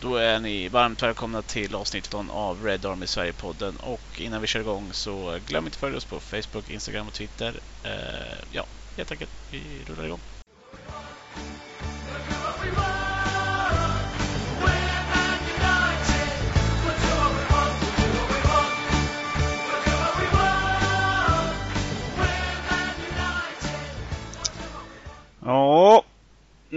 Då 0.00 0.16
är 0.16 0.38
ni 0.38 0.68
varmt 0.68 1.02
välkomna 1.02 1.42
till 1.42 1.74
avsnitt 1.74 2.14
av 2.14 2.64
Red 2.64 2.86
Army 2.86 3.06
Sverige-podden. 3.06 3.76
Och 3.76 4.20
innan 4.20 4.40
vi 4.40 4.46
kör 4.46 4.60
igång 4.60 4.88
så 4.92 5.38
glöm 5.46 5.64
inte 5.64 5.74
att 5.74 5.80
följa 5.80 5.96
oss 5.96 6.04
på 6.04 6.20
Facebook, 6.20 6.70
Instagram 6.70 7.06
och 7.06 7.12
Twitter. 7.12 7.54
Eh, 7.84 8.38
ja, 8.52 8.64
helt 8.96 9.10
enkelt. 9.10 9.30
Vi 9.50 9.62
rullar 9.86 10.04
igång. 10.04 10.20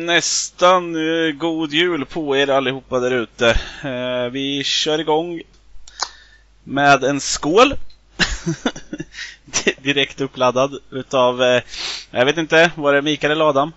Nästan 0.10 0.96
eh, 0.96 1.32
god 1.32 1.74
jul 1.74 2.06
på 2.06 2.36
er 2.38 2.50
allihopa 2.50 3.00
där 3.00 3.12
ute. 3.12 3.50
Eh, 3.84 4.32
vi 4.32 4.64
kör 4.64 5.00
igång 5.00 5.42
med 6.64 7.04
en 7.04 7.20
skål. 7.20 7.74
Direkt 9.82 10.22
uppladdad 10.22 10.72
utav, 10.92 11.42
eh, 11.44 11.62
jag 12.12 12.26
vet 12.26 12.38
inte, 12.38 12.72
var 12.76 12.94
det 12.94 13.02
Mikael 13.02 13.32
eller 13.32 13.50
Adam? 13.50 13.72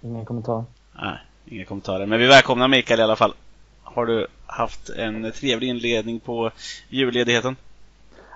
Ingen 0.00 0.24
kommentar. 0.24 0.64
Nej, 0.92 1.16
inga 1.46 1.64
kommentarer. 1.64 2.06
Men 2.06 2.18
vi 2.18 2.26
välkomnar 2.26 2.68
Mikael 2.68 3.00
i 3.00 3.02
alla 3.02 3.16
fall. 3.16 3.34
Har 3.82 4.06
du 4.06 4.26
haft 4.46 4.88
en 4.88 5.32
trevlig 5.32 5.68
inledning 5.68 6.20
på 6.20 6.50
julledigheten? 6.88 7.56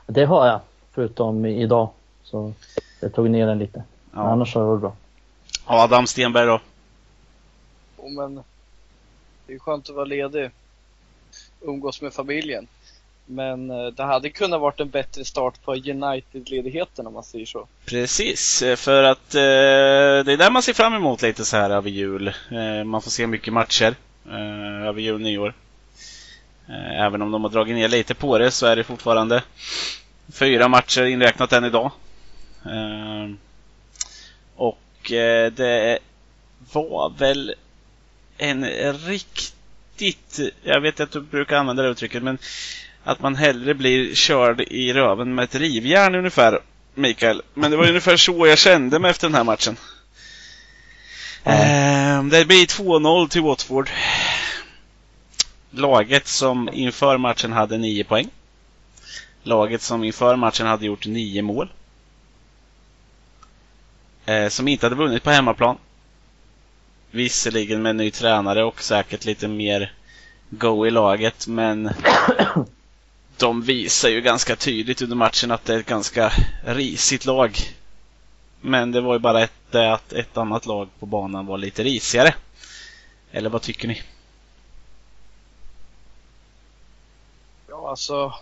Det 0.07 0.25
har 0.25 0.47
jag, 0.47 0.61
förutom 0.95 1.47
idag. 1.47 1.89
Så 2.25 2.53
jag 3.01 3.15
tog 3.15 3.31
ner 3.31 3.47
den 3.47 3.59
lite. 3.59 3.83
Men 4.11 4.25
Ja. 4.25 4.31
annars 4.31 4.55
har 4.55 4.61
det 4.63 4.69
varit 4.69 4.81
bra. 4.81 4.97
Adam 5.67 6.07
Stenberg 6.07 6.47
då? 6.47 6.61
Jo, 7.99 8.09
men 8.09 8.43
det 9.47 9.55
är 9.55 9.59
skönt 9.59 9.89
att 9.89 9.95
vara 9.95 10.05
ledig. 10.05 10.51
Umgås 11.61 12.03
med 12.03 12.13
familjen. 12.15 12.67
Men 13.27 13.71
eh, 13.71 13.87
det 13.87 14.03
hade 14.03 14.31
kunnat 14.31 14.61
varit 14.61 14.81
en 14.81 14.91
bättre 14.91 15.25
start 15.25 15.63
på 15.65 15.75
United-ledigheten 15.75 17.07
om 17.07 17.13
man 17.15 17.25
säger 17.25 17.47
så. 17.47 17.67
Precis, 17.85 18.63
eh, 18.63 18.77
för 18.77 19.03
att 19.03 19.35
eh, 19.35 19.41
det 20.25 20.33
är 20.33 20.37
där 20.37 20.51
man 20.51 20.63
ser 20.63 20.73
fram 20.73 20.95
emot 20.95 21.23
lite 21.23 21.45
så 21.45 21.57
här 21.57 21.71
över 21.71 21.91
jul. 21.91 22.29
Eh, 22.29 22.85
man 22.85 23.03
får 23.03 23.11
se 23.11 23.27
mycket 23.27 23.53
matcher 23.53 23.95
eh, 24.29 24.87
över 24.87 25.01
jul 25.01 25.15
och 25.15 25.21
nyår. 25.21 25.55
Eh, 26.69 27.01
även 27.03 27.23
om 27.23 27.31
de 27.31 27.45
har 27.45 27.51
dragit 27.51 27.75
ner 27.75 27.89
lite 27.89 28.15
på 28.15 28.39
det 28.39 28.51
så 28.51 28.67
är 28.67 28.77
det 28.77 28.85
fortfarande 28.85 29.43
fyra 30.33 30.69
matcher 30.69 31.05
inräknat 31.05 31.53
än 31.53 31.65
idag. 31.65 31.91
Eh, 35.11 35.13
och 35.13 35.13
eh, 35.13 35.53
det 35.53 35.99
var 36.73 37.13
väl 37.19 37.55
en 38.39 38.65
riktigt, 38.93 40.41
jag 40.63 40.81
vet 40.81 41.01
att 41.01 41.13
du 41.13 41.21
brukar 41.21 41.57
använda 41.57 41.83
det 41.83 41.89
uttrycket, 41.89 42.23
men 42.23 42.39
att 43.05 43.21
man 43.21 43.37
hellre 43.37 43.75
blir 43.75 44.15
körd 44.15 44.61
i 44.61 44.93
röven 44.93 45.35
med 45.35 45.45
ett 45.45 45.55
rivjärn 45.55 46.15
ungefär, 46.15 46.61
Mikael. 46.95 47.43
Men 47.55 47.71
det 47.71 47.77
var 47.77 47.89
ungefär 47.89 48.17
så 48.17 48.47
jag 48.47 48.59
kände 48.59 48.99
mig 48.99 49.11
efter 49.11 49.29
den 49.29 49.35
här 49.35 49.45
matchen. 49.45 49.77
Eh, 51.45 52.25
det 52.25 52.45
blir 52.45 52.67
2-0 52.67 53.29
till 53.29 53.43
Watford. 53.43 53.91
Laget 55.71 56.27
som 56.27 56.69
inför 56.73 57.19
matchen 57.19 57.53
hade 57.53 57.79
9 57.79 58.05
poäng. 58.05 58.29
Laget 59.43 59.83
som 59.83 60.05
inför 60.05 60.37
matchen 60.37 60.67
hade 60.67 60.87
gjort 60.87 61.07
9 61.07 61.43
mål. 61.43 61.69
Eh, 64.27 64.49
som 64.49 64.69
inte 64.69 64.87
hade 64.87 64.97
vunnit 64.97 65.23
på 65.23 65.31
hemmaplan. 65.31 65.79
Visserligen 67.11 67.83
med 67.83 67.97
ny 67.97 68.11
tränare 68.11 68.65
och 68.65 68.83
säkert 68.83 69.25
lite 69.25 69.49
mer 69.49 69.93
go 70.51 70.87
i 70.87 70.91
laget, 70.91 71.47
men 71.47 71.91
de 73.37 73.63
visar 73.63 74.09
ju 74.09 74.21
ganska 74.21 74.57
tydligt 74.57 75.03
under 75.03 75.17
matchen 75.17 75.51
att 75.51 75.65
det 75.65 75.75
är 75.75 75.79
ett 75.79 75.87
ganska 75.87 76.33
risigt 76.65 77.25
lag. 77.25 77.57
Men 78.61 78.93
det 78.93 79.01
var 79.01 79.13
ju 79.13 79.19
bara 79.19 79.43
ett, 79.43 79.53
det 79.71 79.93
att 79.93 80.13
ett 80.13 80.37
annat 80.37 80.67
lag 80.67 80.89
på 80.99 81.07
banan 81.07 81.47
var 81.47 81.59
lite 81.59 81.85
risigare. 81.85 82.35
Eller 83.33 83.51
vad 83.51 83.63
tycker 83.63 83.89
ni? 83.89 84.03
Ja, 87.69 87.91
alltså 87.91 88.35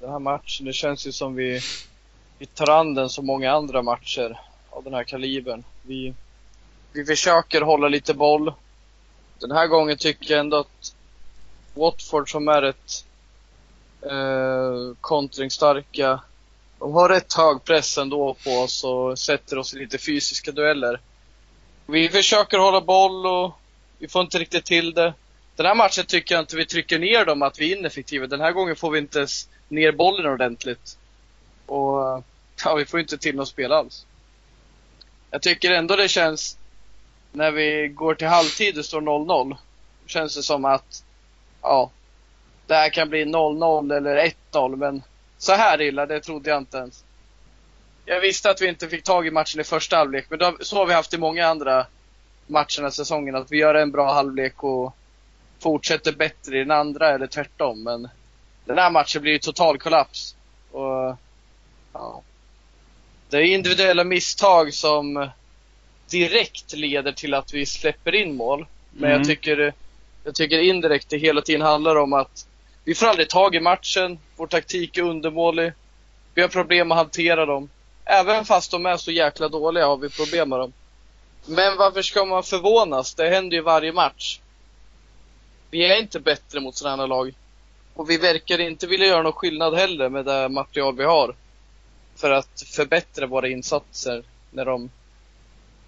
den 0.00 0.10
här 0.10 0.18
matchen, 0.18 0.66
det 0.66 0.72
känns 0.72 1.06
ju 1.06 1.12
som 1.12 1.34
vi, 1.34 1.60
vi 2.38 2.46
tar 2.46 2.70
an 2.70 2.94
den 2.94 3.08
som 3.08 3.26
många 3.26 3.52
andra 3.52 3.82
matcher 3.82 4.40
av 4.74 4.84
den 4.84 4.94
här 4.94 5.04
kalibern. 5.04 5.64
Vi, 5.82 6.14
vi 6.92 7.04
försöker 7.04 7.60
hålla 7.60 7.88
lite 7.88 8.14
boll. 8.14 8.52
Den 9.38 9.50
här 9.50 9.66
gången 9.66 9.96
tycker 9.96 10.30
jag 10.30 10.40
ändå 10.40 10.56
att 10.56 10.94
Watford 11.74 12.30
som 12.30 12.48
är 12.48 12.62
ett 12.62 13.04
eh, 14.02 14.96
kontringsstarka, 15.00 16.20
de 16.78 16.92
har 16.94 17.08
rätt 17.08 17.32
hög 17.32 17.64
press 17.64 17.98
ändå 17.98 18.36
på 18.44 18.50
oss 18.50 18.84
och 18.84 19.18
sätter 19.18 19.58
oss 19.58 19.74
i 19.74 19.78
lite 19.78 19.98
fysiska 19.98 20.52
dueller. 20.52 21.00
Vi 21.86 22.08
försöker 22.08 22.58
hålla 22.58 22.80
boll 22.80 23.26
och 23.26 23.52
vi 23.98 24.08
får 24.08 24.22
inte 24.22 24.38
riktigt 24.38 24.64
till 24.64 24.94
det. 24.94 25.14
Den 25.56 25.66
här 25.66 25.74
matchen 25.74 26.04
tycker 26.06 26.34
jag 26.34 26.42
inte 26.42 26.56
vi 26.56 26.66
trycker 26.66 26.98
ner 26.98 27.24
dem 27.24 27.42
att 27.42 27.58
vi 27.58 27.72
är 27.72 27.76
ineffektiva. 27.76 28.26
Den 28.26 28.40
här 28.40 28.52
gången 28.52 28.76
får 28.76 28.90
vi 28.90 28.98
inte 28.98 29.18
ens 29.18 29.48
ner 29.68 29.92
bollen 29.92 30.32
ordentligt. 30.32 30.98
Och 31.66 32.08
eh, 32.08 32.22
ja, 32.64 32.74
vi 32.74 32.86
får 32.86 33.00
inte 33.00 33.18
till 33.18 33.36
något 33.36 33.48
spel 33.48 33.72
alls. 33.72 34.06
Jag 35.34 35.42
tycker 35.42 35.72
ändå 35.72 35.96
det 35.96 36.08
känns, 36.08 36.58
när 37.32 37.50
vi 37.50 37.88
går 37.88 38.14
till 38.14 38.26
halvtid 38.26 38.78
och 38.78 38.84
står 38.84 39.00
0-0, 39.00 39.56
känns 40.06 40.36
det 40.36 40.42
som 40.42 40.64
att, 40.64 41.04
ja, 41.62 41.90
det 42.66 42.74
här 42.74 42.88
kan 42.88 43.08
bli 43.08 43.24
0-0 43.24 43.96
eller 43.96 44.32
1-0, 44.52 44.76
men 44.76 45.02
så 45.38 45.52
här 45.52 45.80
illa, 45.80 46.06
det 46.06 46.20
trodde 46.20 46.50
jag 46.50 46.58
inte 46.58 46.76
ens. 46.76 47.04
Jag 48.04 48.20
visste 48.20 48.50
att 48.50 48.60
vi 48.62 48.68
inte 48.68 48.88
fick 48.88 49.04
tag 49.04 49.26
i 49.26 49.30
matchen 49.30 49.60
i 49.60 49.64
första 49.64 49.96
halvlek, 49.96 50.26
men 50.28 50.38
då, 50.38 50.56
så 50.60 50.76
har 50.76 50.86
vi 50.86 50.94
haft 50.94 51.14
i 51.14 51.18
många 51.18 51.46
andra 51.46 51.86
matcher 52.46 52.76
den 52.76 52.84
här 52.84 52.90
säsongen, 52.90 53.34
att 53.34 53.52
vi 53.52 53.56
gör 53.56 53.74
en 53.74 53.90
bra 53.90 54.12
halvlek 54.12 54.64
och 54.64 54.94
fortsätter 55.58 56.12
bättre 56.12 56.56
i 56.56 56.58
den 56.58 56.70
andra 56.70 57.10
eller 57.10 57.26
tvärtom. 57.26 57.82
Men 57.82 58.08
den 58.64 58.78
här 58.78 58.90
matchen 58.90 59.22
blir 59.22 59.32
ju 59.32 59.38
total 59.38 59.78
kollaps. 59.78 60.36
Och, 60.72 61.16
ja. 61.92 62.22
Det 63.30 63.36
är 63.36 63.42
individuella 63.42 64.04
misstag 64.04 64.74
som 64.74 65.28
direkt 66.10 66.72
leder 66.72 67.12
till 67.12 67.34
att 67.34 67.54
vi 67.54 67.66
släpper 67.66 68.14
in 68.14 68.36
mål. 68.36 68.66
Men 68.90 69.04
Mm. 69.10 69.18
jag, 69.18 69.26
tycker, 69.28 69.74
jag 70.24 70.34
tycker 70.34 70.58
indirekt 70.58 71.08
det 71.10 71.18
hela 71.18 71.40
tiden 71.42 71.62
handlar 71.62 71.96
om 71.96 72.12
att 72.12 72.46
vi 72.84 72.94
får 72.94 73.06
aldrig 73.06 73.28
tag 73.28 73.54
i 73.54 73.60
matchen, 73.60 74.18
vår 74.36 74.46
taktik 74.46 74.96
är 74.98 75.02
undermålig, 75.02 75.72
vi 76.34 76.42
har 76.42 76.48
problem 76.48 76.92
att 76.92 76.98
hantera 76.98 77.46
dem. 77.46 77.70
Även 78.04 78.44
fast 78.44 78.70
de 78.70 78.86
är 78.86 78.96
så 78.96 79.10
jäkla 79.10 79.48
dåliga 79.48 79.86
har 79.86 79.96
vi 79.96 80.10
problem 80.10 80.48
med 80.48 80.58
dem. 80.58 80.72
Men 81.46 81.76
varför 81.76 82.02
ska 82.02 82.24
man 82.24 82.42
förvånas? 82.42 83.14
Det 83.14 83.28
händer 83.28 83.56
ju 83.56 83.62
varje 83.62 83.92
match. 83.92 84.40
Vi 85.70 85.84
är 85.84 86.00
inte 86.00 86.20
bättre 86.20 86.60
mot 86.60 86.76
sådana 86.76 87.02
här 87.02 87.08
lag. 87.08 87.34
Och 87.94 88.10
vi 88.10 88.18
verkar 88.18 88.60
inte 88.60 88.86
vilja 88.86 89.06
göra 89.06 89.22
någon 89.22 89.32
skillnad 89.32 89.74
heller 89.74 90.08
med 90.08 90.24
det 90.24 90.48
material 90.48 90.96
vi 90.96 91.04
har. 91.04 91.34
För 92.16 92.30
att 92.30 92.62
förbättra 92.66 93.26
våra 93.26 93.48
insatser 93.48 94.22
när 94.50 94.64
de, 94.64 94.90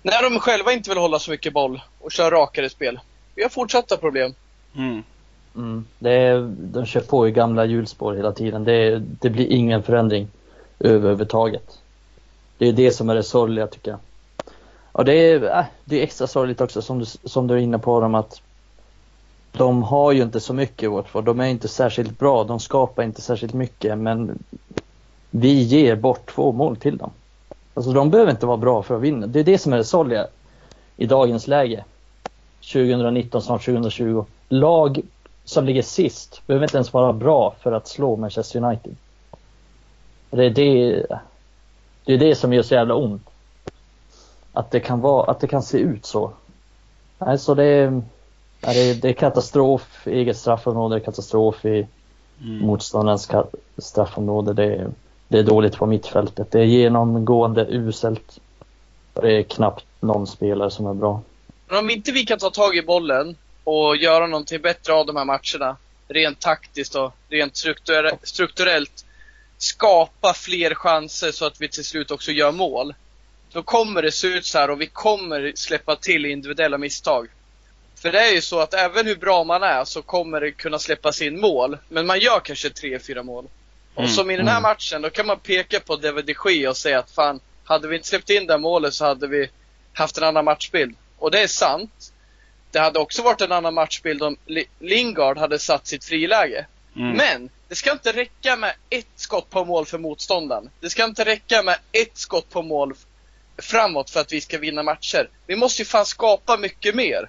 när 0.02 0.30
de 0.30 0.40
själva 0.40 0.72
inte 0.72 0.90
vill 0.90 0.98
hålla 0.98 1.18
så 1.18 1.30
mycket 1.30 1.52
boll 1.52 1.82
och 2.00 2.12
köra 2.12 2.30
rakare 2.30 2.68
spel. 2.68 3.00
Vi 3.34 3.42
har 3.42 3.50
fortsatta 3.50 3.96
problem. 3.96 4.34
Mm. 4.76 5.02
Mm. 5.56 5.84
Det 5.98 6.12
är, 6.12 6.54
de 6.58 6.86
kör 6.86 7.00
på 7.00 7.28
i 7.28 7.30
gamla 7.30 7.64
hjulspår 7.64 8.14
hela 8.14 8.32
tiden. 8.32 8.64
Det, 8.64 8.98
det 8.98 9.30
blir 9.30 9.52
ingen 9.52 9.82
förändring 9.82 10.28
överhuvudtaget. 10.78 11.78
Det 12.58 12.68
är 12.68 12.72
det 12.72 12.90
som 12.90 13.10
är 13.10 13.14
det 13.14 13.22
sorgliga 13.22 13.66
tycker 13.66 13.90
jag. 13.90 14.00
Och 14.92 15.04
det 15.04 15.12
är, 15.12 15.58
äh, 15.58 15.64
det 15.84 15.98
är 15.98 16.02
extra 16.02 16.26
sorgligt 16.26 16.60
också 16.60 16.82
som 16.82 16.98
du, 16.98 17.04
som 17.04 17.46
du 17.46 17.54
är 17.54 17.58
inne 17.58 17.78
på 17.78 18.00
dem 18.00 18.14
att 18.14 18.40
de 19.52 19.82
har 19.82 20.12
ju 20.12 20.22
inte 20.22 20.40
så 20.40 20.54
mycket 20.54 20.90
Watford. 20.90 21.24
De 21.24 21.40
är 21.40 21.46
inte 21.46 21.68
särskilt 21.68 22.18
bra. 22.18 22.44
De 22.44 22.60
skapar 22.60 23.02
inte 23.02 23.20
särskilt 23.20 23.54
mycket 23.54 23.98
men 23.98 24.38
vi 25.40 25.62
ger 25.62 25.96
bort 25.96 26.30
två 26.30 26.52
mål 26.52 26.76
till 26.76 26.96
dem. 26.96 27.10
Alltså 27.74 27.92
de 27.92 28.10
behöver 28.10 28.30
inte 28.30 28.46
vara 28.46 28.56
bra 28.56 28.82
för 28.82 28.96
att 28.96 29.02
vinna. 29.02 29.26
Det 29.26 29.40
är 29.40 29.44
det 29.44 29.58
som 29.58 29.72
är 29.72 29.76
det 29.76 29.84
sorgliga 29.84 30.26
i 30.96 31.06
dagens 31.06 31.46
läge. 31.46 31.84
2019, 32.72 33.42
snart 33.42 33.64
2020. 33.64 34.24
Lag 34.48 35.00
som 35.44 35.64
ligger 35.64 35.82
sist 35.82 36.42
behöver 36.46 36.66
inte 36.66 36.76
ens 36.76 36.92
vara 36.92 37.12
bra 37.12 37.54
för 37.60 37.72
att 37.72 37.88
slå 37.88 38.16
Manchester 38.16 38.64
United. 38.64 38.96
Det 40.30 40.44
är 40.44 40.50
det, 40.50 41.06
det, 42.04 42.12
är 42.12 42.18
det 42.18 42.34
som 42.34 42.52
gör 42.52 42.62
så 42.62 42.74
jävla 42.74 42.94
ont. 42.94 43.28
Att 44.52 44.70
det 44.70 44.80
kan, 44.80 45.00
vara, 45.00 45.30
att 45.30 45.40
det 45.40 45.46
kan 45.46 45.62
se 45.62 45.78
ut 45.78 46.06
så. 46.06 46.32
Alltså 47.18 47.54
det, 47.54 48.02
det, 48.60 48.90
är, 48.90 48.94
det 48.94 49.08
är 49.08 49.12
katastrof 49.12 50.06
i 50.06 50.10
eget 50.10 50.36
straffområde, 50.36 51.00
katastrof 51.00 51.64
i 51.64 51.86
Mm. 52.40 52.66
motståndarens 52.66 53.30
straffområde. 53.78 54.52
Det 54.52 54.90
det 55.28 55.38
är 55.38 55.42
dåligt 55.42 55.76
på 55.76 55.86
mittfältet. 55.86 56.50
Det 56.50 56.60
är 56.60 56.64
genomgående 56.64 57.66
uselt. 57.70 58.38
Det 59.12 59.38
är 59.38 59.42
knappt 59.42 59.86
någon 60.00 60.26
spelare 60.26 60.70
som 60.70 60.86
är 60.86 60.94
bra. 60.94 61.22
Men 61.68 61.78
om 61.78 61.90
inte 61.90 62.12
vi 62.12 62.24
kan 62.26 62.38
ta 62.38 62.50
tag 62.50 62.76
i 62.76 62.82
bollen 62.82 63.36
och 63.64 63.96
göra 63.96 64.26
någonting 64.26 64.60
bättre 64.60 64.92
av 64.92 65.06
de 65.06 65.16
här 65.16 65.24
matcherna. 65.24 65.76
Rent 66.08 66.40
taktiskt 66.40 66.94
och 66.94 67.12
rent 67.28 67.56
strukturell, 67.56 68.16
strukturellt. 68.22 69.04
Skapa 69.58 70.32
fler 70.34 70.74
chanser 70.74 71.30
så 71.30 71.46
att 71.46 71.60
vi 71.60 71.68
till 71.68 71.84
slut 71.84 72.10
också 72.10 72.32
gör 72.32 72.52
mål. 72.52 72.94
Då 73.52 73.62
kommer 73.62 74.02
det 74.02 74.12
se 74.12 74.26
ut 74.26 74.46
så 74.46 74.58
här 74.58 74.70
och 74.70 74.80
vi 74.80 74.86
kommer 74.86 75.52
släppa 75.54 75.96
till 75.96 76.26
individuella 76.26 76.78
misstag. 76.78 77.28
För 77.94 78.12
det 78.12 78.20
är 78.20 78.34
ju 78.34 78.40
så 78.40 78.60
att 78.60 78.74
även 78.74 79.06
hur 79.06 79.16
bra 79.16 79.44
man 79.44 79.62
är 79.62 79.84
så 79.84 80.02
kommer 80.02 80.40
det 80.40 80.50
kunna 80.50 80.78
släppas 80.78 81.22
in 81.22 81.40
mål. 81.40 81.78
Men 81.88 82.06
man 82.06 82.18
gör 82.18 82.40
kanske 82.40 82.70
tre, 82.70 82.98
fyra 82.98 83.22
mål. 83.22 83.46
Och 83.96 84.02
Mm, 84.02 84.14
som 84.14 84.30
i 84.30 84.36
den 84.36 84.48
här 84.48 84.58
mm. 84.58 84.62
matchen, 84.62 85.02
då 85.02 85.10
kan 85.10 85.26
man 85.26 85.38
peka 85.38 85.80
på 85.80 85.96
David 85.96 86.24
de 86.24 86.34
Gea 86.50 86.70
och 86.70 86.76
säga 86.76 86.98
att 86.98 87.10
fan, 87.10 87.40
hade 87.64 87.88
vi 87.88 87.96
inte 87.96 88.08
släppt 88.08 88.30
in 88.30 88.46
det 88.46 88.58
målet 88.58 88.94
så 88.94 89.04
hade 89.04 89.26
vi 89.26 89.50
haft 89.92 90.18
en 90.18 90.24
annan 90.24 90.44
matchbild. 90.44 90.96
Och 91.18 91.30
det 91.30 91.40
är 91.42 91.46
sant. 91.46 92.12
Det 92.70 92.78
hade 92.78 92.98
också 92.98 93.22
varit 93.22 93.40
en 93.40 93.52
annan 93.52 93.74
matchbild 93.74 94.22
om 94.22 94.36
Li- 94.46 94.68
Lingard 94.80 95.38
hade 95.38 95.58
satt 95.58 95.86
sitt 95.86 96.04
friläge. 96.04 96.66
Mm. 96.96 97.12
Men 97.16 97.50
det 97.68 97.74
ska 97.74 97.92
inte 97.92 98.12
räcka 98.12 98.56
med 98.56 98.74
ett 98.90 99.06
skott 99.16 99.50
på 99.50 99.64
mål 99.64 99.86
för 99.86 99.98
motståndaren. 99.98 100.70
Det 100.80 100.90
ska 100.90 101.04
inte 101.04 101.24
räcka 101.24 101.62
med 101.62 101.76
ett 101.92 102.18
skott 102.18 102.50
på 102.50 102.62
mål 102.62 102.94
framåt 103.58 104.10
för 104.10 104.20
att 104.20 104.32
vi 104.32 104.40
ska 104.40 104.58
vinna 104.58 104.82
matcher. 104.82 105.28
Vi 105.46 105.56
måste 105.56 105.82
ju 105.82 105.86
fan 105.86 106.06
skapa 106.06 106.56
mycket 106.56 106.94
mer. 106.94 107.28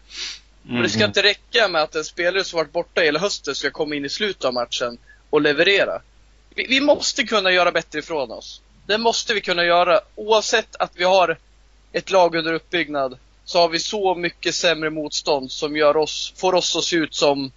Och 0.77 0.83
det 0.83 0.89
ska 0.89 0.99
Mm. 0.99 1.09
inte 1.09 1.23
räcka 1.23 1.67
med 1.67 1.81
att 1.81 1.95
en 1.95 2.03
spelare 2.03 2.43
som 2.43 2.57
varit 2.57 2.71
borta 2.71 3.01
hela 3.01 3.19
hösten 3.19 3.55
ska 3.55 3.71
komma 3.71 3.95
in 3.95 4.05
i 4.05 4.09
slutet 4.09 4.45
av 4.45 4.53
matchen 4.53 4.97
och 5.29 5.41
leverera. 5.41 6.01
Vi, 6.57 6.65
vi 6.69 6.81
måste 6.81 7.23
kunna 7.23 7.51
göra 7.51 7.71
bättre 7.71 7.99
ifrån 7.99 8.31
oss. 8.31 8.61
Det 8.85 8.97
måste 8.97 9.33
vi 9.33 9.41
kunna 9.41 9.65
göra. 9.65 9.99
Oavsett 10.15 10.75
att 10.75 10.91
vi 10.95 11.03
har 11.03 11.37
ett 11.91 12.11
lag 12.11 12.35
under 12.35 12.53
uppbyggnad 12.53 13.17
så 13.45 13.59
har 13.59 13.69
vi 13.69 13.79
så 13.79 14.15
mycket 14.15 14.55
sämre 14.55 14.89
motstånd 14.89 15.51
som 15.51 15.77
gör 15.77 15.97
oss, 15.97 16.33
får 16.37 16.55
oss 16.55 16.75
att 16.75 16.83
se 16.83 16.95
ut 16.95 17.15
som 17.15 17.51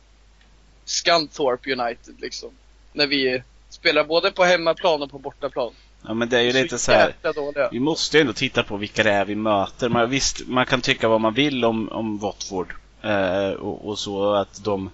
Scunthorpe 0.85 1.73
United 1.73 2.14
liksom. 2.20 2.50
När 2.93 3.06
vi 3.06 3.43
spelar 3.70 4.05
både 4.05 4.31
på 4.31 4.44
hemmaplan 4.44 5.03
och 5.03 5.11
på 5.11 5.19
bortaplan. 5.19 5.73
Ja 6.06 6.14
men 6.14 6.29
det 6.29 6.38
är 6.38 6.43
ju 6.43 6.53
lite 6.53 6.79
så 6.79 6.93
här. 6.93 7.14
Vi 7.73 7.81
måste 7.81 8.17
ju 8.17 8.20
ändå 8.20 8.32
titta 8.32 8.62
på 8.62 8.76
vilka 8.76 9.03
det 9.03 9.11
är 9.11 9.25
vi 9.25 9.35
möter. 9.35 9.88
Man, 9.88 10.11
visst, 10.11 10.46
man 10.46 10.67
kan 10.67 10.81
tycka 10.81 11.08
vad 11.08 11.20
man 11.20 11.35
vill 11.35 11.64
om, 11.64 11.88
om 11.88 12.19
Watford. 12.19 12.75
Eh, 13.03 13.50
och, 13.50 13.88
och 13.88 13.99
så 13.99 14.35
att 14.35 14.64
de, 14.64 14.91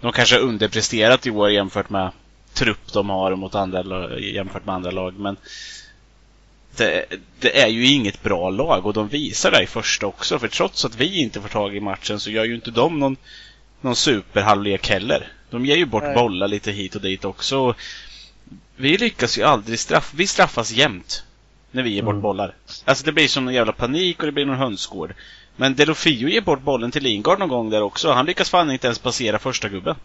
de 0.00 0.12
kanske 0.12 0.34
har 0.34 0.42
underpresterat 0.42 1.26
i 1.26 1.30
år 1.30 1.50
jämfört 1.50 1.90
med 1.90 2.10
trupp 2.58 2.92
de 2.92 3.10
har 3.10 3.36
mot 3.36 3.54
andra, 3.54 4.18
jämfört 4.20 4.66
med 4.66 4.74
andra 4.74 4.90
lag. 4.90 5.14
Men 5.18 5.36
det, 6.76 7.04
det 7.40 7.60
är 7.60 7.68
ju 7.68 7.86
inget 7.86 8.22
bra 8.22 8.50
lag 8.50 8.86
och 8.86 8.92
de 8.92 9.08
visar 9.08 9.50
det 9.50 9.62
i 9.62 9.66
första 9.66 10.06
också. 10.06 10.38
För 10.38 10.48
trots 10.48 10.84
att 10.84 10.96
vi 10.96 11.20
inte 11.20 11.40
får 11.40 11.48
tag 11.48 11.76
i 11.76 11.80
matchen 11.80 12.20
så 12.20 12.30
gör 12.30 12.44
ju 12.44 12.54
inte 12.54 12.70
de 12.70 12.98
någon, 12.98 13.16
någon 13.80 13.96
superhalvlek 13.96 14.88
heller. 14.88 15.32
De 15.50 15.66
ger 15.66 15.76
ju 15.76 15.84
bort 15.84 16.02
Nej. 16.02 16.14
bollar 16.14 16.48
lite 16.48 16.72
hit 16.72 16.94
och 16.94 17.00
dit 17.02 17.24
också. 17.24 17.74
Vi 18.76 18.98
lyckas 18.98 19.38
ju 19.38 19.42
aldrig 19.42 19.78
straff... 19.78 20.12
Vi 20.14 20.26
straffas 20.26 20.72
jämt 20.72 21.24
när 21.70 21.82
vi 21.82 21.90
ger 21.90 22.02
bort 22.02 22.12
Mm. 22.12 22.22
bollar. 22.22 22.54
Alltså 22.84 23.04
det 23.04 23.12
blir 23.12 23.28
som 23.28 23.48
en 23.48 23.54
jävla 23.54 23.72
panik 23.72 24.20
och 24.20 24.26
det 24.26 24.32
blir 24.32 24.46
någon 24.46 24.56
hönsgård. 24.56 25.14
Men 25.56 25.74
Delofio 25.74 26.28
ger 26.28 26.40
bort 26.40 26.62
bollen 26.62 26.90
till 26.90 27.02
Lingard 27.02 27.38
någon 27.38 27.48
gång 27.48 27.70
där 27.70 27.82
också. 27.82 28.12
Han 28.12 28.26
lyckas 28.26 28.50
fan 28.50 28.70
inte 28.70 28.86
ens 28.86 28.98
passera 28.98 29.38
första 29.38 29.68
gubben. 29.68 29.96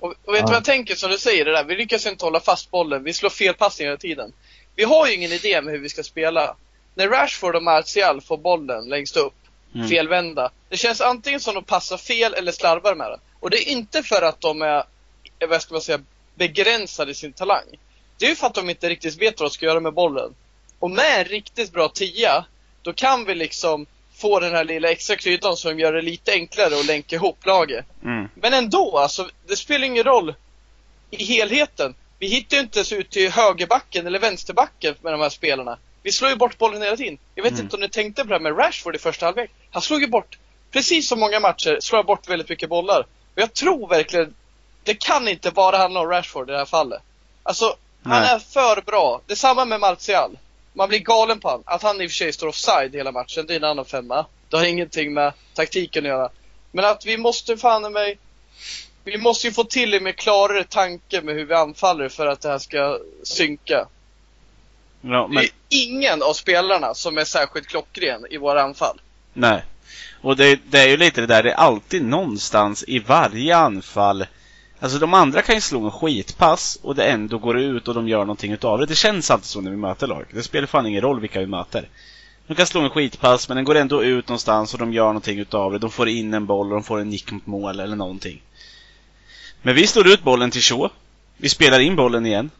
Och, 0.00 0.14
och 0.24 0.34
vet 0.34 0.34
du 0.34 0.36
Ja. 0.38 0.46
vad 0.46 0.54
jag 0.54 0.64
tänker 0.64 0.94
som 0.94 1.10
du 1.10 1.18
säger 1.18 1.44
det 1.44 1.52
där? 1.52 1.64
Vi 1.64 1.76
lyckas 1.76 2.06
inte 2.06 2.24
hålla 2.24 2.40
fast 2.40 2.70
bollen. 2.70 3.04
Vi 3.04 3.12
slår 3.12 3.30
fel 3.30 3.54
passningar 3.54 3.90
hela 3.90 3.98
tiden. 3.98 4.32
Vi 4.76 4.84
har 4.84 5.06
ju 5.06 5.14
ingen 5.14 5.32
idé 5.32 5.62
med 5.62 5.72
hur 5.74 5.80
vi 5.80 5.88
ska 5.88 6.02
spela. 6.02 6.56
När 6.94 7.08
Rashford 7.08 7.56
och 7.56 7.62
Martial 7.62 8.20
får 8.20 8.36
bollen 8.36 8.88
längst 8.88 9.16
upp, 9.16 9.34
Mm. 9.74 9.88
felvända. 9.88 10.50
Det 10.68 10.76
känns 10.76 11.00
antingen 11.00 11.40
som 11.40 11.54
de 11.54 11.64
passar 11.64 11.96
fel 11.96 12.34
eller 12.34 12.52
slarvar 12.52 12.94
med 12.94 13.10
den. 13.10 13.20
Och 13.40 13.50
det 13.50 13.56
är 13.56 13.68
inte 13.72 14.02
för 14.02 14.22
att 14.22 14.40
de 14.40 14.62
är, 14.62 14.84
vad 15.48 15.62
ska 15.62 15.74
man 15.74 15.80
säga, 15.82 16.00
begränsade 16.34 17.10
i 17.10 17.14
sin 17.14 17.32
talang. 17.32 17.64
Det 18.18 18.24
är 18.26 18.30
ju 18.30 18.36
för 18.36 18.46
att 18.46 18.54
de 18.54 18.70
inte 18.70 18.88
riktigt 18.88 19.22
vet 19.22 19.40
vad 19.40 19.50
de 19.50 19.54
ska 19.54 19.66
göra 19.66 19.80
med 19.80 19.92
bollen. 19.94 20.34
Och 20.78 20.90
med 20.90 21.18
en 21.20 21.24
riktigt 21.24 21.72
bra 21.72 21.88
tia, 21.88 22.44
då 22.82 22.92
kan 22.92 23.24
vi 23.24 23.34
liksom 23.34 23.86
få 24.20 24.40
den 24.40 24.54
här 24.54 24.64
lilla 24.64 24.90
extra 24.90 25.16
kryddan 25.16 25.56
som 25.56 25.78
gör 25.78 25.92
det 25.92 26.02
lite 26.02 26.32
enklare 26.32 26.74
att 26.80 26.86
länka 26.86 27.16
ihop 27.16 27.46
laget. 27.46 27.84
Mm. 28.04 28.28
Men 28.34 28.54
ändå, 28.54 28.98
alltså, 28.98 29.28
det 29.48 29.56
spelar 29.56 29.86
ingen 29.86 30.04
roll 30.04 30.34
i 31.10 31.24
helheten. 31.24 31.94
Vi 32.18 32.26
hittar 32.26 32.56
ju 32.56 32.62
inte 32.62 32.78
ens 32.78 32.92
ut 32.92 33.10
till 33.10 33.30
högerbacken 33.30 34.06
eller 34.06 34.18
vänsterbacken 34.18 34.94
med 35.02 35.12
de 35.12 35.20
här 35.20 35.28
spelarna. 35.28 35.78
Vi 36.02 36.12
slår 36.12 36.30
ju 36.30 36.36
bort 36.36 36.58
bollen 36.58 36.82
hela 36.82 36.96
tiden. 36.96 37.18
Jag 37.34 37.42
vet 37.42 37.52
Mm. 37.52 37.64
inte 37.64 37.76
om 37.76 37.82
ni 37.82 37.88
tänkte 37.88 38.22
på 38.22 38.28
det 38.28 38.34
här 38.34 38.40
med 38.40 38.58
Rashford 38.58 38.96
i 38.96 38.98
första 38.98 39.26
halvlek. 39.26 39.50
Han 39.70 39.82
slog 39.82 40.00
ju 40.00 40.06
bort, 40.08 40.38
precis 40.70 41.08
som 41.08 41.20
många 41.20 41.40
matcher, 41.40 41.78
slår 41.80 41.98
han 41.98 42.06
bort 42.06 42.28
väldigt 42.28 42.48
mycket 42.48 42.68
bollar. 42.68 43.00
Och 43.34 43.42
jag 43.42 43.52
tror 43.54 43.88
verkligen, 43.88 44.34
det 44.84 44.94
kan 44.94 45.28
inte 45.28 45.50
bara 45.50 45.76
handla 45.76 46.00
om 46.00 46.06
Rashford 46.08 46.48
i 46.48 46.52
det 46.52 46.58
här 46.58 46.64
fallet. 46.64 47.02
Alltså, 47.42 47.76
han 48.04 48.22
Nej. 48.22 48.30
är 48.34 48.38
för 48.38 48.82
bra. 48.82 49.20
Det 49.26 49.32
är 49.32 49.36
samma 49.36 49.64
med 49.64 49.80
Martial. 49.80 50.38
Man 50.72 50.88
blir 50.88 50.98
galen 50.98 51.40
på 51.40 51.48
han. 51.48 51.62
Att 51.66 51.82
han 51.82 52.00
i 52.00 52.06
och 52.06 52.10
för 52.10 52.14
sig 52.14 52.32
står 52.32 52.46
offside 52.46 52.94
hela 52.94 53.12
matchen, 53.12 53.46
det 53.46 53.54
är 53.54 53.56
en 53.56 53.64
annan 53.64 53.84
femma. 53.84 54.26
Det 54.48 54.56
har 54.56 54.64
ingenting 54.64 55.14
med 55.14 55.32
taktiken 55.54 56.04
att 56.04 56.08
göra. 56.08 56.30
Men 56.72 56.84
att 56.84 57.06
vi 57.06 57.16
måste 57.16 57.56
fan 57.56 57.92
mig 57.92 58.18
vi 59.04 59.18
måste 59.18 59.46
ju 59.46 59.52
få 59.52 59.64
till 59.64 59.94
en 59.94 60.04
mer 60.04 60.12
klarare 60.12 60.64
tanke 60.64 61.22
med 61.22 61.34
hur 61.34 61.44
vi 61.44 61.54
anfaller 61.54 62.08
för 62.08 62.26
att 62.26 62.40
det 62.40 62.48
här 62.48 62.58
ska 62.58 62.98
synka. 63.22 63.86
Ja, 65.00 65.26
men, 65.26 65.34
Det 65.34 65.42
är 65.42 65.50
ingen 65.68 66.22
av 66.22 66.32
spelarna 66.32 66.94
som 66.94 67.18
är 67.18 67.24
särskilt 67.24 67.66
klockren 67.66 68.26
i 68.30 68.36
våra 68.36 68.62
anfall. 68.62 69.00
nej. 69.32 69.64
Och 70.22 70.36
det, 70.36 70.60
det 70.70 70.78
är 70.78 70.88
ju 70.88 70.96
lite 70.96 71.20
det 71.20 71.26
där, 71.26 71.42
det 71.42 71.50
är 71.50 71.54
alltid 71.54 72.04
någonstans 72.04 72.84
i 72.86 72.98
varje 72.98 73.56
anfall. 73.56 74.26
Alltså 74.80 74.98
de 74.98 75.14
andra 75.14 75.42
kan 75.42 75.54
ju 75.54 75.60
slå 75.60 75.84
en 75.84 75.90
skitpass 75.90 76.78
och 76.82 76.94
det 76.94 77.04
ändå 77.04 77.38
går 77.38 77.58
ut 77.58 77.88
och 77.88 77.94
de 77.94 78.08
gör 78.08 78.18
någonting 78.20 78.52
utav 78.52 78.78
det. 78.78 78.86
Det 78.86 78.94
känns 78.94 79.30
alltid 79.30 79.46
så 79.46 79.60
när 79.60 79.70
vi 79.70 79.76
möter 79.76 80.06
lag. 80.06 80.24
Det 80.32 80.42
spelar 80.42 80.66
fan 80.66 80.86
ingen 80.86 81.00
roll 81.02 81.20
vilka 81.20 81.40
vi 81.40 81.46
möter. 81.46 81.88
De 82.46 82.54
kan 82.54 82.66
slå 82.66 82.80
en 82.80 82.90
skitpass 82.90 83.48
men 83.48 83.56
den 83.56 83.64
går 83.64 83.74
ändå 83.74 84.04
ut 84.04 84.28
någonstans 84.28 84.72
och 84.72 84.78
de 84.80 84.92
gör 84.92 85.06
någonting 85.06 85.38
utav 85.38 85.72
det. 85.72 85.78
De 85.78 85.90
får 85.90 86.08
in 86.08 86.34
en 86.34 86.46
boll 86.46 86.66
och 86.66 86.72
de 86.72 86.82
får 86.82 87.00
en 87.00 87.08
nick 87.08 87.30
mot 87.32 87.46
mål 87.46 87.80
eller 87.80 87.96
någonting. 87.96 88.42
Men 89.62 89.74
vi 89.74 89.86
slår 89.86 90.06
ut 90.08 90.22
bollen 90.22 90.50
till 90.50 90.62
Shaw. 90.62 90.88
Vi 91.36 91.48
spelar 91.48 91.80
in 91.80 91.96
bollen 91.96 92.26
igen. 92.26 92.50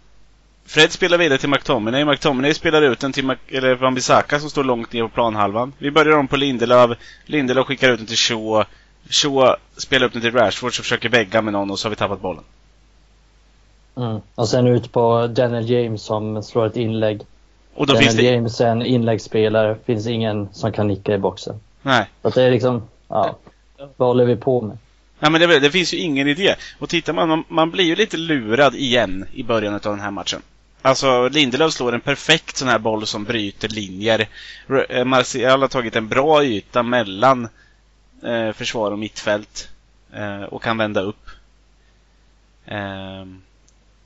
Fred 0.66 0.92
spelar 0.92 1.18
vidare 1.18 1.38
till 1.38 1.48
McTominay. 1.48 2.04
McTominay 2.04 2.54
spelar 2.54 2.82
ut 2.82 3.00
den 3.00 3.12
till 3.12 3.24
Mac- 3.24 3.36
eller 3.48 3.74
Wan-Bissaka 3.76 4.38
som 4.38 4.50
står 4.50 4.64
långt 4.64 4.92
ner 4.92 5.02
på 5.02 5.08
planhalvan. 5.08 5.72
Vi 5.78 5.90
börjar 5.90 6.16
om 6.16 6.28
på 6.28 6.36
Lindelöf. 6.36 6.98
Lindelöf 7.24 7.66
skickar 7.66 7.90
ut 7.92 7.98
den 7.98 8.06
till 8.06 8.16
Shaw. 8.16 8.64
Shaw 9.08 9.56
spelar 9.76 10.06
upp 10.06 10.12
den 10.12 10.22
till 10.22 10.32
Rashford 10.32 10.76
som 10.76 10.82
försöker 10.82 11.08
vägga 11.08 11.42
med 11.42 11.52
någon 11.52 11.70
och 11.70 11.78
så 11.78 11.86
har 11.86 11.90
vi 11.90 11.96
tappat 11.96 12.20
bollen. 12.20 12.44
Mm. 13.96 14.20
Och 14.34 14.48
sen 14.48 14.66
ut 14.66 14.92
på 14.92 15.26
Daniel 15.26 15.70
James 15.70 16.02
som 16.02 16.42
slår 16.42 16.66
ett 16.66 16.76
inlägg. 16.76 17.20
Och 17.74 17.86
då 17.86 17.96
finns 17.96 18.16
Daniel 18.16 18.32
det... 18.32 18.36
James 18.36 18.60
är 18.60 18.66
en 18.66 18.82
inläggsspelare. 18.82 19.76
Finns 19.84 20.06
ingen 20.06 20.48
som 20.52 20.72
kan 20.72 20.88
nicka 20.88 21.14
i 21.14 21.18
boxen. 21.18 21.60
Nej. 21.82 22.06
Så 22.22 22.30
det 22.30 22.42
är 22.42 22.50
liksom, 22.50 22.82
ja. 23.08 23.36
Vad 23.96 24.08
håller 24.08 24.24
vi 24.24 24.36
på 24.36 24.60
med? 24.60 24.78
Nej 25.18 25.30
men 25.30 25.40
det, 25.40 25.60
det 25.60 25.70
finns 25.70 25.94
ju 25.94 25.98
ingen 25.98 26.28
idé. 26.28 26.54
Och 26.78 26.88
tittar 26.88 27.12
man, 27.12 27.28
man, 27.28 27.44
man 27.48 27.70
blir 27.70 27.84
ju 27.84 27.96
lite 27.96 28.16
lurad 28.16 28.74
igen 28.74 29.24
i 29.32 29.42
början 29.42 29.74
av 29.74 29.80
den 29.80 30.00
här 30.00 30.10
matchen. 30.10 30.42
Alltså 30.82 31.28
Lindelöf 31.28 31.72
slår 31.72 31.92
en 31.92 32.00
perfekt 32.00 32.56
sån 32.56 32.68
här 32.68 32.78
boll 32.78 33.06
som 33.06 33.24
bryter 33.24 33.68
linjer. 33.68 34.28
Eh, 34.88 35.04
Martial 35.04 35.60
har 35.60 35.68
tagit 35.68 35.96
en 35.96 36.08
bra 36.08 36.44
yta 36.44 36.82
mellan 36.82 37.48
eh, 38.22 38.52
försvar 38.52 38.90
och 38.90 38.98
mittfält. 38.98 39.68
Eh, 40.12 40.42
och 40.42 40.62
kan 40.62 40.78
vända 40.78 41.00
upp. 41.00 41.30
Ehm, 42.66 43.42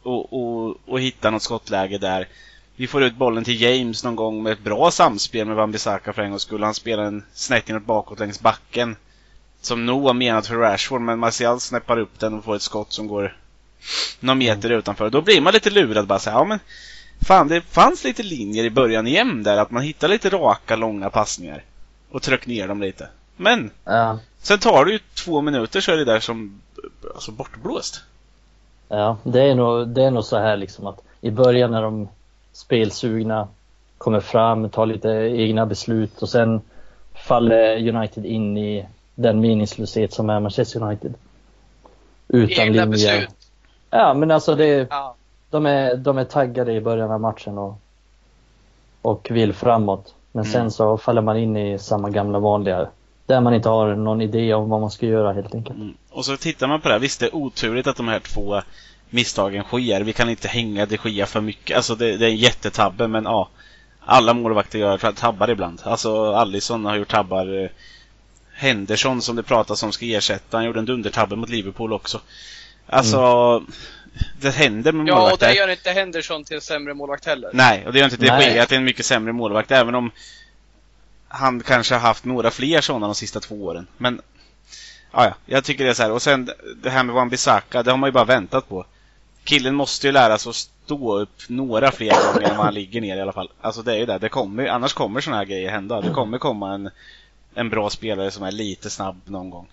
och, 0.03 0.33
och, 0.33 0.77
och 0.87 1.01
hitta 1.01 1.31
något 1.31 1.43
skottläge 1.43 1.99
där. 1.99 2.29
Vi 2.77 2.87
får 2.87 3.03
ut 3.03 3.17
bollen 3.17 3.45
till 3.45 3.61
James 3.61 4.05
någon 4.05 4.17
gång 4.17 4.43
med 4.43 4.53
ett 4.53 4.65
bra 4.65 4.91
samspel 4.91 5.47
med 5.47 5.57
Wan-Bissaka 5.57 6.13
för 6.13 6.23
en 6.23 6.31
gångs 6.31 6.43
skull. 6.43 6.63
Han 6.63 6.75
spelar 6.75 7.05
en 7.05 7.25
snett 7.33 7.69
inåt 7.69 7.85
bakåt 7.85 8.19
längs 8.19 8.41
backen. 8.41 8.97
Som 9.61 9.87
nog 9.87 10.03
var 10.03 10.15
menat 10.15 10.47
för 10.47 10.57
Rashford, 10.57 11.01
men 11.01 11.19
Martial 11.19 11.61
snäppar 11.61 11.99
upp 11.99 12.19
den 12.19 12.35
och 12.35 12.45
får 12.45 12.57
ett 12.57 12.63
skott 12.63 12.93
som 12.93 13.07
går 13.07 13.37
någon 14.21 14.39
meter 14.39 14.71
utanför. 14.71 15.11
Då 15.11 15.21
blir 15.21 15.41
man 15.41 15.53
lite 15.53 15.71
lurad 15.71 16.07
bara 16.07 16.19
så 16.19 16.31
här, 16.31 16.39
ja 16.39 16.45
men 16.45 16.59
Fan, 17.21 17.49
det 17.49 17.61
fanns 17.61 18.05
lite 18.05 18.23
linjer 18.23 18.65
i 18.65 18.71
början 18.71 19.07
igen 19.07 19.43
där, 19.43 19.57
att 19.57 19.71
man 19.71 19.83
hittar 19.83 20.09
lite 20.09 20.31
raka, 20.31 20.77
långa 20.77 21.11
passningar. 21.11 21.65
Och 22.11 22.23
tryck 22.23 22.47
ner 22.47 22.69
dem 22.69 22.81
lite. 22.81 23.09
Men, 23.37 23.71
Ja, 23.85 24.19
sen 24.39 24.59
tar 24.59 24.85
det 24.85 24.93
ju 24.93 24.99
två 25.25 25.41
minuter 25.41 25.81
så 25.81 25.93
är 25.93 25.97
det 25.97 26.05
där 26.05 26.21
som, 26.21 26.61
alltså 27.15 27.33
bortblåst. 27.33 28.01
ja 28.89 29.17
det, 29.23 29.43
är 29.43 29.55
nog, 29.55 29.89
det 29.89 30.03
är 30.05 30.11
nog 30.11 30.25
så 30.25 30.39
här 30.39 30.57
liksom 30.57 30.87
att 30.87 31.01
i 31.21 31.31
början 31.31 31.71
när 31.71 31.83
de 31.83 32.09
spelsugna 32.53 33.49
kommer 33.99 34.21
fram, 34.21 34.71
tar 34.71 34.87
lite 34.87 35.09
egna 35.11 35.67
beslut 35.67 36.23
och 36.23 36.29
sen 36.29 36.61
faller 37.15 37.89
United 37.97 38.25
in 38.27 38.57
i 38.59 38.87
den 39.15 39.41
meningslöshet 39.41 40.13
som 40.13 40.31
är 40.31 40.41
Manchester 40.41 40.83
United. 40.83 41.15
Utan 42.29 42.51
Egna 42.65 42.85
linjer. 42.85 42.87
beslut. 42.87 43.31
Ja, 43.91 44.15
men 44.15 44.31
alltså 44.31 44.55
det, 44.55 44.87
Ja. 44.91 45.15
de, 45.51 45.67
är, 45.67 45.97
de 45.97 46.19
är 46.19 46.25
taggade 46.25 46.73
i 46.73 46.81
början 46.81 47.11
av 47.11 47.21
matchen 47.21 47.59
och, 47.59 47.75
och 49.03 49.29
vill 49.31 49.53
framåt. 49.53 50.15
Men 50.33 50.45
Mm. 50.45 50.53
sen 50.53 50.71
så 50.71 50.99
faller 50.99 51.23
man 51.23 51.37
in 51.39 51.57
i 51.57 51.79
samma 51.79 52.11
gamla 52.11 52.39
vanliga 52.39 52.87
Där 53.27 53.41
man 53.41 53.55
inte 53.55 53.69
har 53.69 53.95
någon 53.95 54.21
idé 54.21 54.55
om 54.55 54.69
vad 54.69 54.81
man 54.81 54.91
ska 54.91 55.07
göra 55.07 55.33
helt 55.33 55.55
enkelt. 55.55 55.77
Mm. 55.77 55.95
Och 56.11 56.25
så 56.25 56.37
tittar 56.37 56.67
man 56.67 56.81
på 56.81 56.89
det 56.89 56.95
här. 56.95 57.01
Visst, 57.01 57.21
det 57.21 57.27
är 57.27 57.35
oturligt 57.35 57.87
att 57.87 57.97
de 57.97 58.09
här 58.09 58.21
två 58.21 58.63
misstagen 59.11 59.65
sker. 59.65 60.01
Vi 60.01 60.13
kan 60.13 60.31
inte 60.31 60.49
hänga 60.49 60.87
de 60.87 60.99
Gia 61.05 61.27
för 61.27 61.41
mycket. 61.41 61.77
Alltså 61.77 61.95
det, 61.95 62.17
det 62.17 62.27
är 62.27 62.31
en 62.31 62.37
jättetabbe, 62.37 63.09
men 63.09 63.25
ja. 63.25 63.49
Alla 64.07 64.35
målvakter 64.35 64.79
gör 64.79 64.99
tabbar 64.99 65.51
ibland. 65.51 65.81
Alltså 65.85 66.33
Allison 66.33 66.85
har 66.85 66.97
gjort 66.97 67.09
tabbar. 67.09 67.71
Henderson 68.55 69.23
som 69.23 69.37
det 69.37 69.43
pratas 69.43 69.83
om 69.83 69.93
ska 69.93 70.07
ersätta. 70.07 70.57
Han 70.57 70.65
gjorde 70.67 70.79
en 70.79 70.85
dundertabbe 70.85 71.37
mot 71.37 71.49
Liverpool 71.49 71.93
också. 71.93 72.21
Alltså, 72.87 73.19
mm. 73.19 73.73
det 74.41 74.51
händer 74.51 74.93
med 74.93 75.09
Ja, 75.09 75.15
målvakter. 75.15 75.47
och 75.47 75.53
det 75.53 75.59
gör 75.59 75.69
inte 75.69 75.91
Henderson 75.91 76.45
till 76.45 76.57
en 76.57 76.63
sämre 76.63 76.95
målvakt 76.95 77.27
heller. 77.27 77.51
Nej, 77.53 77.87
och 77.87 77.93
det 77.93 77.99
gör 77.99 78.05
inte 78.05 78.27
Nej. 78.27 78.49
De 78.49 78.55
Gea 78.55 78.67
till 78.67 78.77
en 78.77 78.85
mycket 78.85 79.07
sämre 79.07 79.33
målvakt. 79.33 79.71
Även 79.71 79.95
om 79.95 80.11
han 81.35 81.61
kanske 81.61 81.95
har 81.95 82.01
haft 82.01 82.25
några 82.25 82.51
fler 82.51 82.81
sådana 82.81 83.07
de 83.07 83.15
sista 83.15 83.41
två 83.41 83.55
åren. 83.65 83.87
Men, 83.97 84.21
ja, 85.13 85.25
ja, 85.25 85.35
jag 85.47 85.65
tycker 85.65 85.85
det 85.85 85.91
är 85.91 85.95
så 85.95 86.03
här. 86.03 86.13
Och 86.13 86.23
sen 86.23 86.51
det 86.83 86.91
här 86.91 87.03
med 87.05 87.15
Wan-Bissaka, 87.15 87.83
det 87.83 87.91
har 87.91 87.99
man 87.99 88.09
ju 88.09 88.13
bara 88.13 88.25
väntat 88.25 88.69
på. 88.69 88.85
Killen 89.45 89.75
måste 89.75 90.07
ju 90.07 90.13
lära 90.13 90.39
sig 90.39 90.51
att 90.51 90.57
stå 90.57 91.19
upp 91.19 91.43
några 91.49 91.91
fler 91.91 92.11
gånger 92.33 92.49
än 92.51 92.57
vad 92.57 92.65
han 92.67 92.75
ligger 92.75 93.01
ner 93.01 93.17
i 93.17 93.21
alla 93.21 93.33
fall. 93.33 93.51
Alltså 93.61 93.83
det 93.83 93.93
är 93.93 93.97
ju 93.99 94.07
det. 94.07 94.19
det 94.19 94.29
kommer, 94.29 94.67
annars 94.67 94.93
kommer 94.93 95.21
sådana 95.21 95.39
här 95.39 95.45
grejer 95.45 95.71
hända. 95.71 96.01
Det 96.01 96.11
kommer 96.11 96.39
komma 96.39 96.75
en, 96.75 96.91
en 97.55 97.71
bra 97.71 97.91
spelare 97.91 98.31
som 98.31 98.43
är 98.45 98.53
lite 98.53 98.91
snabb 98.91 99.21
någon 99.25 99.51
gång. 99.51 99.67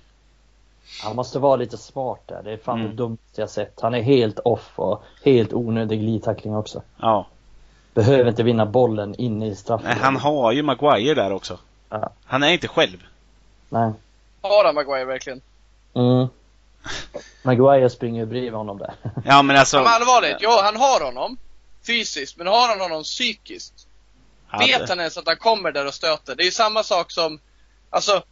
Han 1.04 1.16
måste 1.16 1.40
vara 1.40 1.56
lite 1.56 1.78
smart 1.78 2.20
där. 2.28 2.42
Det 2.44 2.52
är 2.52 2.58
fan 2.58 2.80
Mm. 2.80 2.90
det 2.92 2.98
dummaste 2.98 3.42
jag 3.42 3.50
sett. 3.50 3.80
Han 3.82 3.94
är 3.94 4.02
helt 4.02 4.40
off 4.40 4.72
och 4.76 5.04
helt 5.24 5.54
onödig 5.54 6.00
glidtackling 6.00 6.56
också. 6.56 6.82
Ja. 7.00 7.28
Behöver 7.94 8.30
inte 8.30 8.44
vinna 8.44 8.66
bollen 8.66 9.16
inne 9.18 9.48
i 9.48 9.56
straffen. 9.56 9.88
Nej, 9.90 9.98
han 10.02 10.16
har 10.16 10.52
ju 10.52 10.62
Maguire 10.64 11.14
där 11.14 11.32
också. 11.34 11.60
Ja. 11.90 12.10
Han 12.26 12.44
är 12.44 12.50
inte 12.52 12.68
själv. 12.68 13.04
Nej. 13.70 13.92
Har 14.42 14.66
han 14.66 14.76
Maguire 14.76 15.06
verkligen? 15.06 15.42
Mm. 15.94 16.28
Maguire 17.44 17.90
springer 17.90 18.20
ju 18.22 18.26
bredvid 18.26 18.54
honom 18.54 18.78
där. 18.78 18.94
Ja 19.26 19.42
men 19.42 19.56
alltså... 19.56 19.78
Ja, 19.78 19.84
men 19.84 19.94
allvarligt, 19.94 20.38
ja 20.40 20.62
han 20.64 20.76
har 20.76 21.06
honom 21.06 21.38
fysiskt, 21.88 22.38
men 22.38 22.48
har 22.48 22.68
han 22.68 22.80
honom 22.80 23.04
psykiskt? 23.04 23.88
Ja, 24.52 24.58
Vet 24.60 24.90
han 24.90 25.00
ens 25.00 25.18
att 25.18 25.28
han 25.28 25.38
kommer 25.38 25.72
där 25.72 25.88
och 25.88 25.94
stöter? 25.94 26.36
Det 26.36 26.44
är 26.44 26.46
ju 26.46 26.52
samma 26.52 26.84
sak 26.84 27.12
som, 27.12 27.40
alltså, 27.90 28.24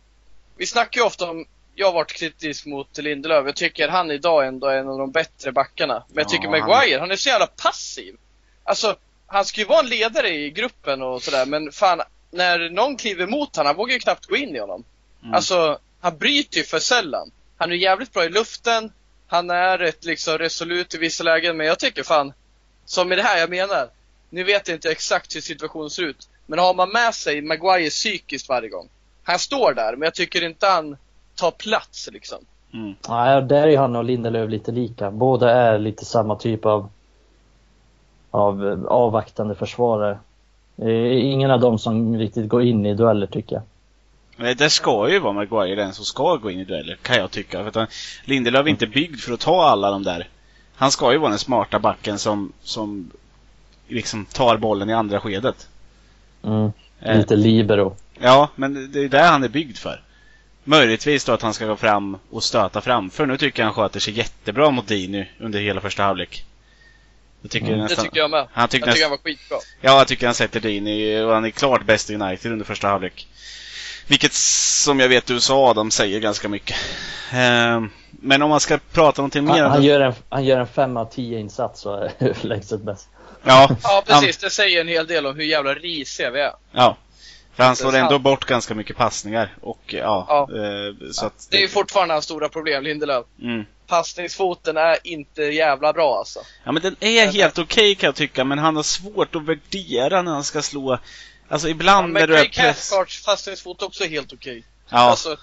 vi 0.57 0.65
snackar 0.65 1.01
ju 1.01 1.07
ofta 1.07 1.29
om, 1.29 1.45
jag 1.75 1.87
har 1.87 1.93
varit 1.93 2.11
kritisk 2.13 2.65
mot 2.65 2.97
Lindelöf. 2.97 3.45
Jag 3.45 3.55
tycker 3.55 3.87
han 3.89 4.11
idag 4.11 4.47
ändå 4.47 4.67
är 4.67 4.77
en 4.77 4.89
av 4.89 4.97
de 4.97 5.11
bättre 5.11 5.51
backarna. 5.51 6.03
Men 6.07 6.15
jag 6.15 6.25
Ja, 6.25 6.29
tycker 6.29 6.47
han- 6.49 6.59
Maguire, 6.59 6.99
han 6.99 7.11
är 7.11 7.15
så 7.15 7.29
jävla 7.29 7.47
passiv. 7.47 8.15
Alltså, 8.63 8.95
han 9.29 9.45
ska 9.45 9.61
ju 9.61 9.67
vara 9.67 9.79
en 9.79 9.87
ledare 9.87 10.29
i 10.29 10.51
gruppen 10.51 11.01
och 11.01 11.21
sådär, 11.21 11.45
men 11.45 11.71
fan, 11.71 12.01
när 12.31 12.69
någon 12.69 12.97
kliver 12.97 13.27
mot 13.27 13.55
honom, 13.55 13.67
han 13.67 13.75
vågar 13.75 13.93
ju 13.93 13.99
knappt 13.99 14.25
gå 14.25 14.35
in 14.35 14.55
i 14.55 14.59
honom. 14.59 14.83
Mm. 15.21 15.33
Alltså, 15.33 15.79
han 15.99 16.17
bryter 16.17 16.57
ju 16.57 16.63
för 16.63 16.79
sällan. 16.79 17.31
Han 17.57 17.71
är 17.71 17.75
jävligt 17.75 18.13
bra 18.13 18.25
i 18.25 18.29
luften, 18.29 18.91
han 19.27 19.49
är 19.49 19.77
rätt 19.77 20.05
liksom 20.05 20.37
resolut 20.37 20.95
i 20.95 20.97
vissa 20.97 21.23
lägen, 21.23 21.57
men 21.57 21.67
jag 21.67 21.79
tycker 21.79 22.03
fan, 22.03 22.33
som 22.85 23.11
i 23.11 23.15
det 23.15 23.23
här 23.23 23.39
jag 23.39 23.49
menar, 23.49 23.89
nu 24.29 24.43
vet 24.43 24.67
jag 24.67 24.77
inte 24.77 24.91
exakt 24.91 25.35
hur 25.35 25.41
situationen 25.41 25.89
ser 25.89 26.03
ut, 26.03 26.29
men 26.45 26.59
har 26.59 26.73
man 26.73 26.89
med 26.89 27.15
sig 27.15 27.41
Maguire 27.41 27.89
psykiskt 27.89 28.49
varje 28.49 28.69
gång, 28.69 28.89
han 29.23 29.39
står 29.39 29.73
där, 29.73 29.91
men 29.95 30.01
jag 30.01 30.13
tycker 30.13 30.43
inte 30.43 30.67
han 30.67 30.97
tar 31.35 31.51
plats 31.51 32.09
liksom. 32.13 32.45
Mm. 32.73 32.95
Nej, 33.09 33.41
där 33.41 33.67
är 33.67 33.77
han 33.77 33.95
och 33.95 34.03
Lindelöf 34.03 34.49
lite 34.49 34.71
lika. 34.71 35.11
Båda 35.11 35.51
är 35.51 35.79
lite 35.79 36.05
samma 36.05 36.35
typ 36.35 36.65
av, 36.65 36.89
av 38.31 38.67
eh, 38.67 38.83
avvaktande 38.85 39.55
försvarare. 39.55 40.19
Ingen 41.21 41.51
av 41.51 41.59
dem 41.59 41.79
som 41.79 42.17
riktigt 42.17 42.49
går 42.49 42.63
in 42.63 42.85
i 42.85 42.93
dueller 42.93 43.27
tycker 43.27 43.55
jag. 43.55 43.63
Men 44.37 44.57
det 44.57 44.69
ska 44.69 45.09
ju 45.09 45.19
vara 45.19 45.33
Maguire 45.33 45.75
den 45.75 45.93
som 45.93 46.05
ska 46.05 46.35
gå 46.35 46.51
in 46.51 46.59
i 46.59 46.63
dueller, 46.63 46.95
kan 47.01 47.15
jag 47.15 47.31
tycka. 47.31 47.59
För 47.61 47.67
att 47.67 47.75
han, 47.75 47.87
Lindelöf 48.25 48.65
är 48.65 48.69
inte 48.69 48.87
byggd 48.87 49.19
för 49.19 49.33
att 49.33 49.39
ta 49.39 49.63
alla 49.63 49.91
de 49.91 50.03
där. 50.03 50.27
Han 50.75 50.91
ska 50.91 51.11
ju 51.11 51.17
vara 51.17 51.29
den 51.29 51.39
smarta 51.39 51.79
backen 51.79 52.19
som, 52.19 52.53
som 52.63 53.11
liksom 53.87 54.25
tar 54.25 54.57
bollen 54.57 54.89
i 54.89 54.93
andra 54.93 55.19
skedet. 55.19 55.67
Mm. 56.43 56.71
Eh, 56.99 57.17
Lite 57.17 57.35
libero. 57.35 57.95
Ja, 58.19 58.49
men 58.55 58.91
det 58.91 58.99
är 58.99 59.09
det 59.09 59.21
han 59.21 59.43
är 59.43 59.49
byggd 59.49 59.77
för. 59.77 60.01
Möjligtvis 60.63 61.25
då 61.25 61.31
att 61.31 61.41
han 61.41 61.53
ska 61.53 61.65
gå 61.65 61.75
fram 61.75 62.17
och 62.29 62.43
stöta 62.43 62.81
framför. 62.81 63.25
Nu 63.25 63.37
tycker 63.37 63.61
jag 63.61 63.65
han 63.67 63.73
sköter 63.73 63.99
sig 63.99 64.17
jättebra 64.17 64.71
mot 64.71 64.87
Dini 64.87 65.29
under 65.39 65.59
hela 65.59 65.81
första 65.81 66.03
halvlek. 66.03 66.45
Jag 67.41 67.51
tycker 67.51 67.67
Mm. 67.67 67.77
Det 67.79 67.83
nästan... 67.83 68.05
tycker 68.05 68.17
jag 68.19 68.31
med. 68.31 68.47
Han 68.53 68.67
tycker 68.69 68.87
Jag 68.87 68.95
tycker 68.95 69.09
nästan... 69.09 69.11
han 69.11 69.11
var 69.11 69.17
skitbra. 69.31 69.57
Ja, 69.81 69.97
jag 69.97 70.07
tycker 70.07 70.25
han 70.25 70.35
sätter 70.35 70.59
Dini 70.59 71.21
och 71.21 71.33
han 71.33 71.45
är 71.45 71.49
klart 71.49 71.85
bäst 71.85 72.09
i 72.09 72.15
United 72.15 72.51
under 72.51 72.65
första 72.65 72.87
halvlek. 72.87 73.27
Vilket 74.07 74.33
som 74.33 74.99
jag 74.99 75.09
vet 75.09 75.31
USA 75.31 75.73
de 75.73 75.91
säger 75.91 76.19
ganska 76.19 76.49
mycket. 76.49 76.77
Ehm, 77.31 77.89
Men 78.11 78.41
om 78.41 78.49
man 78.49 78.59
ska 78.59 78.79
prata 78.91 79.21
någonting 79.21 79.45
mer 79.45 79.51
Han, 79.53 79.65
om 79.65 79.71
han, 79.71 79.81
det- 79.81 79.87
gör 79.87 79.99
en, 80.01 80.13
han 80.29 80.45
gör 80.45 80.59
en 80.59 80.67
5 80.67 80.97
av 80.97 81.05
10 81.05 81.39
insats 81.39 81.85
och 81.85 82.03
är 82.05 82.11
överlägset 82.19 82.81
bäst. 82.81 83.09
Ja, 83.43 83.69
Ja 83.83 84.03
precis, 84.07 84.37
det 84.37 84.49
säger 84.49 84.81
en 84.81 84.87
hel 84.87 85.07
del 85.07 85.25
om 85.25 85.35
hur 85.35 85.43
jävla 85.43 85.73
risiga 85.73 86.29
vi 86.31 86.39
är. 86.41 86.51
ja. 86.71 86.97
För 87.55 87.63
han 87.63 87.73
Det 87.73 87.81
är 87.83 87.89
slår 87.91 87.95
ändå 87.95 88.19
bort 88.19 88.45
ganska 88.45 88.75
mycket 88.75 88.97
passningar 88.97 89.53
och 89.61 89.79
ja, 89.87 90.25
Ja. 90.29 90.49
eh, 90.55 91.11
så 91.11 91.25
att... 91.25 91.47
Det 91.51 91.57
är 91.57 91.61
ju 91.61 91.67
fortfarande 91.67 92.13
hans 92.13 92.25
stora 92.25 92.49
problem, 92.49 92.83
Lindelöf. 92.83 93.25
mm. 93.41 93.65
Passningsfoten 93.89 94.77
är 94.77 94.97
inte 95.03 95.43
jävla 95.43 95.93
bra 95.93 96.17
alltså. 96.17 96.39
Ja 96.63 96.71
men 96.71 96.81
den 96.81 96.95
är 96.99 97.27
helt 97.31 97.59
okej 97.59 97.95
kan 97.95 98.07
jag 98.07 98.15
tycka, 98.15 98.43
men 98.43 98.59
han 98.59 98.75
har 98.75 98.83
svårt 98.83 99.35
att 99.35 99.45
värdera 99.45 100.21
när 100.21 100.31
han 100.31 100.43
ska 100.43 100.61
slå. 100.61 100.99
Alltså 101.49 101.67
Ja, 101.67 101.71
ibland 101.71 102.13
när 102.13 102.19
men 102.19 102.29
du 102.29 102.35
är 102.37 102.45
press... 102.45 102.89
Cathcarts 102.89 103.25
passningsfot 103.25 103.81
också 103.81 104.03
är 104.03 104.09
helt 104.09 104.33
okej. 104.33 104.63
Ja, 104.89 104.97
Alltså, 104.97 105.37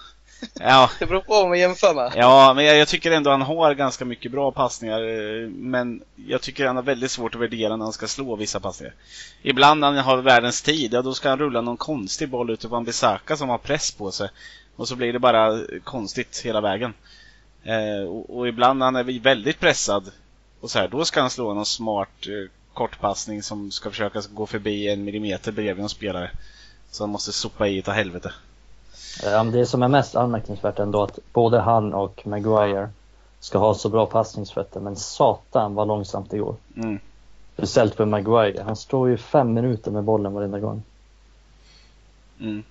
ja. 0.59 0.89
det 0.99 1.05
beror 1.05 1.21
på 1.21 1.33
vad 1.33 1.49
man 1.49 1.59
jämför 1.59 1.93
med. 1.93 2.11
Ja, 2.15 2.53
men 2.53 2.65
jag, 2.65 2.77
jag 2.77 2.87
tycker 2.87 3.11
ändå 3.11 3.31
han 3.31 3.41
har 3.41 3.73
ganska 3.73 4.05
mycket 4.05 4.31
bra 4.31 4.51
passningar. 4.51 5.01
eh, 5.01 5.49
Men 5.49 6.01
jag 6.27 6.41
tycker 6.41 6.67
han 6.67 6.75
har 6.75 6.83
väldigt 6.83 7.11
svårt 7.11 7.35
att 7.35 7.41
värdera 7.41 7.75
när 7.75 7.85
han 7.85 7.93
ska 7.93 8.07
slå 8.07 8.35
vissa 8.35 8.59
passningar. 8.59 8.93
Ibland 9.41 9.79
när 9.79 9.87
han 9.87 9.97
har 9.97 10.17
världens 10.17 10.61
tid, 10.61 10.93
ja 10.93 11.01
då 11.01 11.13
ska 11.13 11.29
han 11.29 11.39
rulla 11.39 11.61
någon 11.61 11.77
konstig 11.77 12.29
boll 12.29 12.49
ute 12.49 12.67
på 12.69 12.75
en 12.75 12.83
Bisaka 12.85 13.37
som 13.37 13.49
har 13.49 13.57
press 13.57 13.91
på 13.91 14.11
sig. 14.11 14.29
Och 14.75 14.87
så 14.87 14.95
blir 14.95 15.13
det 15.13 15.19
bara 15.19 15.59
konstigt 15.83 16.41
hela 16.45 16.61
vägen. 16.61 16.93
Eh, 17.63 18.07
och, 18.09 18.37
och 18.37 18.47
ibland 18.47 18.79
när 18.79 18.85
han 18.85 18.95
är 18.95 19.19
väldigt 19.19 19.59
pressad, 19.59 20.11
och 20.61 20.71
så 20.71 20.79
här, 20.79 20.87
då 20.87 21.05
ska 21.05 21.21
han 21.21 21.29
slå 21.29 21.53
någon 21.53 21.65
smart 21.65 22.09
eh, 22.27 22.51
kortpassning 22.73 23.43
som 23.43 23.71
ska 23.71 23.89
försöka 23.89 24.21
gå 24.33 24.45
förbi 24.45 24.87
en 24.89 25.03
millimeter 25.03 25.51
bredvid 25.51 25.83
en 25.83 25.89
spelare. 25.89 26.31
Så 26.91 27.03
han 27.03 27.09
måste 27.09 27.31
sopa 27.31 27.67
i 27.67 27.77
utav 27.77 27.93
helvete. 27.93 28.33
Ja, 29.23 29.43
men 29.43 29.53
det 29.53 29.65
som 29.65 29.83
är 29.83 29.87
mest 29.87 30.15
anmärkningsvärt 30.15 30.79
ändå 30.79 31.03
att 31.03 31.19
både 31.33 31.59
han 31.59 31.93
och 31.93 32.27
Maguire 32.27 32.89
ska 33.39 33.57
ha 33.57 33.73
så 33.73 33.89
bra 33.89 34.05
passningsfötter 34.05 34.79
men 34.79 34.95
satan 34.95 35.75
vad 35.75 35.87
långsamt 35.87 36.31
det 36.31 36.37
går. 36.37 36.55
Mm. 36.75 36.99
Speciellt 37.53 37.95
för 37.95 38.05
Maguire. 38.05 38.63
Han 38.63 38.75
står 38.75 39.09
ju 39.09 39.17
fem 39.17 39.53
minuter 39.53 39.91
med 39.91 40.03
bollen 40.03 40.33
varenda 40.33 40.59
gång. 40.59 40.83
Mm. 42.39 42.63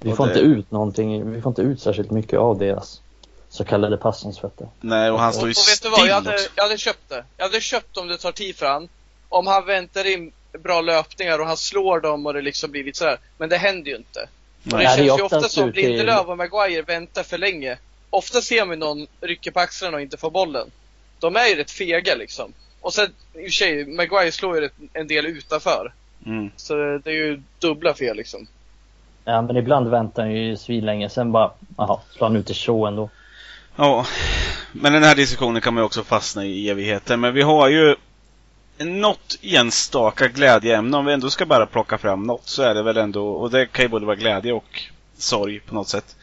Vi 0.00 0.12
får 0.12 0.26
det- 0.26 0.32
inte 0.32 0.42
ut 0.42 0.70
någonting, 0.70 1.32
vi 1.32 1.40
får 1.40 1.50
inte 1.50 1.62
ut 1.62 1.80
särskilt 1.80 2.10
mycket 2.10 2.38
av 2.38 2.58
deras 2.58 3.01
så 3.52 3.64
kallade 3.64 3.96
passningsfötter. 3.96 4.68
Nej, 4.80 5.10
och 5.10 5.18
han 5.20 5.32
står 5.32 5.42
Och, 5.42 5.48
ju 5.48 5.52
och 5.52 5.56
vet 5.56 5.66
du 5.66 5.72
still 5.76 5.90
vad? 5.90 6.06
Jag 6.06 6.14
hade, 6.14 6.38
jag 6.56 6.62
hade 6.62 6.78
köpt 6.78 7.08
det. 7.08 7.24
Jag 7.36 7.44
hade 7.44 7.60
köpt 7.60 7.96
om 7.96 8.08
det 8.08 8.18
tar 8.18 8.32
tid 8.32 8.56
för 8.56 8.66
han. 8.66 8.88
Om 9.28 9.46
han 9.46 9.66
väntar 9.66 10.12
in 10.12 10.32
bra 10.62 10.80
löpningar 10.80 11.38
och 11.38 11.46
han 11.46 11.56
slår 11.56 12.00
dem 12.00 12.26
och 12.26 12.34
det 12.34 12.42
liksom 12.42 12.70
blir 12.70 12.84
lite 12.84 12.98
sådär. 12.98 13.18
Men 13.38 13.48
det 13.48 13.56
händer 13.56 13.90
ju 13.90 13.96
inte. 13.96 14.20
Och 14.64 14.70
det 14.70 14.76
Nej. 14.76 14.86
Känns 14.96 15.08
ju 15.18 15.22
ofta 15.22 15.40
som 15.40 15.72
till- 15.72 15.82
Lindelöf 15.88 16.26
och 16.26 16.36
Maguire 16.36 16.82
väntar 16.82 17.22
för 17.22 17.38
länge. 17.38 17.78
Ofta 18.10 18.40
ser 18.40 18.66
man 18.66 18.78
någon 18.78 19.06
rycker 19.20 19.50
på 19.50 19.60
axlarna 19.60 19.96
och 19.96 20.02
inte 20.02 20.16
får 20.16 20.30
bollen. 20.30 20.70
De 21.20 21.36
är 21.36 21.46
ju 21.46 21.54
rätt 21.54 21.70
fega 21.70 22.14
liksom. 22.14 22.52
Och 22.80 22.94
sen 22.94 23.06
i 23.34 23.38
och 23.38 23.42
för 23.44 23.50
sig, 23.50 23.86
Maguire 23.86 24.32
slår 24.32 24.60
ju 24.62 24.68
en 24.92 25.08
del 25.08 25.26
utanför. 25.26 25.92
Mm. 26.26 26.50
Så 26.56 26.74
det 26.74 27.10
är 27.10 27.14
ju 27.14 27.42
dubbla 27.58 27.94
fel 27.94 28.16
liksom. 28.16 28.46
Ja 29.24 29.42
men 29.42 29.56
ibland 29.56 29.88
väntar 29.90 30.22
han 30.22 30.32
ju 30.32 30.56
svinlänge 30.56 31.08
sen 31.08 31.32
bara, 31.32 31.50
jaha, 31.76 32.00
slår 32.16 32.26
han 32.26 32.36
ut 32.36 32.50
i 32.50 32.54
show 32.54 32.86
ändå. 32.86 33.10
Ja, 33.76 34.06
men 34.72 34.92
den 34.92 35.02
här 35.02 35.14
diskussionen 35.14 35.62
kan 35.62 35.74
man 35.74 35.80
ju 35.82 35.84
också 35.86 36.04
fastna 36.04 36.44
i 36.44 36.68
evigheter. 36.68 37.16
Men 37.16 37.34
vi 37.34 37.42
har 37.42 37.68
ju 37.68 37.96
något 38.78 39.38
enstaka 39.42 40.28
glädjeämne. 40.28 40.96
Om 40.96 41.04
vi 41.04 41.12
ändå 41.12 41.30
ska 41.30 41.46
bara 41.46 41.66
plocka 41.66 41.98
fram 41.98 42.22
något 42.26 42.48
så 42.48 42.62
är 42.62 42.74
det 42.74 42.82
väl 42.82 42.96
ändå, 42.96 43.28
och 43.28 43.50
det 43.50 43.66
kan 43.66 43.84
ju 43.84 43.88
både 43.88 44.06
vara 44.06 44.16
glädje 44.16 44.52
och 44.52 44.82
sorg 45.16 45.60
på 45.60 45.74
något 45.74 45.88
sätt. 45.88 46.16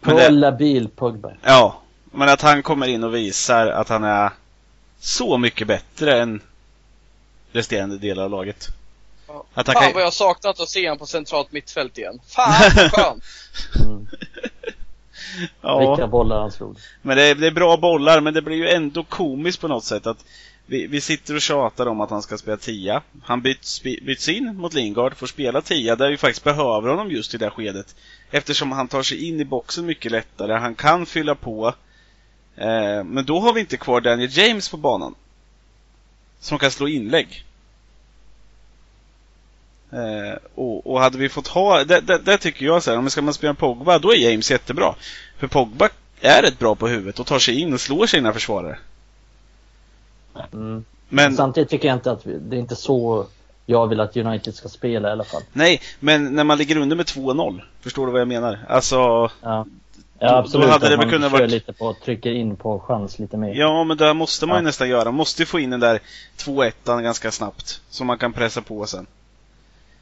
Men 0.00 0.40
det, 0.40 0.52
bil 0.52 0.88
Pogba. 0.88 1.32
ja, 1.42 1.80
men 2.12 2.28
att 2.28 2.42
han 2.42 2.62
kommer 2.62 2.86
in 2.86 3.04
och 3.04 3.14
visar 3.14 3.66
att 3.66 3.88
han 3.88 4.04
är 4.04 4.30
så 5.00 5.38
mycket 5.38 5.66
bättre 5.66 6.20
än 6.20 6.40
resterande 7.52 7.98
delar 7.98 8.24
av 8.24 8.30
laget. 8.30 8.68
Ja. 9.28 9.44
Att 9.54 9.66
han 9.66 9.74
Fan 9.74 9.82
kan- 9.84 9.92
vad 9.92 10.02
jag 10.02 10.06
har 10.06 10.10
saknat 10.10 10.60
att 10.60 10.68
se 10.68 10.86
honom 10.88 10.98
på 10.98 11.06
centralt 11.06 11.52
mittfält 11.52 11.98
igen. 11.98 12.20
Fan 12.26 12.54
vad 12.76 12.92
skönt! 12.92 13.22
Mm. 13.80 14.06
Ja. 15.60 15.78
Vilka 15.78 16.06
bollar 16.06 16.40
han 16.40 16.52
slog. 16.52 16.78
Men 17.02 17.16
det 17.16 17.22
är, 17.22 17.34
det 17.34 17.46
är 17.46 17.50
bra 17.50 17.76
bollar, 17.76 18.20
men 18.20 18.34
det 18.34 18.42
blir 18.42 18.56
ju 18.56 18.68
ändå 18.68 19.04
komiskt 19.04 19.60
på 19.60 19.68
något 19.68 19.84
sätt 19.84 20.06
att 20.06 20.24
vi, 20.66 20.86
vi 20.86 21.00
sitter 21.00 21.34
och 21.34 21.40
tjatar 21.40 21.86
om 21.86 22.00
att 22.00 22.10
han 22.10 22.22
ska 22.22 22.38
spela 22.38 22.56
tia. 22.56 23.02
Han 23.22 23.42
byts, 23.42 23.82
byts 23.82 24.28
in 24.28 24.56
mot 24.56 24.74
Lingard, 24.74 25.16
får 25.16 25.26
spela 25.26 25.60
tia 25.60 25.96
där 25.96 26.10
vi 26.10 26.16
faktiskt 26.16 26.44
behöver 26.44 26.88
honom 26.88 27.10
just 27.10 27.34
i 27.34 27.38
det 27.38 27.50
skedet. 27.50 27.94
Eftersom 28.30 28.72
han 28.72 28.88
tar 28.88 29.02
sig 29.02 29.28
in 29.28 29.40
i 29.40 29.44
boxen 29.44 29.86
mycket 29.86 30.12
lättare, 30.12 30.52
han 30.52 30.74
kan 30.74 31.06
fylla 31.06 31.34
på. 31.34 31.74
Eh, 32.56 33.04
men 33.04 33.24
då 33.24 33.40
har 33.40 33.52
vi 33.52 33.60
inte 33.60 33.76
kvar 33.76 34.00
Daniel 34.00 34.30
James 34.32 34.68
på 34.68 34.76
banan. 34.76 35.14
Som 36.40 36.58
kan 36.58 36.70
slå 36.70 36.88
inlägg. 36.88 37.44
Eh, 39.92 40.38
och, 40.54 40.86
och, 40.86 41.00
hade 41.00 41.18
vi 41.18 41.28
fått 41.28 41.48
ha, 41.48 41.84
det, 41.84 42.00
det, 42.00 42.18
det 42.18 42.38
tycker 42.38 42.66
jag 42.66 42.82
så 42.82 42.90
här, 42.90 42.98
om 42.98 43.04
man 43.04 43.10
ska 43.10 43.22
man 43.22 43.34
spela 43.34 43.54
Pogba, 43.54 43.98
då 43.98 44.12
är 44.12 44.16
James 44.16 44.50
jättebra. 44.50 44.94
För 45.38 45.46
Pogba 45.46 45.88
är 46.20 46.42
rätt 46.42 46.58
bra 46.58 46.74
på 46.74 46.88
huvudet 46.88 47.20
och 47.20 47.26
tar 47.26 47.38
sig 47.38 47.60
in 47.60 47.72
och 47.72 47.80
slår 47.80 48.06
sina 48.06 48.32
försvarare. 48.32 48.78
Mm. 50.52 50.84
Men 51.08 51.36
samtidigt 51.36 51.70
tycker 51.70 51.88
jag 51.88 51.96
inte 51.96 52.10
att 52.10 52.26
vi, 52.26 52.38
det 52.38 52.56
är 52.56 52.60
inte 52.60 52.76
så 52.76 53.26
jag 53.66 53.86
vill 53.86 54.00
att 54.00 54.16
United 54.16 54.54
ska 54.54 54.68
spela 54.68 55.08
i 55.08 55.12
alla 55.12 55.24
fall. 55.24 55.42
Nej, 55.52 55.80
men 56.00 56.34
när 56.34 56.44
man 56.44 56.58
ligger 56.58 56.76
under 56.76 56.96
med 56.96 57.06
2-0, 57.06 57.60
förstår 57.80 58.06
du 58.06 58.12
vad 58.12 58.20
jag 58.20 58.28
menar? 58.28 58.58
Alltså... 58.68 58.96
Ja. 59.42 59.66
Ja 60.20 60.36
absolut, 60.36 60.66
då 60.66 60.72
hade 60.72 60.88
det 60.88 60.96
man 60.96 61.10
kunnat 61.10 61.30
kör 61.30 61.38
varit... 61.38 61.50
lite 61.50 61.72
på, 61.72 61.94
trycker 62.04 62.30
in 62.30 62.56
på 62.56 62.80
chans 62.80 63.18
lite 63.18 63.36
mer. 63.36 63.54
Ja, 63.54 63.84
men 63.84 63.96
det 63.96 64.14
måste 64.14 64.46
man 64.46 64.56
ju 64.56 64.62
nästan 64.62 64.88
göra. 64.88 65.04
Man 65.04 65.14
måste 65.14 65.42
ju 65.42 65.46
få 65.46 65.60
in 65.60 65.70
den 65.70 65.80
där 65.80 66.00
2-1 66.36 67.02
ganska 67.02 67.30
snabbt. 67.30 67.80
Som 67.90 68.06
man 68.06 68.18
kan 68.18 68.32
pressa 68.32 68.62
på 68.62 68.86
sen. 68.86 69.06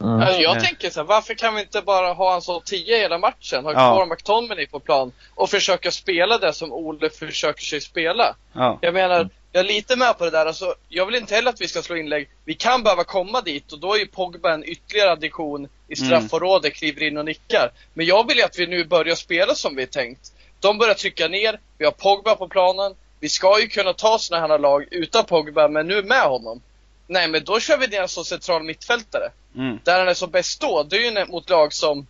Mm. 0.00 0.20
Alltså 0.20 0.40
jag 0.40 0.64
tänker 0.64 0.90
så 0.90 1.00
här, 1.00 1.06
varför 1.06 1.34
kan 1.34 1.54
vi 1.54 1.60
inte 1.60 1.82
bara 1.82 2.12
ha 2.12 2.34
en 2.34 2.42
så 2.42 2.60
10 2.60 2.98
hela 2.98 3.18
matchen? 3.18 3.64
Ha 3.64 3.72
kvar 3.72 4.00
ja. 4.00 4.06
McTominay 4.06 4.66
på 4.66 4.80
plan 4.80 5.12
och 5.34 5.50
försöka 5.50 5.90
spela 5.90 6.38
det 6.38 6.52
som 6.52 6.72
Ole 6.72 7.10
försöker 7.10 7.62
sig 7.62 7.80
spela. 7.80 8.36
Ja. 8.52 8.78
Jag 8.82 8.94
menar, 8.94 9.28
jag 9.52 9.64
är 9.64 9.68
lite 9.68 9.96
med 9.96 10.18
på 10.18 10.24
det 10.24 10.30
där. 10.30 10.46
Alltså, 10.46 10.74
jag 10.88 11.06
vill 11.06 11.14
inte 11.14 11.34
heller 11.34 11.50
att 11.50 11.60
vi 11.60 11.68
ska 11.68 11.82
slå 11.82 11.96
inlägg. 11.96 12.28
Vi 12.44 12.54
kan 12.54 12.82
behöva 12.82 13.04
komma 13.04 13.40
dit 13.40 13.72
och 13.72 13.80
då 13.80 13.94
är 13.94 13.98
ju 13.98 14.06
Pogba 14.06 14.54
en 14.54 14.64
ytterligare 14.64 15.12
addition 15.12 15.64
i 15.64 15.98
mm. 15.98 16.06
straffområdet, 16.06 16.74
kliver 16.74 17.02
in 17.02 17.18
och 17.18 17.24
nickar. 17.24 17.70
Men 17.94 18.06
jag 18.06 18.28
vill 18.28 18.36
ju 18.36 18.42
att 18.42 18.58
vi 18.58 18.66
nu 18.66 18.84
börjar 18.84 19.14
spela 19.14 19.54
som 19.54 19.76
vi 19.76 19.86
tänkt. 19.86 20.32
De 20.60 20.78
börjar 20.78 20.94
trycka 20.94 21.28
ner, 21.28 21.60
vi 21.78 21.84
har 21.84 21.92
Pogba 21.92 22.36
på 22.36 22.48
planen. 22.48 22.94
Vi 23.20 23.28
ska 23.28 23.60
ju 23.60 23.68
kunna 23.68 23.92
ta 23.92 24.18
sådana 24.18 24.46
här 24.46 24.58
lag 24.58 24.84
utan 24.90 25.24
Pogba, 25.24 25.68
men 25.68 25.86
nu 25.86 26.02
med 26.02 26.22
honom. 26.22 26.62
Nej, 27.06 27.28
men 27.28 27.44
då 27.44 27.60
kör 27.60 27.78
vi 27.78 27.86
ner 27.86 28.06
som 28.06 28.24
central 28.24 28.62
mittfältare. 28.62 29.30
Mm. 29.56 29.78
Där 29.84 29.98
han 29.98 30.08
är 30.08 30.14
som 30.14 30.30
bäst 30.30 30.60
då, 30.60 30.82
det 30.82 30.96
är 30.96 31.00
ju 31.00 31.26
mot 31.26 31.50
lag 31.50 31.72
som 31.72 32.06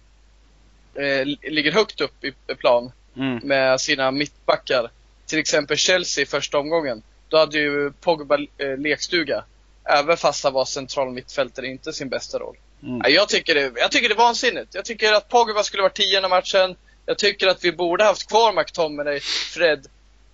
eh, 0.95 1.25
ligger 1.53 1.73
högt 1.73 2.01
upp 2.01 2.25
i 2.25 2.33
plan 2.59 2.93
mm. 3.17 3.41
med 3.43 3.81
sina 3.81 4.11
mittbackar. 4.11 4.91
Till 5.27 5.39
exempel 5.39 5.77
Chelsea 5.77 6.23
i 6.23 6.27
första 6.27 6.59
omgången. 6.59 7.03
Då 7.29 7.37
hade 7.37 7.59
ju 7.59 7.93
Pogba 7.93 8.39
eh, 8.59 8.79
lekstuga. 8.79 9.45
Även 9.85 10.17
fast 10.17 10.45
han 10.45 10.53
var 10.53 10.65
central 10.65 11.13
mittfältare, 11.13 11.67
inte 11.67 11.93
sin 11.93 12.09
bästa 12.09 12.39
roll. 12.39 12.57
Mm. 12.83 13.01
Jag, 13.13 13.29
tycker 13.29 13.55
det, 13.55 13.73
jag 13.77 13.91
tycker 13.91 14.09
det 14.09 14.15
är 14.15 14.19
vansinnigt. 14.19 14.75
Jag 14.75 14.85
tycker 14.85 15.13
att 15.13 15.29
Pogba 15.29 15.63
skulle 15.63 15.83
vara 15.83 15.93
tionde 15.93 16.29
matchen. 16.29 16.77
Jag 17.07 17.19
tycker 17.19 17.47
att 17.49 17.65
vi 17.65 17.73
borde 17.73 18.05
haft 18.05 18.29
kvar 18.29 18.53
McTominay, 18.53 19.21
Fred. 19.55 19.87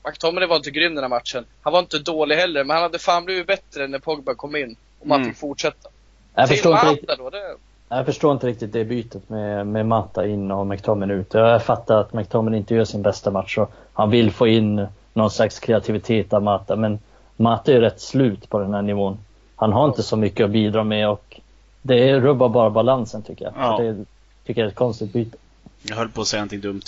McTominay 0.04 0.48
var 0.48 0.56
inte 0.56 0.70
grym 0.70 0.94
den 0.94 1.04
här 1.04 1.08
matchen. 1.08 1.44
Han 1.62 1.72
var 1.72 1.80
inte 1.80 1.98
dålig 1.98 2.36
heller, 2.36 2.64
men 2.64 2.74
han 2.74 2.82
hade 2.82 2.98
fan 2.98 3.24
blivit 3.24 3.46
bättre 3.46 3.88
när 3.88 3.98
Pogba 3.98 4.34
kom 4.34 4.56
in. 4.56 4.76
Om 5.00 5.06
mm. 5.06 5.10
han 5.10 5.30
fick 5.30 5.40
fortsätta. 5.40 5.88
Jag 6.34 6.48
förstår, 6.48 6.72
inte 6.74 6.86
riktigt, 6.86 7.18
då, 7.18 7.30
det... 7.30 7.56
jag 7.88 8.06
förstår 8.06 8.32
inte 8.32 8.46
riktigt 8.46 8.72
det 8.72 8.84
bytet 8.84 9.28
med, 9.28 9.66
med 9.66 9.86
Mata 9.86 10.26
in 10.26 10.50
och 10.50 10.66
McTominay 10.66 11.16
ut. 11.16 11.34
Jag 11.34 11.62
fattar 11.62 12.00
att 12.00 12.12
McTominay 12.12 12.58
inte 12.58 12.74
gör 12.74 12.84
sin 12.84 13.02
bästa 13.02 13.30
match 13.30 13.58
och 13.58 13.72
han 13.92 14.10
vill 14.10 14.30
få 14.30 14.46
in 14.46 14.86
någon 15.12 15.30
slags 15.30 15.58
kreativitet 15.58 16.32
av 16.32 16.42
Mata. 16.42 16.76
Men 16.76 16.98
Mata 17.36 17.70
är 17.70 17.74
ju 17.74 17.80
rätt 17.80 18.00
slut 18.00 18.48
på 18.48 18.58
den 18.58 18.74
här 18.74 18.82
nivån. 18.82 19.18
Han 19.56 19.72
har 19.72 19.84
inte 19.88 20.02
så 20.02 20.16
mycket 20.16 20.44
att 20.44 20.50
bidra 20.50 20.84
med 20.84 21.08
och 21.08 21.40
det 21.82 22.20
rubbar 22.20 22.48
bara 22.48 22.70
balansen 22.70 23.22
tycker 23.22 23.44
jag. 23.44 23.54
Ja. 23.56 23.78
Det 23.78 24.04
tycker 24.46 24.60
jag 24.60 24.66
är 24.66 24.70
ett 24.70 24.76
konstigt 24.76 25.12
byte. 25.12 25.36
Jag 25.82 25.96
höll 25.96 26.08
på 26.08 26.20
att 26.20 26.26
säga 26.26 26.40
någonting 26.40 26.60
dumt. 26.60 26.82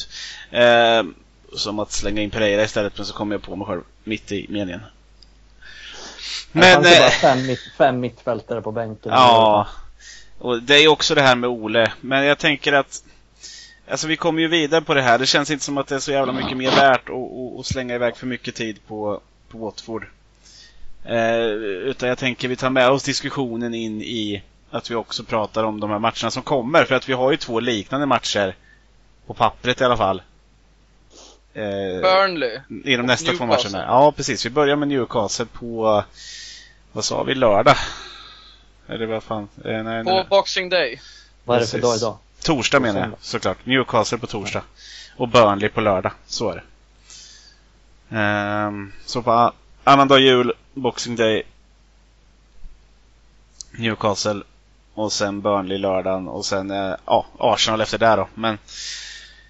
Eh, 0.50 1.02
som 1.56 1.78
att 1.78 1.92
slänga 1.92 2.22
in 2.22 2.30
Pereira 2.30 2.62
istället, 2.62 2.92
men 2.96 3.06
så 3.06 3.14
kom 3.14 3.32
jag 3.32 3.42
på 3.42 3.56
mig 3.56 3.66
själv 3.66 3.80
mitt 4.04 4.32
i 4.32 4.46
meningen. 4.48 4.80
Men, 6.52 6.82
det 6.82 6.90
ju 6.90 6.98
bara 6.98 7.06
eh, 7.06 7.12
fem, 7.12 7.46
mitt, 7.46 7.60
fem 7.78 8.00
mittfältare 8.00 8.62
på 8.62 8.72
bänken. 8.72 9.12
Ja, 9.12 9.68
och 10.38 10.62
det 10.62 10.74
är 10.74 10.88
också 10.88 11.14
det 11.14 11.22
här 11.22 11.36
med 11.36 11.50
Ole. 11.50 11.92
Men 12.00 12.24
jag 12.24 12.38
tänker 12.38 12.72
att 12.72 13.02
Alltså 13.90 14.06
vi 14.06 14.16
kommer 14.16 14.40
ju 14.40 14.48
vidare 14.48 14.80
på 14.80 14.94
det 14.94 15.02
här. 15.02 15.18
Det 15.18 15.26
känns 15.26 15.50
inte 15.50 15.64
som 15.64 15.78
att 15.78 15.86
det 15.86 15.94
är 15.94 15.98
så 15.98 16.12
jävla 16.12 16.32
mycket 16.32 16.56
mer 16.56 16.70
värt 16.70 17.08
att, 17.08 17.60
att 17.60 17.66
slänga 17.66 17.94
iväg 17.94 18.16
för 18.16 18.26
mycket 18.26 18.54
tid 18.54 18.78
på, 18.86 19.20
på 19.48 19.58
Watford. 19.58 20.06
Eh, 21.04 21.46
utan 21.88 22.08
jag 22.08 22.18
tänker 22.18 22.48
vi 22.48 22.56
tar 22.56 22.70
med 22.70 22.90
oss 22.90 23.02
diskussionen 23.02 23.74
in 23.74 24.02
i 24.02 24.42
att 24.70 24.90
vi 24.90 24.94
också 24.94 25.24
pratar 25.24 25.64
om 25.64 25.80
de 25.80 25.90
här 25.90 25.98
matcherna 25.98 26.30
som 26.30 26.42
kommer. 26.42 26.84
För 26.84 26.94
att 26.94 27.08
vi 27.08 27.12
har 27.12 27.30
ju 27.30 27.36
två 27.36 27.60
liknande 27.60 28.06
matcher. 28.06 28.56
På 29.26 29.34
pappret 29.34 29.80
i 29.80 29.84
alla 29.84 29.96
fall. 29.96 30.22
Eh, 31.54 32.00
Burnley. 32.00 32.60
I 32.84 32.96
de 32.96 33.02
nästa 33.02 33.32
två 33.32 33.46
matcherna. 33.46 33.84
Ja, 33.86 34.12
precis. 34.12 34.46
Vi 34.46 34.50
börjar 34.50 34.76
med 34.76 34.88
Newcastle 34.88 35.46
på, 35.46 36.04
vad 36.92 37.04
sa 37.04 37.22
vi, 37.22 37.34
lördag? 37.34 37.76
Eller 38.88 39.06
vad 39.06 39.22
fan? 39.22 39.48
Eh, 39.64 39.82
nej, 39.82 40.04
på 40.04 40.10
nej. 40.10 40.26
Boxing 40.30 40.68
Day. 40.68 41.00
Vad 41.44 41.56
är 41.56 41.60
det 41.60 41.66
för 41.66 41.78
dag 41.78 41.96
idag? 41.96 42.18
Torsdag 42.42 42.80
menar 42.80 43.00
jag 43.00 43.10
såklart. 43.20 43.66
Newcastle 43.66 44.18
på 44.18 44.26
torsdag. 44.26 44.62
Och 45.16 45.28
Burnley 45.28 45.68
på 45.68 45.80
lördag. 45.80 46.12
Så 46.26 46.50
är 46.50 46.54
det. 46.54 46.62
Um, 48.16 48.92
så 49.06 49.22
på 49.22 49.52
annandag 49.84 50.18
jul, 50.18 50.52
Boxing 50.74 51.16
Day, 51.16 51.42
Newcastle 53.70 54.42
och 54.94 55.12
sen 55.12 55.40
Burnley 55.40 55.78
lördagen 55.78 56.28
och 56.28 56.44
sen 56.44 56.70
uh, 56.70 56.94
ja, 57.06 57.26
Arsenal 57.38 57.80
efter 57.80 57.98
det 57.98 58.16
då. 58.16 58.28
Men. 58.34 58.58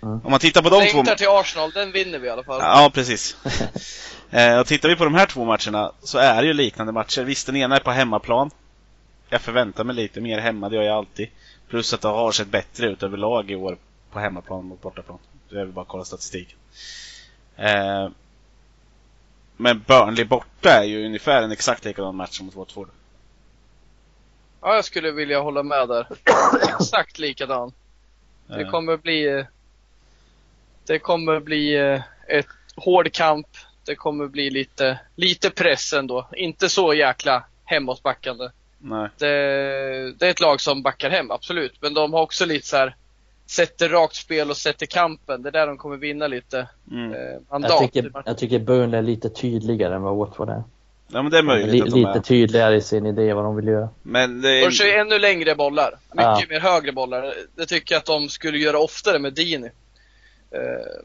Om 0.05 0.31
man 0.31 0.40
tittar 0.40 0.62
på 0.62 0.71
de 0.71 0.81
Längtar 0.81 1.05
två... 1.05 1.14
Till 1.14 1.29
Arsenal, 1.29 1.71
den 1.71 1.93
vinner 1.93 2.19
vi 2.19 2.27
i 2.27 2.31
alla 2.31 2.45
fall. 2.45 2.61
Ja, 2.61 2.90
precis. 2.95 3.37
uh, 4.35 4.59
och 4.61 4.67
tittar 4.67 4.88
vi 4.88 4.97
på 4.97 5.05
de 5.05 5.14
här 5.14 5.27
två 5.27 5.45
matcherna 5.45 5.93
så 6.03 6.19
är 6.19 6.43
det 6.43 6.47
ju 6.47 6.53
liknande 6.53 6.93
matcher. 6.93 7.23
Visst, 7.23 7.47
den 7.47 7.57
ena 7.57 7.77
är 7.77 7.81
på 7.81 7.90
hemmaplan. 7.90 8.51
Jag 9.29 9.40
förväntar 9.40 9.85
mig 9.85 9.97
lite 9.97 10.21
mer 10.21 10.38
hemma, 10.38 10.69
det 10.69 10.77
gör 10.77 10.83
jag 10.83 10.97
alltid. 10.97 11.29
Plus 11.69 11.95
att 11.95 12.01
det 12.01 12.09
har 12.09 12.33
sett 12.33 12.49
bättre 12.49 12.87
ut 12.87 13.03
överlag 13.03 13.51
i 13.51 13.55
år 13.55 13.77
på 14.12 14.19
hemmaplan 14.19 14.64
mot 14.64 14.83
bortaplan. 14.83 15.19
Det 15.49 15.55
är 15.55 15.64
väl 15.64 15.73
bara 15.73 15.83
att 15.83 15.88
kolla 15.88 16.05
statistiken. 16.05 16.59
Eh, 17.57 18.09
men 19.57 19.85
Burnley 19.87 20.25
borta 20.25 20.71
är 20.71 20.85
ju 20.85 21.07
ungefär 21.07 21.43
en 21.43 21.53
exakt 21.53 21.85
likadan 21.85 22.17
match 22.17 22.37
som 22.37 22.47
mot 22.47 22.57
Watford. 22.57 22.88
Ja, 24.61 24.75
jag 24.75 24.85
skulle 24.85 25.11
vilja 25.11 25.40
hålla 25.40 25.62
med 25.62 25.88
där. 25.88 26.07
exakt 26.81 27.19
likadan. 27.19 27.73
Det 28.47 28.62
eh. 28.62 28.71
kommer 28.71 28.97
bli... 28.97 29.45
Det 30.87 30.99
kommer 30.99 31.40
bli 31.40 31.77
eh, 31.77 32.01
ett 32.29 32.47
hård 32.77 33.12
kamp. 33.12 33.47
Det 33.87 33.94
kommer 33.94 34.27
bli 34.27 34.51
lite, 34.51 34.99
lite 35.16 35.51
press 35.51 35.92
ändå. 35.92 36.29
Inte 36.33 36.68
så 36.68 36.94
jäkla 36.94 37.44
hemåtbackande. 37.64 38.49
Nej. 38.79 39.09
Det, 39.18 39.27
det, 40.18 40.27
är 40.27 40.31
ett 40.31 40.40
lag 40.40 40.61
som 40.61 40.83
backar 40.83 41.11
hem, 41.11 41.31
absolut. 41.31 41.75
Men 41.81 41.94
de 41.94 42.12
har 42.12 42.23
också 42.23 42.47
lite 42.47 42.66
så 42.66 42.77
här 42.77 42.97
sätter 43.47 43.88
rakt 43.88 44.14
spel 44.14 44.51
och 44.51 44.57
sätter 44.57 44.87
kampen. 44.87 45.42
Det 45.42 45.49
är 45.49 45.53
där 45.53 45.66
de 45.66 45.77
kommer 45.79 45.97
vinna 45.97 46.27
lite 46.27 46.68
mm. 46.90 47.12
eh, 47.12 47.18
mandat. 47.51 47.70
Jag 47.70 47.92
tycker, 47.92 48.12
jag 48.25 48.38
tycker 48.38 48.59
Burnley 48.59 48.99
är 48.99 49.03
lite 49.03 49.29
tydligare 49.29 49.94
än 49.94 50.03
vad 50.03 50.16
Watford 50.16 50.49
är. 50.49 50.62
Ja 51.09 51.23
men 51.23 51.33
det 51.33 51.38
är 51.38 51.42
möjligt 51.42 51.85
L- 51.87 51.92
Lite 51.94 52.11
är. 52.11 52.20
tydligare 52.20 52.77
i 52.77 52.81
sin 52.81 53.07
idé 53.07 53.35
vad 53.35 53.44
de 53.44 53.57
vill 53.57 53.66
göra. 53.66 53.88
Men 54.03 54.42
det 54.42 54.51
är... 54.51 54.64
De 54.64 54.70
kör 54.70 54.87
ju 54.87 54.92
ännu 54.92 55.18
längre 55.18 55.55
bollar. 55.55 55.90
Mycket 56.11 56.25
ja. 56.25 56.42
mer 56.49 56.61
högre 56.61 56.92
bollar. 56.92 57.35
Det 57.55 57.66
tycker 57.66 57.94
jag 57.94 57.99
att 57.99 58.07
de 58.07 58.29
skulle 58.29 58.59
göra 58.59 58.79
oftare 58.79 59.18
med 59.18 59.33
Dini. 59.33 59.70
Eh, 60.55 61.05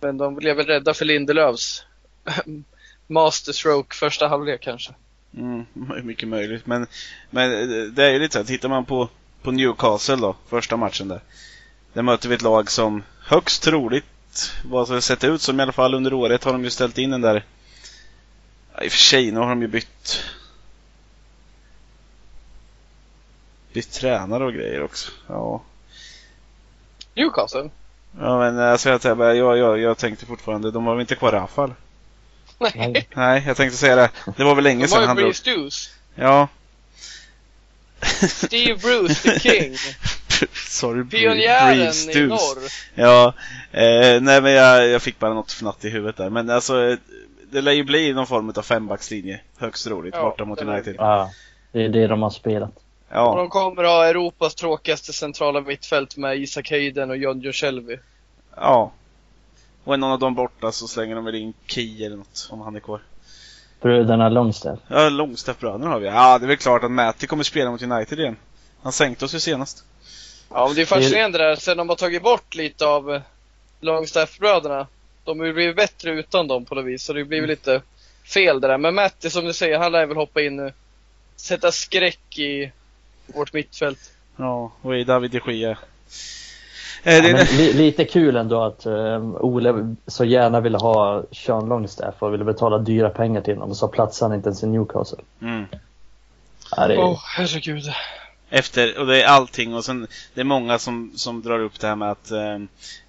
men 0.00 0.18
de 0.18 0.34
blev 0.34 0.56
väl 0.56 0.66
rädda 0.66 0.94
för 0.94 1.04
Lindelöfs 1.04 1.84
masterstroke 3.06 3.96
första 3.96 4.28
halvlek 4.28 4.60
kanske. 4.60 4.94
Mm, 5.36 5.66
mycket 6.06 6.28
möjligt. 6.28 6.66
Men, 6.66 6.86
men 7.30 7.50
det 7.94 8.04
är 8.04 8.12
ju 8.12 8.18
lite 8.18 8.32
så 8.32 8.38
här, 8.38 8.46
tittar 8.46 8.68
man 8.68 8.84
på, 8.84 9.08
på 9.42 9.50
Newcastle 9.50 10.16
då, 10.16 10.36
första 10.48 10.76
matchen 10.76 11.08
där. 11.08 11.20
Där 11.92 12.02
möter 12.02 12.28
vi 12.28 12.34
ett 12.34 12.42
lag 12.42 12.70
som 12.70 13.02
högst 13.20 13.62
troligt, 13.62 14.52
vad 14.64 14.90
det 14.90 15.02
sett 15.02 15.24
ut 15.24 15.42
som 15.42 15.60
i 15.60 15.62
alla 15.62 15.72
fall 15.72 15.94
under 15.94 16.12
året, 16.12 16.44
har 16.44 16.52
de 16.52 16.64
ju 16.64 16.70
ställt 16.70 16.98
in 16.98 17.10
den 17.10 17.20
där... 17.20 17.44
I 18.82 18.88
och 18.88 18.92
för 18.92 18.98
sig, 18.98 19.30
nu 19.30 19.40
har 19.40 19.48
de 19.48 19.62
ju 19.62 19.68
bytt... 19.68 20.24
Bytt 23.72 23.92
tränare 23.92 24.44
och 24.44 24.52
grejer 24.52 24.82
också. 24.82 25.10
Ja. 25.26 25.62
Newcastle? 27.14 27.70
Ja 28.20 28.38
men 28.38 28.58
alltså 28.58 28.88
jag, 28.88 29.36
jag, 29.36 29.58
jag, 29.58 29.78
jag 29.78 29.98
tänkte 29.98 30.26
fortfarande, 30.26 30.70
de 30.70 30.86
har 30.86 30.94
väl 30.94 31.00
inte 31.00 31.14
kvar 31.14 31.32
Rafal? 31.32 31.74
Nej. 32.58 33.08
Nej, 33.14 33.44
jag 33.46 33.56
tänkte 33.56 33.78
säga 33.78 33.96
det. 33.96 34.10
Det 34.36 34.44
var 34.44 34.54
väl 34.54 34.64
länge 34.64 34.88
sedan 34.88 35.04
han 35.04 35.16
drog... 35.16 35.34
Stews. 35.36 35.90
Ja. 36.14 36.48
Steve 38.28 38.80
Bruce, 38.80 39.14
the 39.14 39.40
King. 39.40 39.76
Sorry, 40.68 41.04
Pionjären 41.04 42.10
i 42.10 42.26
norr. 42.26 42.58
Ja, 42.94 43.34
eh, 43.72 44.20
nej 44.20 44.42
men 44.42 44.52
jag, 44.52 44.88
jag 44.88 45.02
fick 45.02 45.18
bara 45.18 45.34
något 45.34 45.52
fnatt 45.52 45.84
i 45.84 45.90
huvudet 45.90 46.16
där. 46.16 46.30
Men 46.30 46.50
alltså, 46.50 46.96
det 47.52 47.60
lär 47.60 47.72
ju 47.72 47.84
bli 47.84 48.12
någon 48.12 48.26
form 48.26 48.52
av 48.56 48.62
fembackslinje. 48.62 49.40
Högst 49.58 49.86
roligt 49.86 50.14
Ja, 50.14 50.22
borta 50.22 50.44
mot 50.44 50.62
United. 50.62 50.94
Ja, 50.98 51.30
det 51.72 51.84
är 51.84 51.88
det 51.88 52.06
de 52.06 52.22
har 52.22 52.30
spelat. 52.30 52.83
Och 53.14 53.20
Ja, 53.20 53.34
de 53.36 53.48
kommer 53.48 53.84
ha 53.84 54.06
Europas 54.06 54.54
tråkigaste 54.54 55.12
centrala 55.12 55.60
mittfält 55.60 56.16
med 56.16 56.38
Isak 56.38 56.70
Hayden 56.70 57.10
och 57.10 57.16
John 57.16 57.52
Shelby. 57.52 57.98
ja. 58.56 58.92
Och 59.84 59.94
är 59.94 59.98
någon 59.98 60.12
av 60.12 60.18
dem 60.18 60.34
borta 60.34 60.72
så 60.72 60.88
slänger 60.88 61.14
de 61.14 61.24
väl 61.24 61.34
in 61.34 61.54
Key 61.66 62.04
eller 62.04 62.16
något 62.16 62.48
om 62.50 62.60
han 62.60 62.76
är 62.76 62.80
kvar. 62.80 63.00
Bröderna 63.80 64.28
Longstaff. 64.28 64.78
Ja, 64.88 65.08
Longstaff-bröderna 65.08 65.88
har 65.90 65.98
vi. 66.00 66.06
Ja, 66.06 66.38
det 66.38 66.44
är 66.44 66.48
väl 66.48 66.56
klart 66.56 66.84
att 66.84 66.90
Matti 66.90 67.26
kommer 67.26 67.44
spela 67.44 67.70
mot 67.70 67.82
United 67.82 68.18
igen. 68.20 68.36
Han 68.82 68.92
sänkte 68.92 69.24
oss 69.24 69.34
ju 69.34 69.40
senast. 69.40 69.84
Ja, 70.50 70.66
men 70.66 70.74
det 70.76 70.82
är 70.82 70.86
fascinerande 70.86 71.38
där. 71.38 71.56
Sen 71.56 71.76
de 71.76 71.88
har 71.88 71.96
tagit 71.96 72.22
bort 72.22 72.54
lite 72.54 72.86
av 72.86 73.14
eh, 73.14 73.22
Longstaff-bröderna. 73.80 74.86
De 75.24 75.38
har 75.38 75.46
ju 75.46 75.52
blivit 75.52 75.76
bättre 75.76 76.10
utan 76.10 76.48
dem 76.48 76.64
på 76.64 76.74
något 76.74 76.84
vis, 76.84 77.04
så 77.04 77.12
det 77.12 77.24
blir 77.24 77.40
väl 77.40 77.50
lite 77.50 77.82
fel 78.24 78.60
det 78.60 78.68
där. 78.68 78.78
Men 78.78 78.94
Matti, 78.94 79.30
som 79.30 79.44
du 79.44 79.52
säger, 79.52 79.78
han 79.78 79.92
lär 79.92 80.06
väl 80.06 80.16
hoppa 80.16 80.42
in 80.42 80.56
nu. 80.56 80.72
Sätta 81.36 81.72
skräck 81.72 82.38
i 82.38 82.72
vårt 83.26 83.52
mittfält. 83.52 83.98
Ja, 84.36 84.72
och 84.82 84.96
i 84.96 85.04
David 85.04 85.30
de 85.30 85.52
Gea. 85.52 85.70
Eh, 87.02 87.14
Ja, 87.16 87.22
men 87.22 87.46
li, 87.46 87.72
lite 87.72 88.04
kul 88.04 88.36
ändå 88.36 88.62
att 88.62 88.86
um, 88.86 89.36
Ole 89.36 89.94
så 90.06 90.24
gärna 90.24 90.60
ville 90.60 90.78
ha 90.78 91.22
Sean 91.32 91.68
Longstaff 91.68 92.14
och 92.18 92.32
ville 92.32 92.44
betala 92.44 92.78
dyra 92.78 93.10
pengar 93.10 93.40
till 93.40 93.54
honom 93.54 93.70
och 93.70 93.76
så 93.76 93.88
platsade 93.88 94.28
han 94.30 94.36
inte 94.36 94.48
ens 94.48 94.62
i 94.62 94.66
Newcastle. 94.66 95.18
mm. 95.42 95.66
Ja, 96.76 96.86
det 96.88 96.94
är, 96.94 96.98
Åh, 96.98 97.20
herregud. 97.36 97.82
Efter, 98.50 98.98
och 98.98 99.06
det 99.06 99.22
är 99.22 99.26
allting 99.26 99.74
och 99.74 99.84
sen 99.84 100.06
det 100.34 100.40
är 100.40 100.44
många 100.44 100.78
som, 100.78 101.12
som 101.16 101.42
drar 101.42 101.58
upp 101.58 101.80
det 101.80 101.86
här 101.86 101.96
med 101.96 102.10
att 102.10 102.30
eh, 102.30 102.58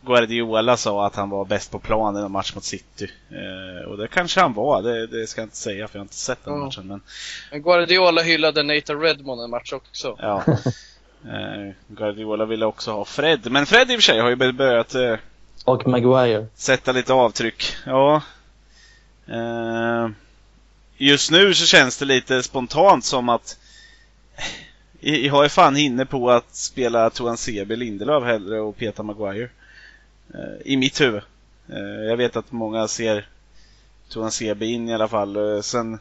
Guardiola 0.06 0.78
sa 0.78 1.06
att 1.06 1.15
han 1.15 1.30
var 1.30 1.45
bäst 1.45 1.71
på 1.71 1.80
plan 1.80 2.26
i 2.26 2.30
match 2.30 2.56
mot 2.56 2.63
City. 2.63 3.12
Eh, 3.30 3.89
och 3.89 3.98
det 3.98 4.08
kanske 4.08 4.41
han 4.41 4.54
var, 4.54 4.82
det, 4.82 5.08
det 5.08 5.28
ska 5.28 5.41
jag 5.41 5.45
inte 5.45 5.58
säga 5.58 5.88
för 5.88 5.95
jag 5.98 6.02
har 6.02 6.06
inte 6.06 6.15
sett 6.15 6.45
den 6.45 6.54
Ja. 6.54 6.65
matchen. 6.65 6.88
Men 6.88 7.02
Men 7.52 7.62
Guardiola 7.62 8.21
hyllade 8.21 8.63
Nathan 8.63 9.02
Redmond 9.02 9.41
en 9.41 9.50
match 9.50 9.74
också. 9.74 10.17
ja. 10.19 10.43
eh, 11.26 11.74
Guardiola 11.88 12.45
ville 12.45 12.65
också 12.65 12.91
ha 12.91 13.06
Fred, 13.06 13.52
men 13.52 13.65
Fred 13.65 13.91
i 13.91 13.93
och 13.95 13.98
för 13.98 14.04
sig 14.04 14.19
har 14.19 14.30
ju 14.30 14.36
börjat 14.54 14.95
eh, 14.95 15.15
och 15.65 15.88
Maguire. 15.88 16.48
sätta 16.56 16.91
lite 16.91 17.13
avtryck. 17.13 17.76
Ja. 17.86 18.21
Eh, 19.28 20.10
just 20.98 21.32
nu 21.32 21.54
så 21.54 21.65
känns 21.65 21.98
det 21.98 22.06
lite 22.06 22.43
spontant 22.43 23.06
som 23.06 23.30
att 23.30 23.58
jag 25.00 25.46
är 25.46 25.50
fan 25.50 25.78
inne 25.78 26.06
på 26.06 26.32
att 26.32 26.56
spela 26.56 27.10
Toan 27.10 27.38
Sebe 27.38 27.76
Lindelöf 27.76 28.24
hellre 28.24 28.60
och 28.60 28.78
Peter 28.78 29.04
Maguire. 29.04 29.50
Eh, 30.34 30.62
I 30.66 30.78
mitt 30.78 31.02
huvud. 31.02 31.22
Eh, 31.70 32.06
jag 32.10 32.18
vet 32.18 32.36
att 32.36 32.52
många 32.52 32.88
ser 32.88 33.28
Toan 34.10 34.32
Sebe 34.32 34.66
in 34.66 34.90
i 34.90 34.94
alla 34.94 35.08
fall. 35.08 35.36
Eh, 35.36 35.62
sen, 35.62 36.00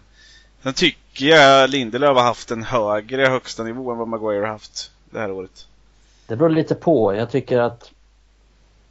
sen 0.62 0.74
tycker 0.74 1.26
jag 1.26 1.70
Lindelöf 1.70 2.16
har 2.16 2.24
haft 2.24 2.50
en 2.50 2.62
högre 2.62 3.26
högsta 3.26 3.62
nivå 3.62 3.92
än 3.92 3.98
vad 3.98 4.08
Maguire 4.08 4.40
har 4.40 4.52
haft 4.52 4.90
det 5.10 5.18
här 5.18 5.30
året. 5.30 5.66
Det 6.26 6.36
beror 6.36 6.50
lite 6.50 6.74
på. 6.74 7.14
Jag 7.14 7.30
tycker 7.30 7.58
att 7.58 7.90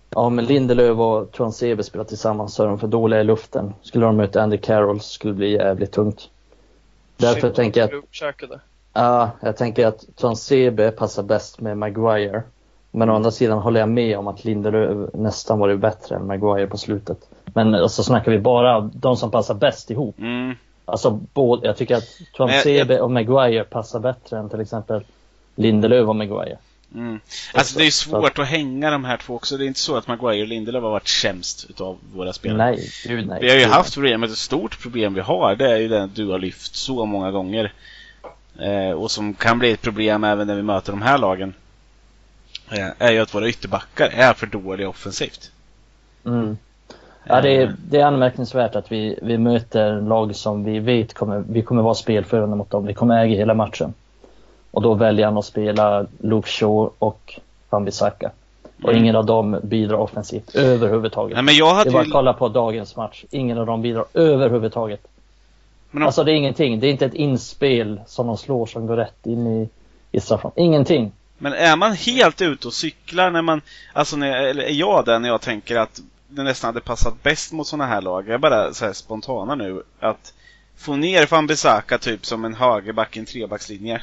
om 0.09 0.39
Lindelöf 0.39 0.97
och 0.97 1.31
Transebe 1.31 1.83
spelar 1.83 2.05
tillsammans 2.05 2.53
så 2.53 2.63
är 2.63 2.67
de 2.67 2.79
för 2.79 2.87
dåliga 2.87 3.21
i 3.21 3.23
luften. 3.23 3.73
Skulle 3.81 4.05
de 4.05 4.17
möta 4.17 4.41
Andy 4.41 4.57
Carroll 4.57 5.01
så 5.01 5.09
skulle 5.09 5.33
det 5.33 5.37
bli 5.37 5.51
jävligt 5.51 5.91
tungt. 5.91 6.29
Därför 7.17 7.47
Shit, 7.47 7.55
tänker 7.55 7.81
jag 7.81 7.93
att 7.93 8.03
Ja, 8.93 9.31
jag 9.41 9.57
tänker 9.57 9.87
att 9.87 10.05
Transebe 10.15 10.91
passar 10.91 11.23
bäst 11.23 11.61
med 11.61 11.77
Maguire. 11.77 12.43
Men 12.91 13.09
å 13.09 13.15
andra 13.15 13.31
sidan 13.31 13.59
håller 13.59 13.79
jag 13.79 13.89
med 13.89 14.17
om 14.17 14.27
att 14.27 14.45
Lindelöf 14.45 15.09
nästan 15.13 15.59
varit 15.59 15.79
bättre 15.79 16.15
än 16.15 16.27
Maguire 16.27 16.67
på 16.67 16.77
slutet. 16.77 17.17
Men 17.45 17.75
alltså 17.75 18.03
snackar 18.03 18.31
vi 18.31 18.39
bara 18.39 18.81
de 18.81 19.17
som 19.17 19.31
passar 19.31 19.53
bäst 19.53 19.91
ihop. 19.91 20.19
Mm. 20.19 20.55
Alltså 20.85 21.11
både, 21.33 21.67
jag 21.67 21.77
tycker 21.77 21.95
att 21.95 22.19
Transebe 22.37 22.99
och 22.99 23.11
Maguire 23.11 23.63
passar 23.63 23.99
bättre 23.99 24.37
än 24.39 24.49
till 24.49 24.61
exempel 24.61 25.03
Lindelöf 25.55 26.07
och 26.07 26.15
Maguire. 26.15 26.57
Mm. 26.95 27.19
Alltså 27.53 27.79
det 27.79 27.85
är 27.85 27.91
svårt 27.91 28.39
att 28.39 28.47
hänga 28.47 28.91
de 28.91 29.05
här 29.05 29.17
två 29.17 29.35
också. 29.35 29.57
Det 29.57 29.65
är 29.65 29.67
inte 29.67 29.79
så 29.79 29.95
att 29.95 30.07
Maguire 30.07 30.41
och 30.41 30.47
Lindelöf 30.47 30.83
har 30.83 30.91
varit 30.91 31.07
sämst 31.07 31.65
utav 31.69 31.97
våra 32.15 32.33
spelare. 32.33 32.71
Nej, 32.71 32.89
gud 33.07 33.27
nej. 33.27 33.39
Vi 33.41 33.49
har 33.49 33.57
ju 33.57 33.65
haft 33.65 33.93
problem, 33.93 34.21
men 34.21 34.29
ett 34.29 34.37
stort 34.37 34.81
problem 34.81 35.13
vi 35.13 35.21
har 35.21 35.55
det 35.55 35.71
är 35.71 35.77
ju 35.77 35.87
den 35.87 36.03
att 36.03 36.15
du 36.15 36.27
har 36.27 36.39
lyft 36.39 36.75
så 36.75 37.05
många 37.05 37.31
gånger. 37.31 37.73
Eh, 38.59 38.91
och 38.91 39.11
som 39.11 39.33
kan 39.33 39.59
bli 39.59 39.71
ett 39.71 39.81
problem 39.81 40.23
även 40.23 40.47
när 40.47 40.55
vi 40.55 40.61
möter 40.61 40.91
de 40.91 41.01
här 41.01 41.17
lagen. 41.17 41.53
Eh, 42.71 42.87
är 43.07 43.11
ju 43.11 43.19
att 43.19 43.35
våra 43.35 43.47
ytterbackar 43.49 44.09
är 44.13 44.33
för 44.33 44.47
dåliga 44.47 44.89
offensivt. 44.89 45.51
Mm. 46.25 46.57
Ja, 47.23 47.41
det 47.41 47.49
är, 47.57 47.75
det 47.89 47.99
är 47.99 48.05
anmärkningsvärt 48.05 48.75
att 48.75 48.91
vi, 48.91 49.19
vi 49.21 49.37
möter 49.37 50.01
lag 50.01 50.35
som 50.35 50.63
vi 50.63 50.79
vet 50.79 51.13
kommer, 51.13 51.43
vi 51.49 51.61
kommer 51.61 51.81
vara 51.81 51.93
spelförande 51.93 52.55
mot 52.55 52.69
dem. 52.69 52.85
Vi 52.85 52.93
kommer 52.93 53.23
äga 53.23 53.35
hela 53.35 53.53
matchen. 53.53 53.93
Och 54.71 54.81
då 54.81 54.93
väljer 54.93 55.25
han 55.25 55.37
att 55.37 55.45
spela 55.45 56.05
Luke 56.19 56.47
Shaw 56.49 56.89
och 56.99 57.39
Wan-Bissaka. 57.69 58.29
Och 58.83 58.89
Mm. 58.89 59.03
ingen 59.03 59.15
av 59.15 59.25
dem 59.25 59.59
bidrar 59.63 59.97
offensivt 59.97 60.55
överhuvudtaget. 60.55 61.35
Nej, 61.35 61.43
men 61.43 61.55
jag 61.55 61.67
Det 61.69 61.77
hade 61.77 61.91
bara 61.91 62.01
att 62.01 62.07
ju... 62.07 62.11
kolla 62.11 62.33
på 62.33 62.49
dagens 62.49 62.95
match. 62.95 63.23
Ingen 63.31 63.57
av 63.57 63.65
dem 63.65 63.81
bidrar 63.81 64.05
överhuvudtaget. 64.13 65.07
Men 65.93 66.03
om, 66.03 66.07
Alltså 66.07 66.23
det 66.23 66.31
är 66.31 66.35
ingenting. 66.35 66.79
Det 66.79 66.87
är 66.87 66.91
inte 66.91 67.05
ett 67.05 67.13
inspel 67.13 68.01
som 68.07 68.27
de 68.27 68.37
slår 68.37 68.65
som 68.65 68.87
går 68.87 68.97
rätt 68.97 69.25
in 69.25 69.47
i, 69.47 69.69
i 70.11 70.19
straffområdet. 70.19 70.57
Ingenting. 70.59 71.11
men 71.37 71.53
är 71.53 71.75
man 71.75 71.93
helt 71.93 72.41
ute 72.41 72.67
och 72.67 72.73
cyklar 72.73 73.31
när 73.31 73.41
man... 73.41 73.61
Alltså, 73.93 74.17
när, 74.17 74.43
eller 74.43 74.63
är 74.63 74.73
jag 74.73 75.05
där 75.05 75.19
när 75.19 75.29
jag 75.29 75.41
tänker 75.41 75.75
att 75.75 76.01
det 76.27 76.43
nästan 76.43 76.67
hade 76.67 76.81
passat 76.81 77.23
bäst 77.23 77.51
mot 77.51 77.67
sådana 77.67 77.85
här 77.85 78.01
lag? 78.01 78.27
Jag 78.27 78.33
är 78.33 78.37
bara 78.37 78.73
så 78.73 78.85
här 78.85 78.93
spontana 78.93 79.55
nu. 79.55 79.83
Att 79.99 80.33
få 80.77 80.95
ner 80.95 81.27
Van 81.31 81.47
Bissaka 81.47 81.97
typ 81.97 82.25
som 82.25 82.45
en 82.45 82.53
högerback 82.53 83.17
i 83.17 83.19
en 83.19 83.25
trebackslinje. 83.25 84.01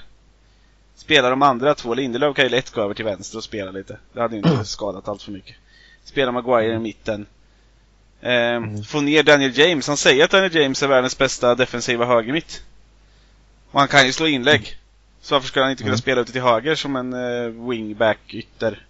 Spela 0.94 1.30
de 1.30 1.42
andra 1.42 1.74
två, 1.74 1.94
Lindelöf 1.94 2.36
kan 2.36 2.44
ju 2.44 2.50
lätt 2.50 2.70
gå 2.70 2.80
över 2.80 2.94
till 2.94 3.04
vänster 3.04 3.38
och 3.38 3.44
spela 3.44 3.70
lite. 3.70 3.98
Det 4.12 4.20
hade 4.20 4.36
ju 4.36 4.42
inte 4.42 4.64
skadat 4.64 5.08
allt 5.08 5.22
för 5.22 5.32
mycket. 5.32 5.56
Spela 6.04 6.32
Maguire 6.32 6.74
i 6.74 6.78
mitten. 6.78 7.26
Ehm, 8.22 8.82
Få 8.84 9.00
ner 9.00 9.22
Daniel 9.22 9.58
James. 9.58 9.86
Han 9.88 9.96
säger 9.96 10.24
att 10.24 10.30
Daniel 10.30 10.54
James 10.54 10.82
är 10.82 10.88
världens 10.88 11.18
bästa 11.18 11.54
defensiva 11.54 12.06
högermitt. 12.06 12.62
Och 13.70 13.78
han 13.80 13.88
kan 13.88 14.06
ju 14.06 14.12
slå 14.12 14.26
inlägg. 14.26 14.76
Så 15.20 15.34
varför 15.34 15.48
skulle 15.48 15.64
han 15.64 15.70
inte 15.70 15.82
kunna 15.82 15.92
Mm. 15.92 15.98
spela 15.98 16.20
ute 16.20 16.32
till 16.32 16.42
höger 16.42 16.74
som 16.74 16.96
en 16.96 17.14
uh, 17.14 17.68
wingback 17.68 18.18
ytter? 18.34 18.86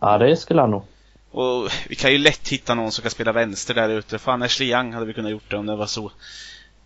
Ja, 0.00 0.18
det 0.18 0.36
skulle 0.36 0.60
han 0.60 0.70
nog. 0.70 0.82
Och 1.30 1.70
vi 1.88 1.94
kan 1.94 2.12
ju 2.12 2.18
lätt 2.18 2.48
hitta 2.48 2.74
någon 2.74 2.92
som 2.92 3.02
kan 3.02 3.10
spela 3.10 3.32
vänster 3.32 3.74
där 3.74 3.88
ute. 3.88 4.18
Fan, 4.18 4.42
Ashley 4.42 4.68
Young 4.70 4.92
hade 4.92 5.06
vi 5.06 5.12
kunnat 5.12 5.30
gjort 5.30 5.50
det 5.50 5.56
om 5.56 5.66
det 5.66 5.76
var 5.76 5.86
så. 5.86 6.12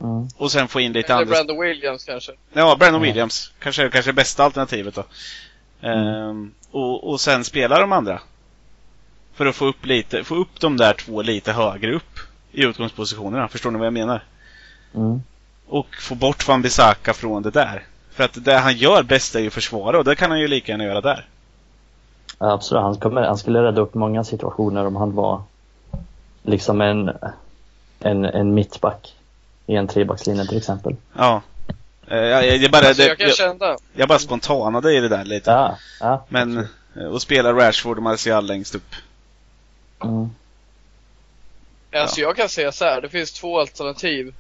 Mm. 0.01 0.29
Och 0.37 0.53
sen 0.53 0.69
få 0.69 0.81
in 0.81 0.93
lite 0.93 1.13
Eller 1.13 1.23
andra... 1.23 1.35
Brandon 1.35 1.61
Williams 1.61 2.05
kanske. 2.05 2.33
Ja, 2.53 2.77
Brandon 2.79 3.01
Ja. 3.03 3.07
Williams. 3.09 3.53
Kanske, 3.59 3.91
kanske 3.91 4.13
bästa 4.13 4.45
alternativet 4.45 4.95
då. 4.95 5.05
Ehm, 5.89 6.53
och, 6.71 7.11
och 7.11 7.21
sen 7.21 7.45
spela 7.45 7.81
de 7.81 7.93
andra. 7.93 8.21
För 9.39 9.47
att 9.47 9.57
få 9.57 9.67
upp 9.67 9.87
lite, 9.87 10.25
få 10.25 10.35
upp 10.35 10.61
de 10.61 10.77
där 10.77 10.93
två 10.93 11.23
lite 11.23 11.53
högre 11.53 11.95
upp 11.95 12.19
i 12.53 12.65
utgångspositionerna. 12.65 13.49
Förstår 13.49 13.71
ni 13.71 13.79
vad 13.79 13.87
jag 13.87 13.93
menar? 13.93 14.25
Mm. 14.95 15.23
Och 15.69 15.87
få 16.01 16.15
bort 16.15 16.49
Van 16.49 16.63
Bissaka 16.63 17.15
från 17.15 17.43
det 17.43 17.51
där. 17.51 17.83
För 18.11 18.25
att 18.25 18.45
det 18.45 18.55
han 18.55 18.77
gör 18.77 19.03
bäst 19.03 19.35
är 19.35 19.41
ju 19.41 19.47
att 19.47 19.53
försvara 19.53 19.99
och 19.99 20.05
det 20.05 20.17
kan 20.17 20.31
han 20.31 20.41
ju 20.41 20.49
lika 20.49 20.73
gärna 20.73 20.85
göra 20.85 21.01
där. 21.01 21.27
Ja, 22.39 22.53
absolut. 22.53 22.83
Han, 22.83 22.97
kommer, 22.97 23.23
han 23.23 23.39
skulle 23.39 23.63
rädda 23.63 23.81
upp 23.81 23.95
många 23.95 24.25
situationer 24.25 24.87
om 24.87 24.97
han 24.97 25.15
var 25.15 25.43
liksom 26.43 26.81
en, 26.81 27.11
en, 28.01 28.25
en 28.25 28.55
mittback 28.55 29.15
i 29.67 29.75
en 29.75 29.89
trebackslinje 29.89 30.47
till 30.47 30.59
exempel. 30.59 30.97
Ja. 31.17 31.43
Eh, 32.07 32.17
Jag, 32.19 32.47
jag, 32.47 32.57
jag, 32.57 32.71
bara, 32.71 32.87
Alltså, 32.87 33.03
det, 33.03 33.09
jag 33.09 33.19
kan 33.19 33.27
jag, 33.29 33.37
känna. 33.37 33.77
jag 33.95 34.09
bara 34.09 34.19
spontanade 34.19 34.93
i 34.95 35.01
det 35.01 35.09
där 35.09 35.25
lite. 35.25 35.51
Ja, 35.51 35.77
ja. 36.01 36.25
Men, 36.29 36.59
eh, 36.97 37.05
och 37.13 37.23
spela 37.23 37.53
Rashford 37.53 37.97
och 37.97 38.03
Martial 38.03 38.47
längst 38.47 38.75
upp. 38.75 38.95
Mm. 40.05 40.29
Alltså 41.93 42.21
jag 42.21 42.37
kan 42.37 42.49
säga 42.49 42.73
så 42.73 42.85
här, 42.85 43.01
det 43.01 43.09
finns 43.09 43.33
två 43.33 43.61
alternativ 43.61 44.35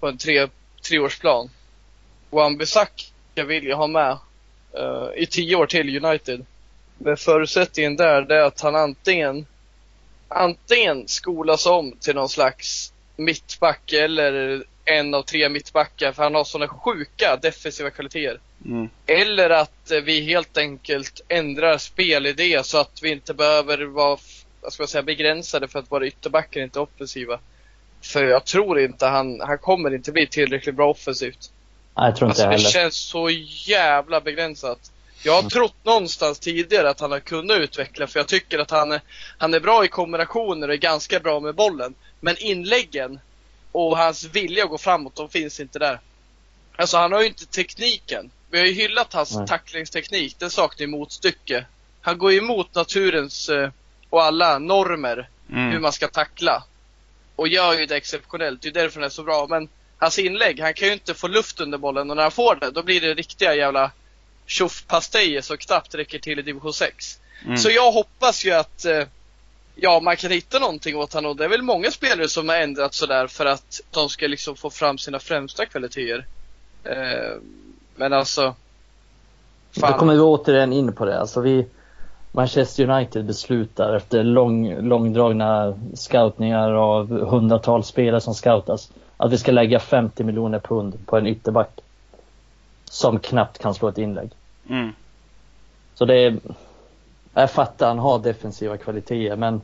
på 0.00 0.08
en 0.08 0.18
tre, 0.18 0.48
treårsplan. 0.88 1.50
Wan-Bissaka 2.30 3.44
vill 3.46 3.66
jag 3.66 3.76
ha 3.76 3.86
med 3.86 4.18
eh, 4.72 5.08
i 5.16 5.26
tio 5.26 5.56
år 5.56 5.66
till 5.66 6.04
United. 6.04 6.46
Men 6.98 7.16
förutsättningen 7.16 7.96
där 7.96 8.22
det 8.22 8.36
är 8.36 8.42
att 8.42 8.60
han 8.60 8.74
antingen 8.74 9.46
antingen 10.28 11.08
skolas 11.08 11.66
om 11.66 11.92
till 12.00 12.14
någon 12.14 12.28
slags 12.28 12.92
mittback 13.16 13.92
eller 13.92 14.64
en 14.84 15.14
av 15.14 15.22
tre 15.22 15.48
mittbackar 15.48 16.12
för 16.12 16.22
han 16.22 16.34
har 16.34 16.44
sådana 16.44 16.68
sjuka 16.68 17.38
defensiva 17.42 17.90
kvaliteter. 17.90 18.40
Mm. 18.64 18.88
Eller 19.06 19.50
att 19.50 19.90
eh, 19.90 20.00
vi 20.00 20.20
helt 20.20 20.58
enkelt 20.58 21.20
ändrar 21.28 21.78
spelidé 21.78 22.64
så 22.64 22.78
att 22.78 23.02
vi 23.02 23.10
inte 23.10 23.34
behöver 23.34 23.84
vara 23.84 24.18
ska 24.70 24.82
jag 24.82 24.90
säga, 24.90 25.02
begränsade 25.02 25.68
för 25.68 25.78
att 25.78 25.92
våra 25.92 26.06
ytterbackar 26.06 26.60
inte 26.60 26.78
är 26.78 26.82
offensiva. 26.82 27.38
För 28.00 28.24
jag 28.24 28.44
tror 28.44 28.80
inte 28.80 29.06
han, 29.06 29.40
han 29.40 29.58
kommer 29.58 29.94
inte 29.94 30.12
bli 30.12 30.26
tillräckligt 30.26 30.74
bra 30.74 30.90
offensivt. 30.90 31.50
Nej, 31.96 32.06
jag 32.08 32.16
tror 32.16 32.30
inte 32.30 32.46
Alltså 32.46 32.50
det 32.50 32.56
heller. 32.56 32.70
känns 32.70 32.96
så 32.96 33.30
jävla 33.66 34.20
begränsat. 34.20 34.92
Jag 35.22 35.42
har 35.42 35.50
trott 35.50 35.76
någonstans 35.82 36.38
tidigare 36.38 36.90
att 36.90 37.00
han 37.00 37.10
har 37.12 37.20
kunnat 37.20 37.58
utveckla 37.58 38.06
för 38.06 38.20
jag 38.20 38.28
tycker 38.28 38.58
att 38.58 38.70
han 38.70 38.92
är, 38.92 39.00
han 39.38 39.54
är 39.54 39.60
bra 39.60 39.84
i 39.84 39.88
kombinationer 39.88 40.68
och 40.68 40.74
är 40.74 40.78
ganska 40.78 41.20
bra 41.20 41.40
med 41.40 41.54
bollen. 41.54 41.94
Men 42.20 42.36
inläggen 42.38 43.20
Och 43.72 43.96
hans 43.98 44.24
vilja 44.24 44.64
att 44.64 44.70
gå 44.70 44.78
framåt, 44.78 45.16
de 45.16 45.28
finns 45.28 45.60
inte 45.60 45.78
där. 45.78 46.00
Alltså 46.76 46.96
han 46.96 47.12
har 47.12 47.20
ju 47.20 47.26
inte 47.26 47.46
tekniken. 47.46 48.30
Vi 48.50 48.58
har 48.58 48.66
ju 48.66 48.72
hyllat 48.72 49.12
hans 49.12 49.34
Nej. 49.36 49.46
tacklingsteknik, 49.46 50.36
den 50.38 50.50
saknar 50.50 50.86
ju 50.86 50.90
motstycke. 50.90 51.66
Han 52.00 52.18
går 52.18 52.32
ju 52.32 52.38
emot 52.38 52.74
naturens 52.74 53.48
eh, 53.48 53.70
och 54.16 54.24
alla 54.24 54.58
normer 54.58 55.28
hur 55.48 55.56
Mm. 55.56 55.82
man 55.82 55.92
ska 55.92 56.08
tackla. 56.08 56.62
Och 57.36 57.48
gör 57.48 57.74
ju 57.74 57.86
det 57.86 57.96
exceptionellt, 57.96 58.62
det 58.62 58.68
är 58.68 58.72
därför 58.72 59.00
den 59.00 59.06
är 59.06 59.10
så 59.10 59.22
bra. 59.22 59.46
Men 59.50 59.68
hans 59.98 60.18
inlägg, 60.18 60.60
han 60.60 60.74
kan 60.74 60.88
ju 60.88 60.94
inte 60.94 61.14
få 61.14 61.28
luft 61.28 61.60
under 61.60 61.78
bollen 61.78 62.10
och 62.10 62.16
när 62.16 62.22
han 62.22 62.32
får 62.32 62.54
det, 62.54 62.70
då 62.70 62.82
blir 62.82 63.00
det 63.00 63.14
riktiga 63.14 63.54
jävla 63.54 63.90
tjoffpastejer 64.46 65.40
som 65.40 65.56
knappt 65.56 65.94
räcker 65.94 66.18
till 66.18 66.38
i 66.38 66.42
division 66.42 66.72
6. 66.72 67.20
Mm. 67.44 67.56
Så 67.56 67.70
jag 67.70 67.92
hoppas 67.92 68.44
ju 68.44 68.52
att 68.52 68.84
eh, 68.84 69.02
ja, 69.74 70.00
man 70.00 70.16
kan 70.16 70.30
hitta 70.30 70.58
någonting 70.58 70.96
åt 70.96 71.12
honom 71.12 71.30
och 71.30 71.36
det 71.36 71.44
är 71.44 71.48
väl 71.48 71.62
många 71.62 71.90
spelare 71.90 72.28
som 72.28 72.48
har 72.48 72.56
ändrat 72.56 72.94
sådär 72.94 73.26
för 73.26 73.46
att 73.46 73.80
de 73.90 74.08
ska 74.08 74.26
liksom 74.26 74.56
få 74.56 74.70
fram 74.70 74.98
sina 74.98 75.18
främsta 75.18 75.66
kvaliteter. 75.66 76.26
Eh, 76.84 77.40
men 77.96 78.12
alltså... 78.12 78.54
Då 79.74 79.86
kommer 79.86 80.14
vi 80.14 80.20
återigen 80.20 80.72
in 80.72 80.92
på 80.92 81.04
det. 81.04 81.20
Alltså 81.20 81.40
vi, 81.40 81.66
Manchester 82.36 82.90
United 82.90 83.24
beslutar 83.24 83.94
efter 83.94 84.24
lång, 84.24 84.80
långdragna 84.80 85.74
scoutningar 85.94 86.70
av 86.70 87.20
hundratals 87.20 87.86
spelare 87.86 88.20
som 88.20 88.34
scoutas 88.34 88.92
att 89.16 89.32
vi 89.32 89.38
ska 89.38 89.52
lägga 89.52 89.80
50 89.80 90.24
miljoner 90.24 90.58
pund 90.58 91.06
på 91.06 91.16
en 91.16 91.26
ytterback. 91.26 91.80
Som 92.84 93.18
knappt 93.18 93.58
kan 93.58 93.74
slå 93.74 93.88
ett 93.88 93.98
inlägg. 93.98 94.30
Mm. 94.68 94.92
Så 95.94 96.04
det 96.04 96.14
är, 96.14 96.36
jag 97.34 97.50
fattar 97.50 97.88
han 97.88 97.98
har 97.98 98.18
defensiva 98.18 98.76
kvaliteter 98.76 99.36
men 99.36 99.60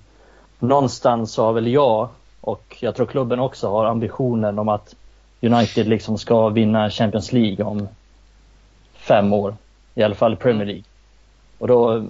någonstans 0.59 1.33
så 1.33 1.45
har 1.45 1.53
väl 1.53 1.67
jag 1.67 2.09
och 2.41 2.77
jag 2.81 2.95
tror 2.95 3.07
klubben 3.07 3.41
också 3.41 3.69
har 3.69 3.85
ambitionen 3.85 4.59
om 4.59 4.69
att 4.69 4.95
United 5.41 5.87
liksom 5.89 6.19
ska 6.19 6.49
vinna 6.49 6.91
Champions 6.91 7.33
League 7.33 7.65
om 7.65 7.89
fem 8.95 9.33
år. 9.33 9.55
I 9.95 10.03
alla 10.03 10.15
fall 10.15 10.37
Premier 10.37 10.67
League. 10.67 10.85
Och 11.59 11.69
då, 11.69 12.05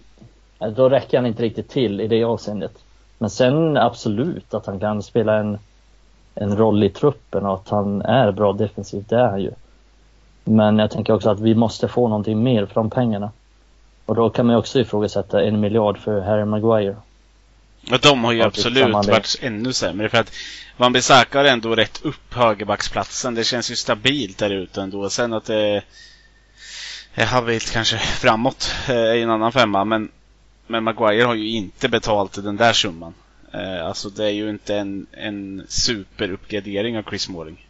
då 0.70 0.88
räcker 0.88 1.18
han 1.18 1.26
inte 1.26 1.42
riktigt 1.42 1.68
till 1.68 2.00
i 2.00 2.08
det 2.08 2.24
avseendet. 2.24 2.72
Men 3.18 3.30
sen 3.30 3.76
absolut 3.76 4.54
att 4.54 4.66
han 4.66 4.80
kan 4.80 5.02
spela 5.02 5.36
en, 5.36 5.58
en 6.34 6.56
roll 6.56 6.84
i 6.84 6.90
truppen 6.90 7.46
och 7.46 7.54
att 7.54 7.68
han 7.68 8.02
är 8.02 8.32
bra 8.32 8.52
defensivt, 8.52 9.08
det 9.08 9.16
är 9.16 9.28
han 9.28 9.40
ju. 9.40 9.50
Men 10.44 10.78
jag 10.78 10.90
tänker 10.90 11.12
också 11.12 11.30
att 11.30 11.40
vi 11.40 11.54
måste 11.54 11.88
få 11.88 12.08
någonting 12.08 12.42
mer 12.42 12.68
de 12.74 12.90
pengarna. 12.90 13.30
Och 14.06 14.14
då 14.14 14.30
kan 14.30 14.46
man 14.46 14.56
också 14.56 14.80
ifrågasätta 14.80 15.42
en 15.42 15.60
miljard 15.60 15.98
för 15.98 16.20
Harry 16.20 16.44
Maguire. 16.44 16.96
Och 17.92 17.98
de 18.02 18.24
har 18.24 18.32
ju 18.32 18.38
Ja, 18.38 18.46
absolut 18.46 18.92
varit 18.92 19.38
ännu 19.42 19.72
sämre 19.72 20.08
för 20.08 20.18
att 20.18 20.32
Van 20.76 20.92
Bissaka 20.92 21.38
har 21.38 21.44
ändå 21.44 21.74
rätt 21.74 22.00
upp 22.04 22.34
högerbacksplatsen. 22.34 23.34
Det 23.34 23.44
känns 23.44 23.70
ju 23.70 23.76
stabilt 23.76 24.38
där 24.38 24.50
ute 24.50 24.82
ändå. 24.82 25.10
Sen 25.10 25.32
att 25.32 25.44
det 25.44 25.82
är 27.14 27.26
habilt 27.26 27.72
kanske 27.72 27.98
framåt 27.98 28.74
eh, 28.88 28.94
i 28.94 29.22
en 29.22 29.30
annan 29.30 29.52
femma. 29.52 29.84
Men, 29.84 30.08
men 30.72 30.84
Maguire 30.84 31.24
har 31.26 31.34
ju 31.34 31.50
inte 31.50 31.88
betalt 31.88 32.44
den 32.44 32.56
där 32.56 32.72
summan. 32.72 33.14
Eh, 33.52 33.86
Alltså 33.86 34.08
det 34.08 34.24
är 34.24 34.30
ju 34.30 34.50
inte 34.50 34.76
en, 34.76 35.06
en 35.12 35.64
superuppgradering 35.68 36.98
av 36.98 37.02
Chris 37.02 37.22
Smalling. 37.22 37.66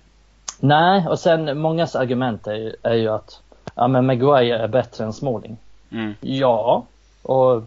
Nej, 0.61 1.07
och 1.09 1.19
sen 1.19 1.59
mångas 1.59 1.97
argument 1.97 2.47
är, 2.47 2.55
ju- 2.55 2.75
är 2.83 2.95
ju 2.95 3.09
att 3.09 3.41
ja, 3.75 3.89
men 3.89 4.07
Maguire 4.07 4.59
är 4.59 4.69
bättre 4.69 5.05
än 5.05 5.13
Smalling. 5.13 5.57
Mm. 5.91 6.15
Ja, 6.21 6.85
och 7.23 7.65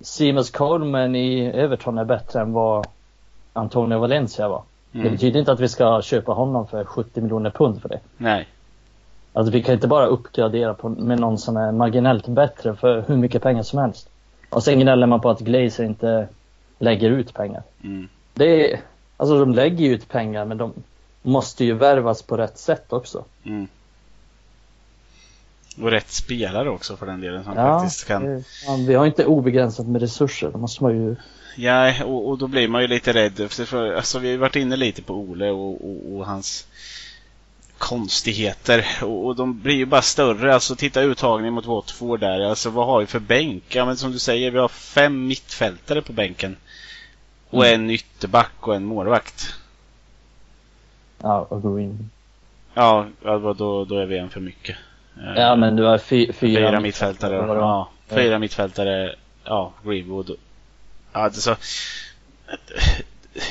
Seamus 0.00 0.50
Coleman 0.50 1.14
i 1.16 1.44
Everton 1.46 1.98
är 1.98 2.04
bättre 2.04 2.40
än 2.40 2.52
vad 2.52 2.86
Antonio 3.52 3.98
Valencia 3.98 4.48
var. 4.48 4.62
Det 4.92 4.98
Mm. 4.98 5.12
betyder 5.12 5.40
inte 5.40 5.52
att 5.52 5.60
vi 5.60 5.68
ska 5.68 6.02
köpa 6.02 6.32
honom 6.32 6.66
för 6.66 6.84
70 6.84 7.20
miljoner 7.20 7.50
pund 7.50 7.82
för 7.82 7.88
det. 7.88 8.00
Nej. 8.16 8.46
Alltså 9.32 9.52
vi 9.52 9.62
kan 9.62 9.74
inte 9.74 9.88
bara 9.88 10.06
uppgradera 10.06 10.74
på, 10.74 10.88
med 10.88 11.20
någon 11.20 11.38
som 11.38 11.56
är 11.56 11.72
marginellt 11.72 12.26
bättre 12.28 12.76
för 12.76 13.04
hur 13.08 13.16
mycket 13.16 13.42
pengar 13.42 13.62
som 13.62 13.78
helst. 13.78 14.08
Och 14.56 14.64
sen 14.64 14.80
gnäller 14.80 15.06
man 15.06 15.20
på 15.20 15.30
att 15.30 15.40
Glazer 15.40 15.84
inte 15.84 16.28
lägger 16.78 17.10
ut 17.10 17.34
pengar. 17.34 17.62
Mm. 17.84 18.08
Det 18.34 18.72
är, 18.72 18.80
alltså 19.16 19.38
de 19.38 19.54
lägger 19.54 19.84
ju 19.84 19.94
ut 19.94 20.08
pengar 20.08 20.44
men 20.44 20.58
de 20.58 20.72
måste 21.22 21.64
ju 21.64 21.74
värvas 21.74 22.22
på 22.22 22.36
rätt 22.36 22.58
sätt 22.58 22.92
också. 22.92 23.24
Mm. 23.44 23.68
Och 25.80 25.90
rätt 25.90 26.10
spelare 26.10 26.70
också 26.70 26.96
för 26.96 27.06
den 27.06 27.20
delen 27.20 27.44
som 27.44 27.54
Ja, 27.56 27.80
faktiskt 27.80 28.06
kan 28.06 28.44
vi 28.86 28.94
har 28.94 29.06
inte 29.06 29.26
obegränsat 29.26 29.86
med 29.86 30.00
resurser. 30.00 30.50
Då 30.52 30.58
måste 30.58 30.82
man 30.82 30.92
ju... 30.92 31.16
Ja, 31.56 32.04
och, 32.04 32.28
och 32.28 32.38
då 32.38 32.46
blir 32.46 32.68
man 32.68 32.82
ju 32.82 32.88
lite 32.88 33.12
rädd. 33.12 33.50
För, 33.50 33.92
alltså, 33.92 34.18
vi 34.18 34.30
har 34.30 34.38
varit 34.38 34.56
inne 34.56 34.76
lite 34.76 35.02
på 35.02 35.14
Ole 35.14 35.50
och, 35.50 35.90
och, 35.90 36.16
och 36.16 36.26
hans 36.26 36.66
konstigheter. 37.78 38.86
Och, 39.02 39.26
och 39.26 39.36
de 39.36 39.60
blir 39.62 39.74
ju 39.74 39.86
bara 39.86 40.02
större. 40.02 40.54
Alltså 40.54 40.76
titta 40.76 41.00
uttagningen 41.02 41.54
mot 41.54 41.66
Watford 41.66 42.20
där. 42.20 42.40
Alltså 42.40 42.70
vad 42.70 42.86
har 42.86 43.00
vi 43.00 43.06
för 43.06 43.18
bänk? 43.18 43.62
Ja 43.68 43.84
men 43.84 43.96
som 43.96 44.12
du 44.12 44.18
säger, 44.18 44.50
vi 44.50 44.58
har 44.58 44.68
fem 44.68 45.26
mittfältare 45.26 46.02
på 46.02 46.12
bänken. 46.12 46.56
Och 47.50 47.66
Mm. 47.66 47.80
en 47.80 47.90
ytterback 47.90 48.52
och 48.60 48.74
en 48.76 48.84
målvakt. 48.84 49.54
Ja, 51.22 51.40
och 51.40 51.80
in. 51.80 52.10
Ja, 52.74 53.06
ja, 53.24 53.38
då, 53.58 53.84
då 53.84 53.98
är 53.98 54.06
vi 54.06 54.18
en 54.18 54.30
för 54.30 54.40
mycket. 54.40 54.76
Eh, 55.16 55.42
Ja 55.42 55.56
men 55.56 55.76
du 55.76 55.82
har 55.82 55.98
fy, 55.98 56.32
fyra, 56.32 56.68
Fyra 56.70 56.80
mittfältare. 56.80 57.46
var. 57.46 57.56
Ja, 57.56 57.90
fyra 58.08 58.38
mittfältare. 58.38 59.14
Ja, 59.44 59.72
Greenwood. 59.84 60.30
Ja, 61.12 61.20
det, 61.28 61.36
är 61.36 61.40
så, 61.40 61.56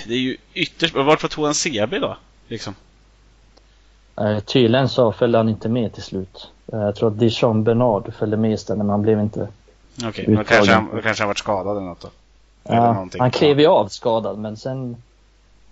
det 0.08 0.14
är 0.14 0.18
ju 0.20 0.38
ytterst... 0.54 0.94
Varför 0.94 1.28
tog 1.28 1.46
han 1.46 1.54
CB 1.54 2.00
då? 2.00 2.18
Liksom. 2.48 2.76
Eh, 4.18 4.40
tydligen 4.40 4.90
så 4.90 5.12
följde 5.12 5.38
han 5.38 5.50
inte 5.50 5.70
med 5.70 5.94
till 5.94 6.04
slut. 6.04 6.52
Eh, 6.74 6.80
jag 6.80 6.96
tror 6.96 7.10
att 7.10 7.20
Dijon 7.20 7.64
Bernard 7.64 8.14
följde 8.14 8.38
med 8.38 8.52
istället 8.52 8.78
men 8.78 8.90
han 8.90 9.02
blev 9.02 9.20
inte... 9.20 9.48
Okej, 10.08 10.26
då 10.28 10.44
kanske 10.44 10.74
han, 10.74 11.02
kanske 11.04 11.24
han 11.24 11.28
varit 11.28 11.38
skadad 11.38 11.78
eller 11.78 11.88
något 11.88 12.02
då. 12.02 12.10
Eller 12.64 12.78
Ja, 12.82 12.94
någonting. 12.94 13.22
han 13.22 13.32
klev 13.32 13.60
ju 13.60 13.68
av 13.68 13.88
skadad 13.88 14.38
men 14.38 14.58
sen 14.58 14.96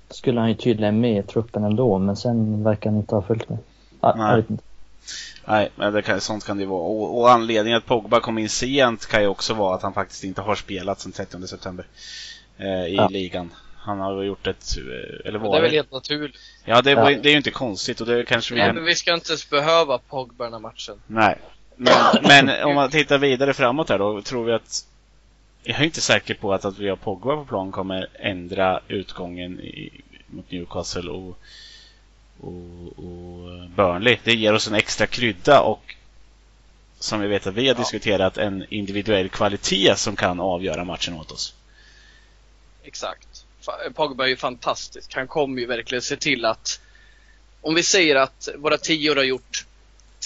skulle 0.10 0.40
han 0.40 0.50
ju 0.50 0.56
tydligen 0.56 1.00
med 1.00 1.18
i 1.20 1.24
truppen 1.28 1.64
ändå 1.64 1.98
men 1.98 2.16
sen 2.16 2.64
verkar 2.64 2.90
han 2.90 3.00
inte 3.00 3.16
ha 3.16 3.22
följt 3.22 3.50
med. 3.50 3.58
Ah, 4.00 4.14
Nej. 4.16 4.44
Nej, 5.46 5.70
men 5.76 5.94
det 5.94 6.02
kan, 6.02 6.22
sånt 6.22 6.46
kan 6.46 6.58
det 6.58 6.64
ju 6.64 6.70
vara. 6.70 6.82
Och, 6.82 7.20
och 7.20 7.32
anledningen 7.32 7.78
att 7.78 7.86
Pogba 7.86 8.20
kom 8.20 8.38
in 8.38 8.50
sent 8.50 9.06
kan 9.06 9.22
ju 9.22 9.28
också 9.28 9.54
vara 9.54 9.76
att 9.76 9.82
han 9.84 9.94
faktiskt 9.94 10.24
inte 10.24 10.42
har 10.42 10.56
spelat 10.56 11.00
sedan 11.00 11.12
30 11.12 11.48
september. 11.48 11.86
Eh, 12.58 12.86
I 12.86 12.96
Ja. 12.96 13.08
ligan. 13.08 13.50
Han 13.86 14.00
har 14.00 14.22
ju 14.22 14.28
gjort 14.28 14.48
ett... 14.48 14.78
eh, 14.78 15.28
Eller 15.28 15.40
var 15.40 15.52
det 15.52 15.58
är 15.58 15.62
väl 15.62 15.72
helt 15.72 15.92
naturligt. 15.92 16.36
Ja, 16.66 16.82
det, 16.82 16.96
var, 16.96 17.10
Ja. 17.10 17.20
det 17.24 17.30
är 17.30 17.32
ju 17.32 17.38
inte 17.38 17.52
konstigt 17.52 18.02
och 18.02 18.08
det 18.08 18.26
kanske 18.26 18.54
vi... 18.54 18.60
Nej, 18.60 18.74
men 18.74 18.84
vi 18.86 18.96
ska 18.96 19.14
inte 19.14 19.30
ens 19.32 19.50
behöva 19.50 19.98
Pogba 19.98 20.44
den 20.44 20.54
här 20.54 20.60
matchen. 20.60 21.02
Nej. 21.08 21.38
Men, 21.76 21.94
men 22.24 22.64
om 22.64 22.76
man 22.76 22.90
tittar 22.90 23.18
vidare 23.18 23.54
framåt 23.54 23.90
här 23.90 23.98
då, 24.00 24.22
tror 24.22 24.46
vi 24.46 24.54
att... 24.54 24.86
Jag 25.64 25.80
är 25.80 25.84
inte 25.84 26.02
säker 26.02 26.34
på 26.34 26.54
att, 26.54 26.66
att 26.66 26.78
vi 26.78 26.90
har 26.90 26.96
Pogba 26.96 27.36
på 27.36 27.46
plan 27.46 27.72
kommer 27.72 28.08
ändra 28.14 28.80
utgången 28.88 29.60
i, 29.60 30.02
mot 30.28 30.52
Newcastle 30.52 31.10
och, 31.10 31.38
och, 32.40 32.88
och 32.98 33.70
Burnley. 33.76 34.18
Det 34.24 34.34
ger 34.36 34.54
oss 34.54 34.68
en 34.68 34.76
extra 34.76 35.08
krydda 35.08 35.62
och 35.62 35.96
som 37.00 37.20
vi 37.22 37.28
vet 37.28 37.48
att 37.48 37.54
vi 37.54 37.68
har 37.68 37.76
Ja. 37.76 37.80
diskuterat 37.80 38.38
en 38.38 38.66
individuell 38.70 39.30
kvalitet 39.30 39.96
som 39.96 40.16
kan 40.16 40.40
avgöra 40.40 40.84
matchen 40.84 41.14
åt 41.14 41.32
oss. 41.32 41.56
Exakt. 42.84 43.28
Pogba 43.94 44.24
är 44.24 44.28
ju 44.28 44.36
fantastisk. 44.36 45.16
Han 45.16 45.28
kommer 45.28 45.62
ju 45.62 45.68
verkligen 45.68 46.02
se 46.02 46.16
till 46.16 46.46
att 46.46 46.80
om 47.62 47.76
vi 47.76 47.84
säger 47.84 48.16
att 48.16 48.50
våra 48.58 48.78
tior 48.78 49.16
har 49.16 49.24
gjort 49.24 49.66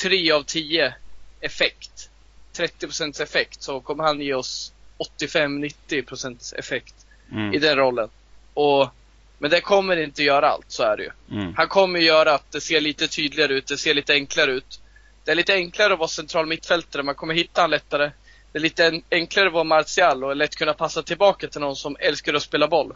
3 0.04 0.32
av 0.32 0.44
10 0.44 0.94
effekt, 1.42 2.10
30% 2.58 3.22
effekt, 3.22 3.64
så 3.64 3.80
kommer 3.80 4.04
han 4.04 4.22
ge 4.22 4.34
oss 4.34 4.72
85-90% 5.20 6.54
effekt 6.58 6.96
i 7.32 7.34
Mm. 7.36 7.62
den 7.62 7.76
rollen. 7.78 8.10
Och, 8.54 8.90
men 9.38 9.52
det 9.52 9.62
kommer 9.62 9.98
inte 9.98 10.24
göra 10.24 10.50
allt, 10.50 10.66
så 10.72 10.84
är 10.84 10.98
det 10.98 11.04
ju. 11.04 11.12
Mm. 11.32 11.54
Han 11.56 11.68
kommer 11.68 12.00
göra 12.00 12.34
att 12.34 12.52
det 12.52 12.62
ser 12.62 12.82
lite 12.82 13.08
tydligare 13.08 13.54
ut, 13.54 13.68
det 13.68 13.78
ser 13.78 13.94
lite 13.94 14.14
enklare 14.14 14.52
ut. 14.52 14.80
Det 15.24 15.32
är 15.32 15.36
lite 15.36 15.54
enklare 15.54 15.94
att 15.94 16.00
vara 16.00 16.08
central 16.10 16.46
mittfältare, 16.46 17.04
man 17.04 17.16
kommer 17.16 17.34
hitta 17.34 17.62
han 17.62 17.70
lättare. 17.70 18.12
Det 18.52 18.58
är 18.58 18.62
lite 18.62 18.86
en- 18.86 19.04
enklare 19.12 19.48
att 19.48 19.54
vara 19.54 19.64
Martial 19.64 20.24
och 20.24 20.36
lätt 20.36 20.56
kunna 20.56 20.74
passa 20.74 21.04
tillbaka 21.04 21.48
till 21.48 21.62
någon 21.62 21.76
som 21.76 21.98
älskar 22.00 22.34
att 22.34 22.44
spela 22.44 22.68
boll. 22.68 22.96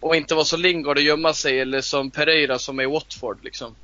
Och 0.00 0.16
inte 0.16 0.34
vara 0.34 0.44
så 0.44 0.56
Lingard 0.56 0.96
och 0.96 1.02
gömma 1.02 1.32
sig 1.32 1.60
eller 1.60 1.80
som 1.80 2.10
Pereira 2.10 2.58
som 2.58 2.78
är 2.78 2.82
i 2.82 2.86
Watford 2.86 3.38
liksom. 3.42 3.74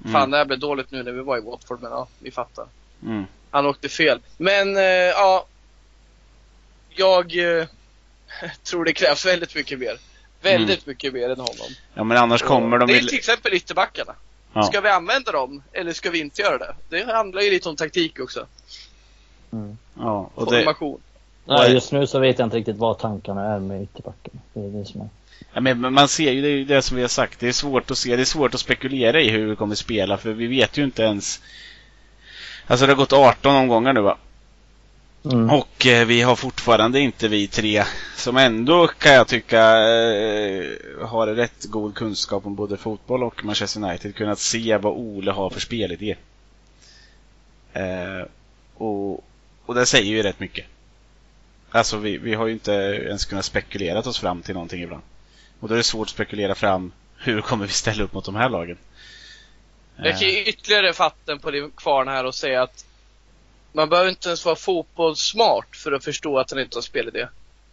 Mm. 0.00 0.12
Fan 0.12 0.30
det 0.30 0.36
här 0.36 0.44
blev 0.44 0.58
dåligt 0.58 0.90
nu 0.90 1.02
när 1.02 1.12
vi 1.12 1.20
var 1.20 1.38
i 1.38 1.40
Watford 1.40 1.82
men 1.82 1.90
ja, 1.90 2.08
ni 2.18 2.30
fattar. 2.30 2.66
Mm. 3.02 3.24
Han 3.50 3.66
åkte 3.66 3.88
fel. 3.88 4.20
Men 4.36 4.76
eh, 4.76 4.82
ja. 4.82 5.46
Jag 6.88 7.58
eh, 7.58 7.66
tror 8.62 8.84
det 8.84 8.92
krävs 8.92 9.26
väldigt 9.26 9.54
mycket 9.54 9.78
mer. 9.78 9.98
Väldigt 10.42 10.86
mycket 10.86 11.12
mer 11.12 11.30
än 11.30 11.40
honom. 11.40 11.74
Ja, 11.94 12.04
men 12.04 12.16
annars 12.16 12.42
kommer 12.42 12.78
de... 12.78 12.86
det 12.86 12.96
är 12.96 13.02
till 13.02 13.18
exempel 13.18 13.54
ytterbackarna. 13.54 14.14
Ja. 14.52 14.62
Ska 14.62 14.80
vi 14.80 14.88
använda 14.88 15.32
dem 15.32 15.62
eller 15.72 15.92
ska 15.92 16.10
vi 16.10 16.20
inte 16.20 16.42
göra 16.42 16.58
det? 16.58 16.74
Det 16.88 17.12
handlar 17.12 17.42
ju 17.42 17.50
lite 17.50 17.68
om 17.68 17.76
taktik 17.76 18.20
också. 18.20 18.46
Mm. 19.52 19.78
Ja, 19.98 20.30
och 20.34 20.52
det, 20.52 20.58
Formation. 20.58 21.00
Nej, 21.44 21.72
just 21.72 21.92
nu 21.92 22.06
så 22.06 22.18
vet 22.18 22.38
jag 22.38 22.46
inte 22.46 22.56
riktigt 22.56 22.76
vad 22.76 22.98
tankarna 22.98 23.54
är 23.54 23.58
med 23.58 23.82
ytterbackarna. 23.82 24.40
Det 24.52 24.60
är 24.60 24.68
det 24.68 24.84
som 24.84 25.00
är. 25.00 25.08
Ja, 25.52 25.60
men 25.60 25.92
man 25.92 26.08
ser 26.08 26.32
ju, 26.32 26.42
det 26.42 26.48
är 26.48 26.56
ju 26.56 26.64
det 26.64 26.82
som 26.82 26.96
vi 26.96 27.02
har 27.02 27.08
sagt, 27.08 27.40
det 27.40 27.48
är 27.48 27.52
svårt 27.52 27.90
att 27.90 27.98
se, 27.98 28.16
det 28.16 28.22
är 28.22 28.24
svårt 28.24 28.54
att 28.54 28.60
spekulera 28.60 29.20
i 29.20 29.30
hur 29.30 29.46
vi 29.46 29.56
kommer 29.56 29.74
spela 29.74 30.18
för 30.18 30.32
vi 30.32 30.46
vet 30.46 30.78
ju 30.78 30.84
inte 30.84 31.02
ens 31.02 31.40
Alltså 32.70 32.86
det 32.86 32.92
har 32.92 32.96
gått 32.96 33.12
18 33.12 33.56
omgångar 33.56 33.92
nu 33.92 34.00
va? 34.00 34.16
Mm. 35.24 35.50
Och 35.50 35.86
eh, 35.86 36.06
vi 36.06 36.22
har 36.22 36.36
fortfarande 36.36 37.00
inte 37.00 37.28
vi 37.28 37.46
tre 37.48 37.84
som 38.16 38.36
ändå 38.36 38.86
kan 38.86 39.12
jag 39.12 39.28
tycka 39.28 39.60
eh, 39.60 40.66
har 41.06 41.26
rätt 41.26 41.64
god 41.64 41.94
kunskap 41.94 42.46
om 42.46 42.54
både 42.54 42.76
fotboll 42.76 43.22
och 43.22 43.44
Manchester 43.44 43.84
United 43.84 44.14
kunnat 44.14 44.38
se 44.38 44.76
vad 44.76 44.92
Ole 44.92 45.30
har 45.30 45.50
för 45.50 45.60
spelidé. 45.60 46.16
Eh, 47.72 48.26
och, 48.74 49.24
och 49.66 49.74
det 49.74 49.86
säger 49.86 50.10
ju 50.10 50.22
rätt 50.22 50.40
mycket. 50.40 50.66
Alltså 51.70 51.96
vi, 51.96 52.18
vi 52.18 52.34
har 52.34 52.46
ju 52.46 52.52
inte 52.52 52.72
ens 52.72 53.24
kunnat 53.24 53.44
spekulera 53.44 53.98
oss 53.98 54.18
fram 54.18 54.42
till 54.42 54.54
någonting 54.54 54.82
ibland. 54.82 55.02
Och 55.60 55.68
då 55.68 55.74
är 55.74 55.76
det 55.76 55.84
svårt 55.84 56.06
att 56.06 56.10
spekulera 56.10 56.54
fram 56.54 56.92
hur 57.16 57.40
kommer 57.50 57.66
vi 57.66 57.72
ställa 57.72 58.04
upp 58.04 58.12
mot 58.12 58.24
de 58.24 58.34
här 58.34 58.48
lagen. 58.48 58.78
Jag 59.96 60.18
kan 60.18 60.28
ju 60.28 60.44
ytterligare 60.44 60.92
fatten 60.92 61.38
på 61.38 61.50
din 61.50 61.70
kvarn 61.70 62.08
här 62.08 62.24
och 62.24 62.34
säga 62.34 62.62
att 62.62 62.84
man 63.72 63.88
behöver 63.88 64.10
inte 64.10 64.28
ens 64.28 64.44
vara 64.44 64.56
fotbollssmart 64.56 65.76
för 65.76 65.92
att 65.92 66.04
förstå 66.04 66.38
att 66.38 66.50
han 66.50 66.60
inte 66.60 66.76
har 66.76 66.82
spelidé. 66.82 67.26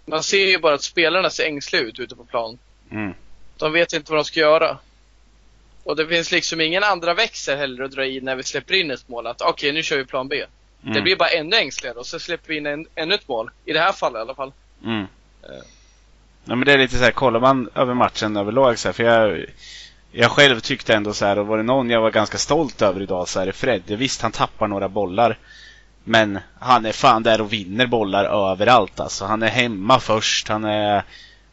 Man 0.06 0.24
ser 0.24 0.46
ju 0.46 0.60
bara 0.60 0.74
att 0.76 0.84
spelarna 0.84 1.30
ser 1.30 1.46
ängsliga 1.46 1.82
ut 1.82 2.00
ute 2.00 2.16
på 2.16 2.26
plan. 2.26 2.58
Mm. 2.92 3.14
De 3.58 3.74
vet 3.74 3.94
inte 3.94 4.12
vad 4.12 4.20
de 4.20 4.26
ska 4.26 4.40
göra. 4.40 4.78
Och 5.84 5.96
det 5.96 6.08
finns 6.08 6.32
liksom 6.32 6.62
ingen 6.62 6.84
andra 6.84 7.14
växel 7.14 7.58
heller 7.58 7.84
att 7.84 7.92
dra 7.92 8.06
i 8.06 8.22
när 8.22 8.36
vi 8.36 8.44
släpper 8.44 8.74
in 8.74 8.92
ett 8.92 9.10
mål. 9.10 9.28
Att 9.28 9.42
okej, 9.42 9.72
nu 9.72 9.84
kör 9.84 9.98
vi 9.98 10.06
plan 10.06 10.28
B. 10.28 10.46
Mm. 10.84 10.94
Det 10.94 11.02
blir 11.02 11.16
bara 11.16 11.30
ännu 11.30 11.56
ängsligare 11.56 11.98
och 11.98 12.06
så 12.06 12.20
släpper 12.20 12.48
vi 12.48 12.58
in 12.58 12.66
en, 12.66 12.88
ännu 12.96 13.16
ett 13.16 13.28
mål. 13.28 13.52
I 13.66 13.74
det 13.74 13.80
här 13.80 13.92
fallet 13.92 14.20
i 14.20 14.22
alla 14.22 14.36
fall. 14.36 14.52
Mm. 14.84 15.08
Ja, 16.48 16.56
men 16.56 16.66
det 16.66 16.74
är 16.74 16.78
lite 16.78 16.98
så 16.98 17.04
här, 17.04 17.12
kollar 17.12 17.40
man 17.40 17.70
över 17.76 17.94
matchen 17.94 18.38
överlag 18.38 18.80
så 18.80 18.88
här, 18.88 18.94
för 18.94 19.04
jag, 19.04 19.46
jag 20.12 20.32
själv 20.32 20.60
tyckte 20.60 20.94
ändå 20.94 21.14
så 21.14 21.26
här, 21.26 21.40
och 21.40 21.48
var 21.48 21.58
det 21.58 21.64
någon 21.64 21.90
jag 21.90 22.02
var 22.02 22.12
ganska 22.12 22.38
stolt 22.38 22.82
över 22.82 23.02
idag 23.02 23.28
så 23.28 23.40
är 23.40 23.46
det 23.46 23.54
Fred. 23.54 23.84
Visst, 23.88 24.22
han 24.22 24.32
tappar 24.32 24.68
några 24.68 24.90
bollar. 24.90 25.38
Men 26.04 26.40
han 26.60 26.86
är 26.86 26.92
fan 26.92 27.24
där 27.24 27.42
och 27.42 27.54
vinner 27.54 27.88
bollar 27.88 28.52
överallt 28.52 29.00
alltså. 29.00 29.26
Han 29.26 29.44
är 29.44 29.48
hemma 29.48 30.00
först, 30.00 30.48
han 30.48 30.64
är 30.66 31.04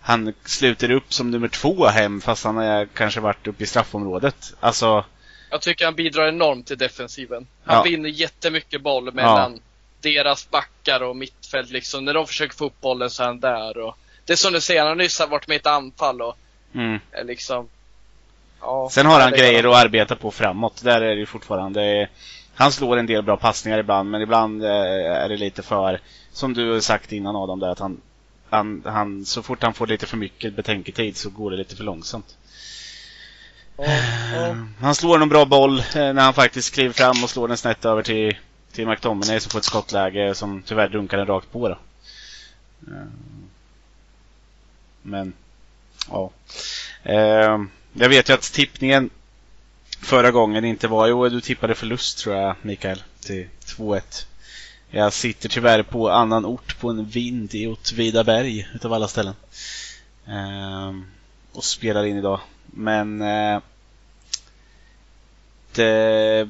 han 0.00 0.32
sluter 0.44 0.90
upp 0.90 1.12
som 1.12 1.30
nummer 1.30 1.48
två 1.48 1.86
hem 1.86 2.20
fast 2.20 2.44
han 2.44 2.56
har 2.56 2.86
kanske 2.86 3.20
varit 3.20 3.46
uppe 3.46 3.64
i 3.64 3.66
straffområdet. 3.66 4.54
Alltså, 4.60 5.04
Jag 5.50 5.62
tycker 5.62 5.84
han 5.84 5.94
bidrar 5.94 6.28
enormt 6.28 6.66
till 6.66 6.78
defensiven. 6.78 7.46
Han 7.64 7.76
Ja. 7.76 7.82
vinner 7.82 8.08
jättemycket 8.08 8.82
boll 8.82 9.14
mellan 9.14 9.60
deras 10.00 10.50
backar 10.50 11.02
och 11.02 11.16
mittfält 11.16 11.70
liksom. 11.70 12.04
När 12.04 12.14
de 12.14 12.26
försöker 12.26 12.54
få 12.54 12.66
upp 12.66 12.80
bollen 12.80 13.10
så 13.10 13.22
är 13.22 13.26
han 13.26 13.40
där 13.40 13.78
och 13.78 13.98
Det 14.24 14.32
är 14.32 14.36
som 14.36 14.52
du 14.52 14.60
säger, 14.60 14.80
han 14.80 14.88
har 14.88 14.94
nyss 14.96 15.20
varit 15.20 15.48
med 15.48 15.54
i 15.54 15.58
ett 15.58 15.66
anfall 15.66 16.22
och 16.22 16.36
mm. 16.74 17.00
liksom 17.24 17.68
ja, 18.60 18.88
Sen 18.92 19.06
har 19.06 19.20
han 19.20 19.30
det- 19.30 19.38
grejer 19.38 19.70
att 19.70 19.84
arbeta 19.84 20.16
på 20.16 20.30
framåt. 20.30 20.82
Där 20.84 21.00
är 21.00 21.08
det 21.14 21.20
ju 21.20 21.26
fortfarande... 21.26 22.08
Han 22.54 22.72
slår 22.72 22.96
en 22.96 23.06
del 23.06 23.22
bra 23.22 23.36
passningar 23.36 23.78
ibland, 23.78 24.10
men 24.10 24.22
ibland 24.22 24.64
eh, 24.64 24.70
är 25.22 25.28
det 25.28 25.36
lite 25.36 25.62
för... 25.62 26.00
Som 26.32 26.54
du 26.54 26.72
har 26.72 26.80
sagt 26.80 27.12
innan 27.12 27.36
Adam, 27.36 27.60
där 27.60 27.68
att 27.68 27.78
han, 27.78 28.00
han, 28.50 28.82
han... 28.86 29.24
Så 29.24 29.42
fort 29.42 29.62
han 29.62 29.74
får 29.74 29.86
lite 29.86 30.06
för 30.06 30.16
mycket 30.16 30.56
betänketid 30.56 31.16
så 31.16 31.30
går 31.30 31.50
det 31.50 31.56
lite 31.56 31.76
för 31.76 31.84
långsamt. 31.84 32.36
Ja, 33.76 33.84
ja. 34.34 34.56
Han 34.80 34.94
slår 34.94 35.18
någon 35.18 35.28
bra 35.28 35.44
boll 35.44 35.78
eh, 35.78 35.84
när 35.94 36.22
han 36.22 36.34
faktiskt 36.34 36.74
kliver 36.74 36.92
fram 36.92 37.24
och 37.24 37.30
slår 37.30 37.48
den 37.48 37.56
snett 37.56 37.84
över 37.84 38.02
till, 38.02 38.36
till 38.72 38.86
McTominay 38.88 39.40
som 39.40 39.50
får 39.50 39.58
ett 39.58 39.64
skottläge 39.64 40.34
som 40.34 40.62
tyvärr 40.62 40.88
dunkar 40.88 41.16
den 41.18 41.26
rakt 41.26 41.52
på 41.52 41.68
då. 41.68 41.78
Men, 45.06 45.32
ja. 46.10 46.30
Eh, 47.02 47.64
Jag 47.92 48.08
vet 48.08 48.28
ju 48.28 48.32
att 48.32 48.52
tippningen 48.52 49.10
förra 50.00 50.30
gången 50.30 50.64
inte 50.64 50.88
var... 50.88 51.06
Jo, 51.06 51.28
du 51.28 51.40
tippade 51.40 51.74
förlust 51.74 52.18
tror 52.18 52.36
jag, 52.36 52.56
Mikael, 52.62 53.02
till 53.20 53.48
2-1. 53.66 54.26
Jag 54.90 55.12
sitter 55.12 55.48
tyvärr 55.48 55.82
på 55.82 56.10
annan 56.10 56.44
ort 56.44 56.78
på 56.80 56.90
en 56.90 57.04
vind 57.06 57.54
i 57.54 57.66
Åtvidaberg 57.66 58.68
utav 58.74 58.92
alla 58.92 59.08
ställen. 59.08 59.34
Eh, 60.26 60.92
och 61.52 61.64
spelar 61.64 62.04
in 62.04 62.16
idag. 62.16 62.40
Men 62.66 63.22
eh, 63.22 63.60
det 65.74 66.48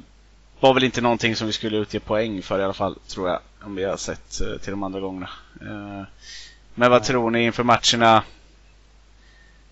var 0.60 0.74
väl 0.74 0.84
inte 0.84 1.00
någonting 1.00 1.36
som 1.36 1.46
vi 1.46 1.52
skulle 1.52 1.76
utge 1.78 2.00
poäng 2.00 2.42
för 2.42 2.58
i 2.60 2.64
alla 2.64 2.74
fall, 2.74 2.98
tror 3.08 3.28
jag. 3.28 3.40
Om 3.62 3.74
vi 3.74 3.84
har 3.84 3.96
sett 3.96 4.40
eh, 4.40 4.56
till 4.60 4.70
de 4.70 4.82
andra 4.82 5.00
gångerna. 5.00 5.30
Ehm, 5.60 6.04
men 6.74 6.90
vad 6.90 7.04
tror 7.04 7.30
ni 7.30 7.44
inför 7.44 7.62
matcherna? 7.64 8.22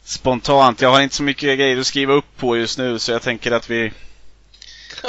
Spontant, 0.05 0.81
jag 0.81 0.91
har 0.91 1.01
inte 1.01 1.15
så 1.15 1.23
mycket 1.23 1.59
grejer 1.59 1.79
att 1.81 1.87
skriva 1.87 2.13
upp 2.13 2.37
på 2.37 2.57
just 2.57 2.79
nu 2.79 2.99
så 2.99 3.13
jag 3.13 3.23
tänker 3.23 3.53
att 3.53 3.71
vi 3.71 3.93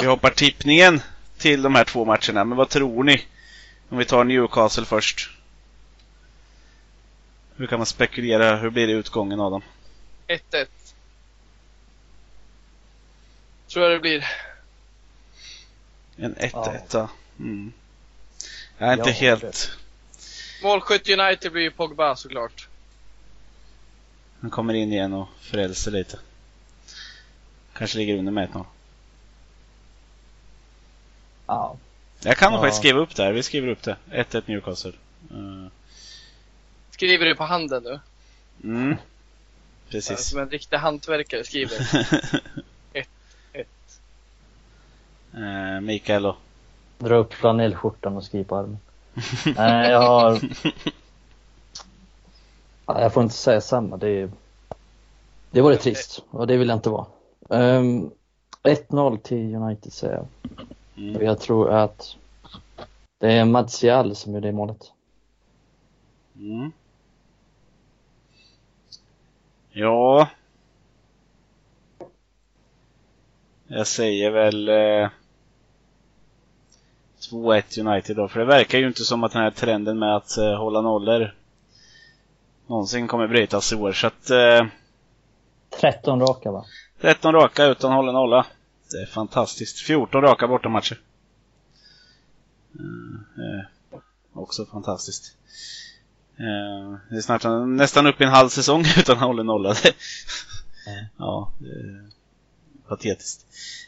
Vi 0.00 0.06
hoppar 0.06 0.30
tippningen 0.30 1.00
till 1.38 1.62
de 1.62 1.74
här 1.74 1.84
två 1.84 2.04
matcherna. 2.04 2.44
Men 2.44 2.58
vad 2.58 2.68
tror 2.68 3.04
ni? 3.04 3.26
Om 3.88 3.98
vi 3.98 4.04
tar 4.04 4.24
Newcastle 4.24 4.84
först. 4.84 5.30
Hur 7.56 7.66
kan 7.66 7.78
man 7.78 7.86
spekulera? 7.86 8.56
Hur 8.56 8.70
blir 8.70 8.86
det 8.86 8.92
utgången 8.92 9.40
av 9.40 9.50
dem? 9.50 9.62
1-1. 10.28 10.66
Tror 13.68 13.84
jag 13.84 13.92
det 13.92 14.00
blir. 14.00 14.26
En 16.16 16.34
1-1 16.34 16.80
ja. 16.92 17.08
mm. 17.38 17.72
Jag 18.78 18.88
är 18.88 18.92
inte 18.92 19.10
Ja, 19.10 19.14
helt... 19.14 19.78
Målskytt 20.62 21.08
United 21.08 21.52
blir 21.52 21.62
ju 21.62 21.70
Pogba 21.70 22.16
såklart. 22.16 22.68
Han 24.44 24.50
kommer 24.50 24.74
in 24.74 24.92
igen 24.92 25.12
och 25.12 25.28
frälser 25.40 25.90
lite. 25.90 26.18
Kanske 27.72 27.98
ligger 27.98 28.18
under 28.18 28.32
med 28.32 28.48
1-0. 28.48 28.64
Ja. 31.46 31.76
Jag 32.22 32.36
kan 32.36 32.52
nog 32.52 32.58
Ja. 32.58 32.62
faktiskt 32.62 32.78
skriva 32.78 33.00
upp 33.00 33.16
det 33.16 33.22
här. 33.22 33.32
Vi 33.32 33.42
skriver 33.42 33.68
upp 33.68 33.82
det. 33.82 33.96
1-1 34.10 34.42
Newcastle. 34.46 34.92
Uh, 35.34 35.66
Skriver 36.90 37.24
du 37.26 37.34
på 37.34 37.44
handen 37.44 37.82
nu? 37.82 38.00
mm. 38.64 38.96
Precis. 39.88 40.24
Som 40.24 40.40
en 40.40 40.50
riktig 40.50 40.76
hantverkare 40.76 41.44
skriver. 41.44 41.76
uh, 45.76 45.80
Mikael 45.80 46.22
då? 46.22 46.36
Dra 46.98 47.16
upp 47.16 47.34
flanellskjortan 47.34 48.16
och 48.16 48.24
skriv 48.24 48.44
på 48.44 48.56
armen. 48.56 48.78
Nej, 49.56 49.90
jag 49.90 50.02
har... 50.02 50.40
Ja, 52.86 53.00
jag 53.00 53.12
får 53.12 53.22
inte 53.22 53.34
säga 53.34 53.60
samma. 53.60 53.96
Det, 53.96 54.30
det 55.50 55.60
vore 55.60 55.76
trist 55.76 56.24
och 56.30 56.46
det 56.46 56.56
vill 56.56 56.68
jag 56.68 56.76
inte 56.76 56.90
vara. 56.90 57.06
Um, 57.48 58.10
1-0 58.62 59.18
till 59.18 59.54
United 59.54 59.92
säger 59.92 60.14
jag. 60.14 60.26
Mm. 60.96 61.24
jag 61.24 61.40
tror 61.40 61.70
att 61.70 62.16
det 63.20 63.32
är 63.32 63.44
Martial 63.44 64.14
som 64.14 64.34
gör 64.34 64.40
det 64.40 64.52
målet. 64.52 64.92
Mm. 66.36 66.72
Ja. 69.72 70.28
Jag 73.66 73.86
säger 73.86 74.30
väl 74.30 74.68
eh, 74.68 75.08
2-1 77.30 77.86
United 77.86 78.16
då. 78.16 78.28
För 78.28 78.40
det 78.40 78.46
verkar 78.46 78.78
ju 78.78 78.86
inte 78.86 79.04
som 79.04 79.24
att 79.24 79.32
den 79.32 79.42
här 79.42 79.50
trenden 79.50 79.98
med 79.98 80.16
att 80.16 80.38
eh, 80.38 80.54
hålla 80.54 80.80
nollor 80.80 81.34
någonsin 82.66 83.08
kommer 83.08 83.28
brytas 83.28 83.72
i 83.72 83.76
år. 83.76 83.92
Så 83.92 84.06
att 84.06 84.30
eh, 84.30 84.66
13 85.80 86.20
raka 86.20 86.50
va? 86.50 86.64
13 87.00 87.32
raka 87.32 87.64
utan 87.64 87.92
hålla 87.92 88.12
nolla. 88.12 88.46
Det 88.90 89.02
är 89.02 89.06
fantastiskt. 89.06 89.80
14 89.80 90.22
raka 90.22 90.48
bortamatcher. 90.48 91.00
Eh, 92.78 93.44
eh, 93.44 93.64
också 94.32 94.66
fantastiskt. 94.66 95.36
Eh, 96.36 96.98
det 97.10 97.16
är 97.16 97.20
snart 97.20 97.68
nästan 97.68 98.06
upp 98.06 98.20
i 98.20 98.24
en 98.24 98.30
halv 98.30 98.48
säsong 98.48 98.84
utan 98.98 99.18
hållen 99.18 99.46
nolla. 99.46 99.74
Mm. 100.86 101.04
ja, 101.18 101.52
är 101.60 102.10
patetiskt. 102.88 103.46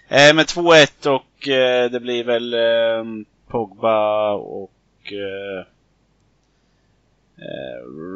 Eh, 0.08 0.34
men 0.34 0.44
2-1 0.44 1.06
och 1.06 1.48
eh, 1.48 1.90
det 1.90 2.00
blir 2.00 2.24
väl 2.24 2.54
eh, 2.54 3.24
Pogba 3.46 4.32
och 4.32 4.72
eh, 5.12 5.60
eh, 5.60 5.66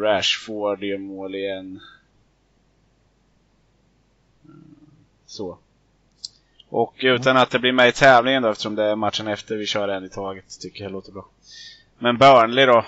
Rashford 0.02 0.82
gör 0.82 0.98
mål 0.98 1.34
igen. 1.34 1.80
Mm, 4.44 4.76
Så. 5.26 5.58
Och 6.68 6.94
utan 6.98 7.36
att 7.36 7.50
det 7.50 7.58
blir 7.58 7.72
med 7.72 7.88
i 7.88 7.92
tävlingen 7.92 8.42
då 8.42 8.48
eftersom 8.48 8.74
det 8.74 8.84
är 8.84 8.96
matchen 8.96 9.28
efter 9.28 9.56
vi 9.56 9.66
kör 9.66 9.88
en 9.88 10.04
i 10.04 10.08
taget 10.08 10.60
tycker 10.60 10.82
jag 10.82 10.92
låter 10.92 11.12
bra. 11.12 11.28
Men 11.98 12.18
Burnley 12.18 12.66
då? 12.66 12.84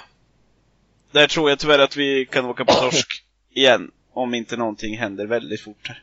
Där 1.11 1.27
tror 1.27 1.51
jag 1.51 1.59
tyvärr 1.59 1.79
att 1.79 1.97
vi 1.97 2.27
kan 2.27 2.45
åka 2.45 2.65
på 2.65 2.73
torsk 2.73 3.25
igen. 3.51 3.91
Om 4.13 4.35
inte 4.35 4.57
någonting 4.57 4.99
händer 4.99 5.27
väldigt 5.27 5.61
fort 5.61 5.89
här. 5.89 6.03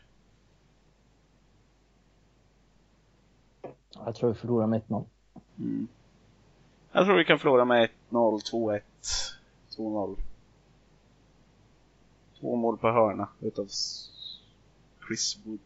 Jag 4.06 4.16
tror 4.16 4.34
vi 4.34 4.40
förlorar 4.40 4.68
med 4.68 4.82
1-0. 4.88 5.06
Mm. 5.60 5.88
Jag 6.92 7.06
tror 7.06 7.18
vi 7.18 7.26
kan 7.26 7.40
förlora 7.40 7.66
med 7.66 7.90
1-0, 8.10 8.52
2-1, 8.52 8.82
2-0. 9.80 10.16
Två 12.40 12.56
mål 12.56 12.78
på 12.78 12.92
hörna 12.92 13.28
utav 13.42 13.70
Chris 15.08 15.38
Wood. 15.44 15.60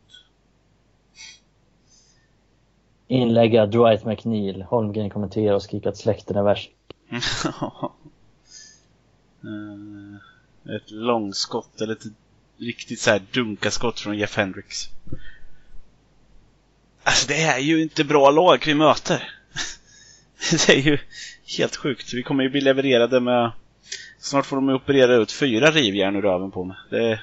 Inlägg 3.08 3.58
av 3.58 3.70
Dwight 3.70 4.06
McNeil. 4.06 4.62
Holmgren 4.62 5.10
kommenterar 5.10 5.56
och 5.56 5.64
skriker 5.64 5.90
att 5.90 5.98
släkten 5.98 6.36
är 6.36 6.44
värst. 6.44 6.72
Eh, 9.46 10.76
ett 10.76 10.92
långskott 10.92 11.82
eller 11.82 11.94
ett 11.94 12.04
riktigt 12.58 13.00
så 13.00 13.10
här 13.10 13.22
dunkaskott 13.34 14.00
från 14.00 14.18
Jeff 14.18 14.38
Hendricks. 14.38 14.90
Alltså 17.04 17.28
det 17.28 17.42
är 17.44 17.60
ju 17.60 17.82
inte 17.82 18.04
bra 18.04 18.32
lag 18.32 18.64
vi 18.66 18.74
möter. 18.74 19.34
det 20.52 20.70
är 20.70 20.78
ju 20.78 20.98
helt 21.58 21.76
sjukt. 21.76 22.14
Vi 22.14 22.24
kommer 22.24 22.44
ju 22.44 22.50
bli 22.50 22.62
levererade 22.62 23.20
med... 23.20 23.52
Snart 24.24 24.46
får 24.46 24.56
de 24.56 24.70
operera 24.70 25.16
ut 25.16 25.32
fyra 25.32 25.72
rivjärn 25.72 26.16
ur 26.16 26.22
röven 26.22 26.52
på 26.52 26.64
mig. 26.64 26.78
Det. 26.90 27.22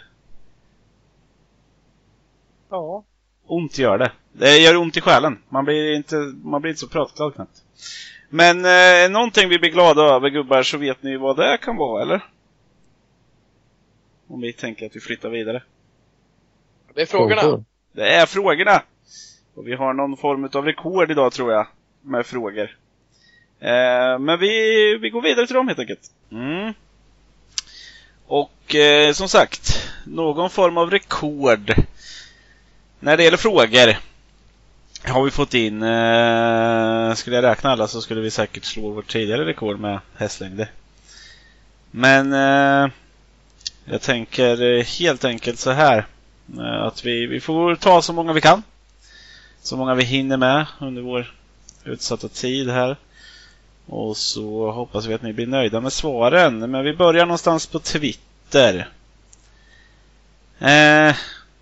Ja. 2.71 3.05
Ont 3.47 3.79
gör 3.79 3.99
det. 3.99 4.13
Det 4.33 4.59
gör 4.59 4.77
ont 4.77 4.97
i 4.97 5.01
själen. 5.01 5.39
Man 5.49 5.65
blir 5.65 5.97
inte, 5.97 6.17
man 6.43 6.63
blir 6.63 6.71
inte 6.71 6.81
så 6.81 6.89
pratglad 6.89 7.35
knappt. 7.35 7.63
Men 8.29 8.65
eh, 8.65 9.11
någonting 9.11 9.49
vi 9.49 9.59
blir 9.59 9.71
glada 9.71 10.03
över 10.03 10.29
gubbar 10.29 10.63
så 10.63 10.79
vet 10.79 11.03
ni 11.03 11.17
vad 11.17 11.37
det 11.37 11.59
kan 11.63 11.77
vara 11.77 12.03
eller? 12.03 12.25
Om 14.29 14.41
vi 14.41 14.53
tänker 14.53 14.87
att 14.87 14.97
vi 14.97 15.01
flyttar 15.01 15.31
vidare. 15.31 15.63
Det 16.95 17.03
är 17.03 17.07
frågorna. 17.07 17.41
Frågor. 17.41 17.65
Det 17.93 18.15
är 18.15 18.27
frågorna! 18.27 18.83
Och 19.55 19.69
vi 19.69 19.75
har 19.75 19.95
någon 19.95 20.17
form 20.17 20.49
av 20.53 20.65
rekord 20.65 21.11
idag 21.11 21.33
tror 21.33 21.53
jag. 21.53 21.67
Med 22.03 22.27
frågor. 22.27 22.77
Eh, 23.61 24.19
men 24.19 24.39
vi, 24.41 24.97
vi 24.97 25.11
går 25.11 25.23
vidare 25.23 25.47
till 25.47 25.57
dem 25.57 25.69
helt 25.69 25.81
enkelt. 25.81 26.11
Mm. 26.33 26.75
Och 28.31 28.75
eh, 28.75 29.13
som 29.13 29.29
sagt, 29.29 29.91
någon 30.05 30.51
form 30.51 30.79
av 30.79 30.91
rekord. 30.91 31.75
När 33.01 33.17
det 33.17 33.25
gäller 33.25 33.37
frågor 33.37 33.97
har 35.05 35.25
vi 35.25 35.31
fått 35.31 35.55
in, 35.55 35.83
eh, 35.83 37.15
skulle 37.15 37.37
jag 37.37 37.43
räkna 37.43 37.71
alla 37.71 37.89
så 37.89 38.03
skulle 38.03 38.21
vi 38.21 38.31
säkert 38.31 38.65
slå 38.65 38.91
vårt 38.91 39.13
tidigare 39.13 39.47
rekord 39.47 39.81
med 39.81 40.01
hästlängder. 40.17 40.71
Men 41.91 42.33
eh, 42.33 42.93
jag 43.85 44.03
tänker 44.03 44.83
helt 44.83 45.25
enkelt 45.25 45.59
så 45.59 45.71
här. 45.71 46.07
Eh, 46.59 46.83
att 46.83 47.05
vi, 47.05 47.27
vi 47.27 47.41
får 47.41 47.75
ta 47.75 48.03
så 48.03 48.13
många 48.13 48.33
vi 48.33 48.41
kan. 48.41 48.63
Så 49.63 49.77
många 49.77 49.95
vi 49.95 50.05
hinner 50.05 50.37
med 50.37 50.67
under 50.81 51.03
vår 51.03 51.35
utsatta 51.85 52.29
tid 52.29 52.71
här. 52.71 52.97
Och 53.93 54.17
så 54.17 54.71
hoppas 54.71 55.07
vi 55.07 55.15
att 55.15 55.23
ni 55.23 55.33
blir 55.33 55.47
nöjda 55.47 55.81
med 55.81 55.93
svaren. 55.93 56.71
Men 56.71 56.85
vi 56.85 56.97
börjar 56.97 57.27
någonstans 57.27 57.67
på 57.67 57.79
Twitter. 57.79 58.89
Eh, 60.59 61.15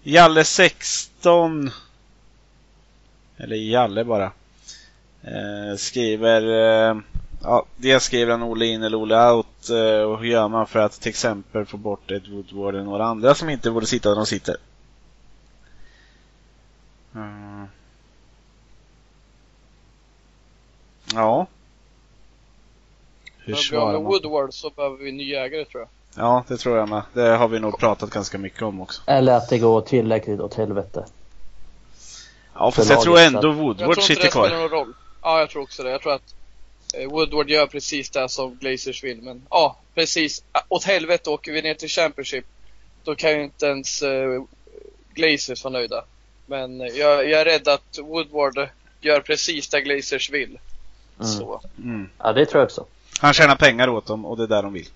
Jalle16 0.02 1.70
Eller 3.36 3.56
Jalle 3.56 4.04
bara. 4.04 4.32
Eh, 5.22 5.76
skriver 5.76 6.42
eh, 6.42 6.96
Ja, 7.42 7.64
det 7.76 8.00
skriver 8.00 8.32
han 8.32 8.42
Olle 8.42 8.66
in 8.66 8.82
eller 8.82 9.02
Olle 9.02 9.30
out. 9.30 9.70
Eh, 9.70 10.02
och 10.02 10.18
hur 10.18 10.26
gör 10.26 10.48
man 10.48 10.66
för 10.66 10.78
att 10.78 11.00
till 11.00 11.10
exempel 11.10 11.66
få 11.66 11.76
bort 11.76 12.10
ett 12.10 12.28
Woodward 12.28 12.74
eller 12.74 12.84
några 12.84 13.04
andra 13.04 13.34
som 13.34 13.50
inte 13.50 13.70
borde 13.70 13.86
sitta 13.86 14.08
där 14.08 14.16
de 14.16 14.26
sitter? 14.26 14.56
Mm. 17.14 17.66
Ja. 21.14 21.46
Hur 23.48 23.92
med? 23.92 24.00
Woodward 24.00 24.54
så 24.54 24.70
behöver 24.70 24.96
vi 24.96 25.08
en 25.10 25.16
ny 25.16 25.34
ägare 25.34 25.64
tror 25.64 25.80
jag. 25.80 25.88
Ja, 26.24 26.44
det 26.48 26.56
tror 26.56 26.76
jag 26.76 26.88
med. 26.88 27.02
Det 27.12 27.28
har 27.36 27.48
vi 27.48 27.60
nog 27.60 27.78
pratat 27.78 28.10
ganska 28.10 28.38
mycket 28.38 28.62
om 28.62 28.80
också. 28.80 29.02
Eller 29.06 29.32
att 29.32 29.48
det 29.48 29.58
går 29.58 29.80
tillräckligt 29.80 30.40
åt 30.40 30.54
helvete. 30.54 31.04
Ja, 32.54 32.70
fast 32.70 32.88
För 32.88 32.94
jag 32.94 33.02
tror 33.02 33.18
ändå 33.18 33.36
Jag 33.36 33.42
tror 33.42 33.52
Woodward 33.52 33.88
inte 33.88 34.02
sitter 34.02 34.22
det 34.22 34.30
spelar 34.30 34.48
kvar. 34.48 34.58
någon 34.58 34.68
roll. 34.68 34.94
Ja, 35.22 35.38
jag 35.38 35.50
tror 35.50 35.62
också 35.62 35.82
det. 35.82 35.90
Jag 35.90 36.02
tror 36.02 36.12
att 36.12 36.34
eh, 36.94 37.10
Woodward 37.10 37.50
gör 37.50 37.66
precis 37.66 38.10
det 38.10 38.28
som 38.28 38.56
Glazers 38.56 39.04
vill. 39.04 39.22
Men 39.22 39.42
ja, 39.50 39.76
precis. 39.94 40.42
Åt 40.68 40.84
helvete 40.84 41.30
åker 41.30 41.52
vi 41.52 41.62
ner 41.62 41.74
till 41.74 41.88
Championship. 41.88 42.44
Då 43.04 43.14
kan 43.14 43.30
ju 43.30 43.44
inte 43.44 43.66
ens 43.66 44.02
eh, 44.02 44.42
Glazers 45.14 45.64
vara 45.64 45.72
nöjda. 45.72 46.04
Men 46.46 46.80
eh, 46.80 46.86
jag, 46.86 47.28
jag 47.28 47.40
är 47.40 47.44
rädd 47.44 47.68
att 47.68 47.98
Woodward 48.02 48.68
gör 49.00 49.20
precis 49.20 49.68
det 49.68 49.80
Glazers 49.80 50.30
vill. 50.30 50.58
Mm. 51.20 51.32
Så. 51.32 51.60
Mm. 51.78 52.08
Ja, 52.18 52.32
det 52.32 52.46
tror 52.46 52.60
jag 52.60 52.66
också. 52.66 52.86
Han 53.18 53.32
tjänar 53.32 53.56
pengar 53.56 53.88
åt 53.88 54.06
dem 54.06 54.24
och 54.24 54.36
det 54.36 54.42
är 54.42 54.46
där 54.46 54.62
de 54.62 54.72
vill. 54.72 54.88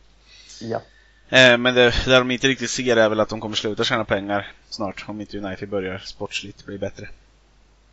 Ja. 0.61 0.81
Eh, 1.29 1.59
men 1.59 1.75
det 1.75 2.05
där 2.05 2.19
de 2.19 2.31
inte 2.31 2.49
riktigt 2.49 2.71
ser 2.71 2.97
är 2.97 3.09
väl 3.09 3.21
att 3.21 3.29
de 3.29 3.41
kommer 3.41 3.57
sluta 3.57 3.85
tjäna 3.85 4.05
pengar 4.05 4.53
snart. 4.69 5.05
Om 5.09 5.21
inte 5.21 5.39
United 5.39 5.69
börjar 5.69 5.99
sportsligt 5.99 6.67
bli 6.67 6.79
bättre. 6.79 7.09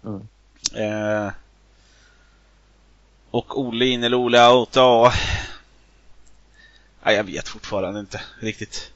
Mm. 0.06 0.28
Eh, 0.76 1.32
och 3.32 3.60
Ole 3.60 3.86
in 3.86 4.04
eller 4.04 4.18
Ole 4.18 4.50
out, 4.50 4.76
ja. 4.76 5.14
Nej, 7.04 7.16
jag 7.16 7.24
vet 7.24 7.48
fortfarande 7.48 8.00
inte 8.00 8.22
riktigt. 8.40 8.92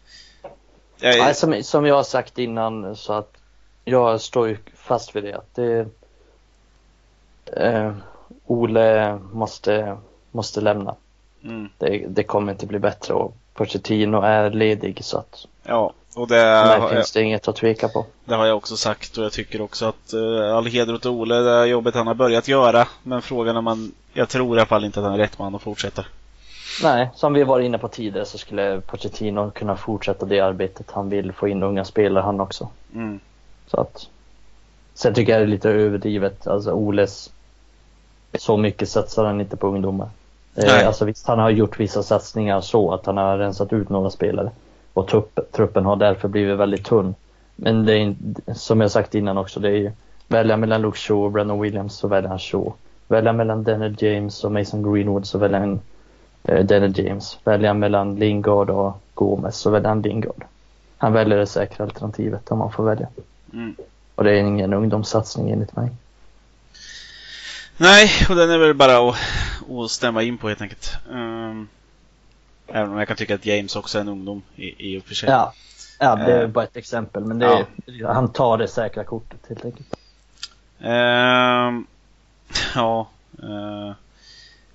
Jag, 0.97 1.17
Nej, 1.17 1.35
som, 1.35 1.63
som 1.63 1.85
jag 1.85 1.95
har 1.95 2.03
sagt 2.03 2.37
innan 2.37 2.95
så 2.95 3.13
att 3.13 3.37
jag 3.85 4.21
står 4.21 4.47
ju 4.47 4.57
fast 4.75 5.15
vid 5.15 5.23
det 5.23 5.33
att 5.33 5.55
det 5.55 5.87
eh, 7.57 7.95
Ole 8.45 9.19
måste, 9.31 9.97
måste 10.31 10.61
lämna. 10.61 10.95
Mm, 11.43 11.69
Det, 11.77 12.05
det 12.07 12.23
kommer 12.23 12.51
inte 12.51 12.65
bli 12.65 12.79
bättre 12.79 13.13
och 13.13 13.35
Pochettino 13.53 14.21
är 14.21 14.49
ledig 14.49 15.03
så 15.03 15.17
att 15.17 15.47
ja, 15.63 15.93
och 16.15 16.27
det, 16.27 16.37
jag, 16.37 16.89
finns 16.89 17.11
det 17.11 17.21
inget 17.21 17.47
att 17.47 17.55
tveka 17.55 17.87
på. 17.87 18.05
det 18.25 18.35
har 18.35 18.45
jag 18.45 18.57
också 18.57 18.77
sagt 18.77 19.17
och 19.17 19.23
jag 19.23 19.31
tycker 19.31 19.61
också 19.61 19.85
att 19.85 20.13
uh, 20.13 20.55
all 20.55 20.65
heder 20.65 20.93
åt 20.93 21.05
Ole, 21.05 21.35
det 21.35 21.65
jobbet 21.67 21.95
han 21.95 22.07
har 22.07 22.13
börjat 22.13 22.47
göra. 22.47 22.87
Men 23.03 23.21
frågan 23.21 23.57
är 23.57 23.61
man, 23.61 23.91
jag 24.13 24.29
tror 24.29 24.57
i 24.57 24.59
alla 24.59 24.65
fall 24.67 24.85
inte 24.85 24.99
att 24.99 25.05
han 25.05 25.13
är 25.13 25.17
rätt 25.17 25.39
man 25.39 25.55
att 25.55 25.61
fortsätta. 25.61 26.05
Nej, 26.83 27.09
som 27.15 27.33
vi 27.33 27.43
var 27.43 27.59
inne 27.59 27.77
på 27.77 27.87
tidigare 27.87 28.25
så 28.25 28.37
skulle 28.37 28.81
Pochettino 28.81 29.51
kunna 29.51 29.75
fortsätta 29.75 30.25
det 30.25 30.39
arbetet. 30.39 30.91
Han 30.91 31.09
vill 31.09 31.33
få 31.33 31.47
in 31.47 31.63
unga 31.63 31.85
spelare 31.85 32.23
han 32.23 32.39
också. 32.39 32.69
Mm, 32.93 33.19
Så 33.67 33.81
att 33.81 34.07
Sen 34.93 35.13
tycker 35.13 35.31
jag 35.31 35.41
det 35.41 35.45
är 35.45 35.47
lite 35.47 35.69
överdrivet. 35.69 36.47
Alltså 36.47 36.71
Oles 36.71 37.31
Så 38.33 38.57
mycket 38.57 38.89
satsar 38.89 39.25
han 39.25 39.41
inte 39.41 39.57
på 39.57 39.67
ungdomar. 39.67 40.09
Nej. 40.55 40.81
Eh, 40.81 40.87
alltså 40.87 41.05
visst, 41.05 41.27
han 41.27 41.39
har 41.39 41.49
gjort 41.49 41.79
vissa 41.79 42.03
satsningar 42.03 42.61
så 42.61 42.93
att 42.93 43.05
han 43.05 43.17
har 43.17 43.37
rensat 43.37 43.73
ut 43.73 43.89
några 43.89 44.09
spelare. 44.09 44.51
Och 44.93 45.07
trupp, 45.07 45.39
truppen 45.51 45.85
har 45.85 45.95
därför 45.95 46.27
blivit 46.27 46.57
väldigt 46.57 46.85
tunn. 46.85 47.15
Men 47.55 47.85
det 47.85 47.93
är 47.93 48.15
som 48.53 48.81
jag 48.81 48.91
sagt 48.91 49.15
innan 49.15 49.37
också, 49.37 49.59
det 49.59 49.69
är 49.69 49.75
ju 49.75 49.91
välja 50.27 50.57
mellan 50.57 50.81
Luke 50.81 50.97
Shaw 50.97 51.25
och 51.25 51.31
Brandon 51.31 51.61
Williams 51.61 51.95
så 51.95 52.07
väljer 52.07 52.29
han 52.29 52.39
Shaw. 52.39 52.73
Välja 53.07 53.33
mellan 53.33 53.63
Denner 53.63 53.95
James 53.99 54.43
och 54.43 54.51
Mason 54.51 54.93
Greenwood 54.93 55.25
så 55.25 55.37
väljer 55.37 55.59
han 55.59 55.79
eh, 56.43 56.65
Denner 56.65 56.99
James. 56.99 57.37
Välja 57.43 57.73
mellan 57.73 58.15
Lingard 58.15 58.69
och 58.69 58.93
Gomez 59.13 59.57
så 59.57 59.69
väljer 59.69 59.89
han 59.89 60.01
Lingard. 60.01 60.43
Han 60.97 61.13
väljer 61.13 61.37
det 61.37 61.45
säkra 61.45 61.85
alternativet 61.85 62.51
om 62.51 62.59
man 62.59 62.71
får 62.71 62.83
välja. 62.83 63.07
mm. 63.53 63.75
Och 64.15 64.23
det 64.23 64.31
är 64.31 64.35
ingen 64.35 64.73
ungdomssatsning 64.73 65.51
enligt 65.51 65.75
mig. 65.75 65.89
Nej, 67.77 68.11
och 68.29 68.35
den 68.35 68.49
är 68.49 68.57
väl 68.57 68.73
bara 68.73 69.09
att, 69.09 69.15
att 69.69 69.91
stämma 69.91 70.23
in 70.23 70.37
på 70.37 70.47
helt 70.47 70.61
enkelt. 70.61 70.91
Um, 71.09 71.67
även 72.67 72.91
om 72.91 72.97
jag 72.97 73.07
kan 73.07 73.17
tycka 73.17 73.35
att 73.35 73.45
James 73.45 73.75
också 73.75 73.97
är 73.97 74.01
en 74.01 74.07
ungdom 74.07 74.41
i, 74.55 74.93
i 74.93 74.99
och 74.99 75.03
för 75.03 75.15
sig. 75.15 75.29
Ja, 75.29 75.53
ja 75.99 76.15
det 76.15 76.33
är 76.33 76.41
Eh. 76.43 76.47
bara 76.47 76.63
ett 76.63 76.77
exempel 76.77 77.23
men 77.25 77.39
det 77.39 77.45
är, 77.45 77.65
han 78.13 78.31
tar 78.33 78.57
det 78.57 78.67
säkra 78.67 79.03
kortet 79.03 79.39
helt 79.49 79.65
enkelt. 79.65 79.87
Ehm, 80.81 81.85
ja. 82.75 83.09
eh, 83.43 83.93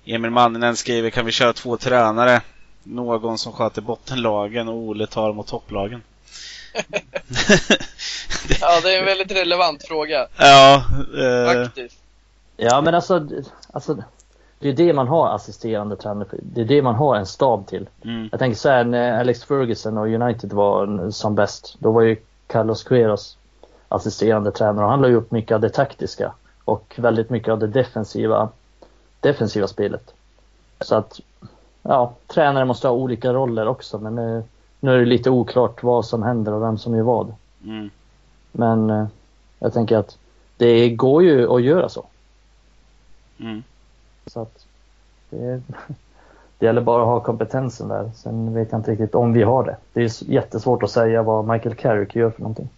Emil 0.05 0.31
Manninen 0.31 0.75
skriver, 0.75 1.09
kan 1.09 1.25
vi 1.25 1.31
köra 1.31 1.53
två 1.53 1.77
tränare? 1.77 2.41
Någon 2.83 3.37
som 3.37 3.53
sköter 3.53 3.81
bottenlagen 3.81 4.67
och 4.67 4.75
Ole 4.75 5.07
tar 5.07 5.33
mot 5.33 5.47
topplagen. 5.47 6.01
Ja, 8.61 8.81
det 8.81 8.95
är 8.95 8.99
en 8.99 9.05
väldigt 9.05 9.31
relevant 9.31 9.83
fråga. 9.87 10.27
ja, 10.37 10.83
eh, 11.17 11.53
Faktiskt. 11.53 11.98
Ja 12.61 12.81
men 12.81 12.95
alltså, 12.95 13.27
alltså 13.71 13.97
det 14.59 14.69
är 14.69 14.73
det 14.73 14.93
man 14.93 15.07
har 15.07 15.27
assisterande 15.27 15.95
tränare. 15.95 16.27
Det 16.31 16.61
är 16.61 16.65
det 16.65 16.81
man 16.81 16.95
har 16.95 17.15
en 17.15 17.25
stab 17.25 17.67
till. 17.67 17.89
mm, 18.03 18.29
Jag 18.31 18.39
tänker 18.39 18.57
så 18.57 18.69
här 18.69 18.83
när 18.83 19.19
Alex 19.19 19.43
Ferguson 19.43 19.97
och 19.97 20.07
United 20.07 20.53
var 20.53 21.09
som 21.11 21.35
bäst. 21.35 21.75
Då 21.79 21.91
var 21.91 22.01
ju 22.01 22.17
Carlos 22.47 22.83
Queiroz 22.83 23.37
assisterande 23.87 24.51
tränare 24.51 24.85
och 24.85 24.91
han 24.91 25.01
la 25.01 25.07
ju 25.07 25.15
upp 25.15 25.31
mycket 25.31 25.55
av 25.55 25.61
det 25.61 25.69
taktiska 25.69 26.33
och 26.65 26.95
väldigt 26.97 27.29
mycket 27.29 27.51
av 27.51 27.59
det 27.59 27.67
defensiva, 27.67 28.49
defensiva 29.19 29.67
spelet. 29.67 30.13
Så 30.81 30.95
att, 30.95 31.19
ja, 31.83 32.13
tränare 32.27 32.65
måste 32.65 32.87
ha 32.87 32.95
olika 32.95 33.33
roller 33.33 33.67
också 33.67 33.99
men 33.99 34.17
eh, 34.17 34.43
nu 34.79 34.91
är 34.93 34.97
det 34.99 35.05
lite 35.05 35.29
oklart 35.29 35.83
vad 35.83 36.05
som 36.05 36.23
händer 36.23 36.53
och 36.53 36.61
vem 36.61 36.77
som 36.77 36.95
gör 36.95 37.03
vad. 37.03 37.33
mm, 37.63 37.89
Men 38.51 38.89
eh, 38.89 39.05
jag 39.59 39.73
tänker 39.73 39.97
att 39.97 40.17
det 40.57 40.89
går 40.89 41.23
ju 41.23 41.49
att 41.55 41.61
göra 41.63 41.89
så. 41.89 42.05
Mm. 43.39 43.63
Så 44.25 44.41
att 44.41 44.65
det, 45.29 45.61
Det 46.59 46.65
gäller 46.65 46.81
bara 46.81 47.01
att 47.01 47.07
ha 47.07 47.19
kompetensen 47.19 47.87
där. 47.87 48.11
Sen 48.15 48.53
vet 48.53 48.71
jag 48.71 48.79
inte 48.79 48.91
riktigt 48.91 49.15
om 49.15 49.33
vi 49.33 49.43
har 49.43 49.63
det. 49.63 49.77
Det 49.93 50.01
är 50.01 50.31
jättesvårt 50.31 50.83
att 50.83 50.91
säga 50.91 51.23
vad 51.23 51.47
Michael 51.47 51.75
Carrick 51.75 52.15
gör 52.15 52.29
för 52.29 52.41
någonting. 52.41 52.69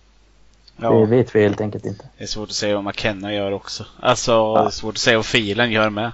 Ja. 0.78 0.92
Det 0.92 1.06
vet 1.06 1.36
vi 1.36 1.42
helt 1.42 1.62
enkelt 1.62 1.86
inte. 1.86 2.06
Det 2.18 2.24
är 2.24 2.28
svårt 2.28 2.50
att 2.50 2.56
säga 2.56 2.76
vad 2.76 2.84
McKenna 2.84 3.34
gör 3.34 3.52
också. 3.52 3.86
Alltså, 4.00 4.32
ja. 4.32 4.62
det 4.62 4.68
är 4.68 4.70
svårt 4.70 4.94
att 4.94 4.98
säga 4.98 5.18
vad 5.18 5.26
filen 5.26 5.72
gör 5.72 5.90
med. 5.90 6.12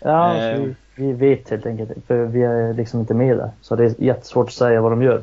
Ja, 0.00 0.36
eh. 0.36 0.58
vi, 0.58 0.74
vi, 0.94 1.12
vet 1.12 1.50
helt 1.50 1.66
enkelt 1.66 1.90
För 2.06 2.24
vi 2.24 2.42
är 2.42 2.74
liksom 2.74 3.00
inte 3.00 3.14
med 3.14 3.36
där. 3.36 3.50
Så 3.60 3.76
det 3.76 3.84
är 3.84 3.94
jättesvårt 3.98 4.46
att 4.46 4.54
säga 4.54 4.80
vad 4.80 4.92
de 4.92 5.02
gör. 5.02 5.22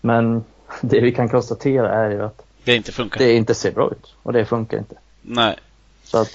Men 0.00 0.44
det 0.80 1.00
vi 1.00 1.12
kan 1.12 1.28
konstatera 1.28 1.92
är 1.92 2.10
ju 2.10 2.22
att 2.22 2.42
det 2.64 2.76
inte 2.76 2.92
funkar. 2.92 3.18
Det 3.18 3.32
inte 3.32 3.54
ser 3.54 3.72
bra 3.72 3.90
ut. 3.90 4.14
Och 4.22 4.32
det 4.32 4.44
funkar 4.44 4.78
inte. 4.78 4.94
Nej. 5.22 5.56
Så 6.04 6.18
att, 6.18 6.30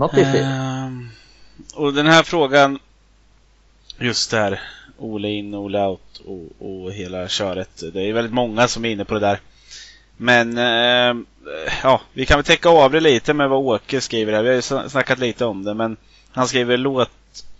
något 0.00 0.14
är 0.14 0.32
fel. 0.32 0.44
Uh, 0.44 1.06
och 1.74 1.94
den 1.94 2.06
här 2.06 2.22
frågan, 2.22 2.78
just 3.98 4.30
där, 4.30 4.60
Ole 4.98 5.28
in, 5.28 5.54
Ole 5.54 5.86
out 5.86 6.20
och, 6.24 6.66
och 6.68 6.92
hela 6.92 7.28
köret. 7.28 7.82
Det 7.92 8.08
är 8.08 8.12
väldigt 8.12 8.34
många 8.34 8.68
som 8.68 8.84
är 8.84 8.90
inne 8.90 9.04
på 9.04 9.14
det 9.14 9.20
där. 9.20 9.40
Men 10.16 10.58
uh, 10.58 11.24
ja, 11.82 12.00
vi 12.12 12.26
kan 12.26 12.38
väl 12.38 12.44
täcka 12.44 12.68
av 12.68 12.90
det 12.90 13.00
lite 13.00 13.34
med 13.34 13.48
vad 13.48 13.58
Åke 13.58 14.00
skriver 14.00 14.32
här. 14.32 14.42
Vi 14.42 14.48
har 14.48 14.56
ju 14.56 14.88
snackat 14.88 15.18
lite 15.18 15.44
om 15.44 15.64
det, 15.64 15.74
men 15.74 15.96
han 16.32 16.48
skriver 16.48 16.76
låt, 16.76 17.10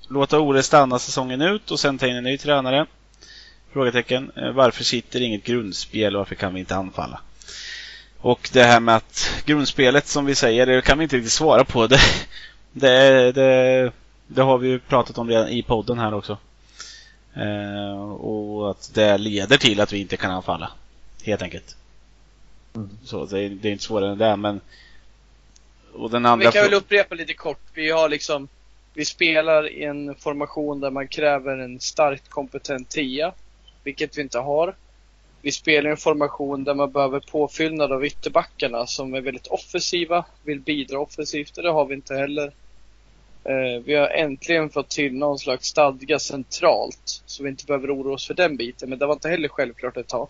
låta 0.09 0.41
Ole 0.41 0.63
stanna 0.63 0.99
säsongen 0.99 1.43
ut 1.43 1.71
och 1.71 1.81
sen 1.81 1.99
ta 1.99 2.07
in 2.07 2.17
en 2.17 2.25
ny 2.25 2.39
tränare. 2.39 2.87
Frågetecken. 3.73 4.33
Eh, 4.37 4.51
varför 4.51 4.85
sitter 4.85 5.21
inget 5.21 5.45
grundspel 5.45 6.17
och 6.17 6.21
varför 6.21 6.35
kan 6.35 6.55
vi 6.55 6.61
inte 6.61 6.77
anfalla? 6.77 7.21
Och 8.21 8.51
det 8.53 8.63
här 8.63 8.81
med 8.81 8.97
att 8.97 9.43
grundspelet 9.45 10.07
som 10.07 10.25
vi 10.25 10.35
säger, 10.35 10.67
det 10.67 10.83
kan 10.85 10.99
vi 10.99 11.03
inte 11.03 11.17
riktigt 11.17 11.33
svara 11.33 11.65
på. 11.65 11.87
Det, 12.73 13.33
det, 13.33 13.33
det, 13.33 13.93
det 14.27 14.43
har 14.43 14.59
vi 14.59 14.69
ju 14.69 14.79
pratat 14.79 15.19
om 15.19 15.29
redan 15.29 15.49
i 15.49 15.63
podden 15.63 15.99
här 15.99 16.15
också. 16.15 16.39
Eh, 17.35 18.11
och 18.11 18.71
att 18.71 18.91
det 18.95 19.19
leder 19.19 19.57
till 19.57 19.81
att 19.81 19.93
vi 19.93 19.99
inte 19.99 20.17
kan 20.17 20.31
anfalla. 20.31 20.73
Helt 21.23 21.43
enkelt. 21.43 21.77
Mm. 22.75 22.91
Så 23.05 23.25
det, 23.25 23.49
det, 23.49 23.69
är 23.69 23.73
inte 23.73 23.85
svårare 23.85 24.13
än 24.13 24.19
det 24.19 24.37
men 24.37 24.61
och 25.93 26.11
den 26.11 26.27
andra 26.27 26.47
Vi 26.47 26.53
kan 26.53 26.63
väl 26.63 26.75
upprepa 26.75 27.15
lite 27.15 27.35
kort. 27.35 27.61
Vi 27.75 27.91
har 27.91 28.09
liksom 28.09 28.49
Vi 28.95 29.05
spelar 29.05 29.69
i 29.69 29.85
en 29.85 30.15
formation 30.15 30.81
där 30.81 30.91
man 30.91 31.09
kräver 31.09 31.59
en 31.59 31.81
starkt 31.81 32.29
kompetent 32.29 32.89
tia. 32.89 33.33
Vilket 33.85 34.19
vi 34.19 34.23
inte 34.23 34.39
har 34.39 34.75
vi 35.43 35.53
spelar 35.53 35.91
en 35.91 35.97
formation 35.97 36.65
där 36.65 36.75
man 36.75 36.93
behöver 36.93 37.21
påfyllnad 37.21 37.93
av 37.93 38.05
ytterbackarna 38.05 38.87
som 38.87 39.15
är 39.15 39.21
väldigt 39.21 39.47
offensiva, 39.47 40.25
vill 40.45 40.61
bidra 40.61 41.01
offensivt 41.01 41.57
och 41.57 41.63
det 41.63 41.71
har 41.71 41.85
vi 41.85 41.95
inte 41.95 42.15
heller. 42.15 42.53
Eh, 43.45 43.83
vi 43.85 43.95
har 43.95 44.09
äntligen 44.09 44.71
fått 44.71 44.89
till 44.89 45.15
någon 45.15 45.39
slags 45.39 45.67
stadga 45.67 46.19
centralt 46.19 47.23
så 47.27 47.43
vi 47.43 47.49
inte 47.49 47.67
behöver 47.67 47.95
oroa 47.95 48.15
oss 48.15 48.27
för 48.27 48.35
den 48.35 48.57
biten, 48.57 48.91
men 48.91 48.99
det 48.99 49.07
var 49.07 49.15
inte 49.15 49.29
heller 49.29 49.49
självklart 49.49 49.97
ett 49.97 50.09
tag. 50.09 50.29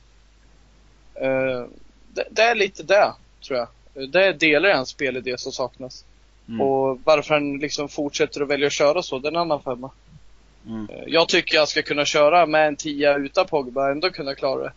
Eh, 1.14 1.64
det, 2.08 2.24
det, 2.30 2.42
är 2.42 2.54
lite 2.54 2.82
det, 2.82 3.12
tror 3.46 3.58
jag. 3.58 3.68
Det 4.10 4.26
är 4.26 4.32
delar 4.32 4.68
i 4.68 4.72
hans 4.72 4.88
spelidé 4.88 5.38
som 5.38 5.52
saknas. 5.52 6.04
Mm. 6.48 6.60
Och 6.60 7.00
varför 7.04 7.34
han 7.34 7.58
liksom 7.58 7.88
fortsätter 7.88 8.40
att 8.40 8.48
välja 8.48 8.66
att 8.66 8.72
köra 8.72 9.02
så, 9.02 9.18
det 9.18 9.28
är 9.28 9.32
en 9.32 9.36
annan 9.36 9.62
femma. 9.62 9.90
Mm. 10.66 10.88
Eh, 10.90 11.04
jag 11.06 11.28
tycker 11.28 11.56
jag 11.56 11.68
ska 11.68 11.82
kunna 11.82 12.04
köra 12.04 12.46
med 12.46 12.68
en 12.68 12.76
tia 12.76 13.16
utan 13.16 13.46
Pogba, 13.46 13.90
ändå 13.90 14.10
kunna 14.10 14.34
klara 14.34 14.62
det. 14.62 14.72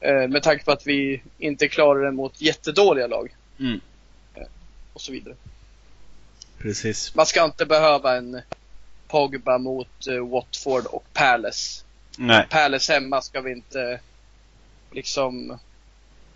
Eh, 0.00 0.28
med 0.28 0.42
tanke 0.42 0.64
på 0.64 0.72
att 0.72 0.86
vi 0.86 1.22
inte 1.38 1.68
klarar 1.68 2.04
det 2.04 2.12
mot 2.12 2.40
jättedåliga 2.40 3.06
lag. 3.06 3.36
Mm. 3.60 3.80
Eh, 4.34 4.46
och 4.92 5.00
så 5.00 5.12
vidare. 5.12 5.34
Precis. 6.58 7.14
Man 7.14 7.26
ska 7.26 7.44
inte 7.44 7.66
behöva 7.66 8.16
en 8.16 8.40
Pogba 9.08 9.58
mot 9.58 10.06
eh, 10.06 10.28
Watford 10.28 10.86
och 10.86 11.04
Palace. 11.12 11.84
Nej. 12.18 12.46
Palace 12.50 12.92
hemma 12.92 13.22
ska 13.22 13.40
vi 13.40 13.52
inte 13.52 14.00
liksom... 14.92 15.58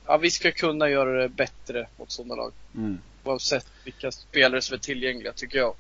Ja, 0.07 0.17
vi 0.17 0.31
ska 0.31 0.53
kunna 0.53 0.89
göra 0.89 1.23
det 1.23 1.29
bättre 1.29 1.87
mot 1.97 2.11
sådana 2.11 2.35
lag. 2.35 2.53
Mm. 2.75 2.99
Oavsett 3.25 3.67
vilka 3.85 4.13
spelare 4.13 4.63
som 4.63 4.75
är 4.75 4.79
tillgängliga, 4.79 5.33
tycker 5.33 5.59
jag. 5.59 5.75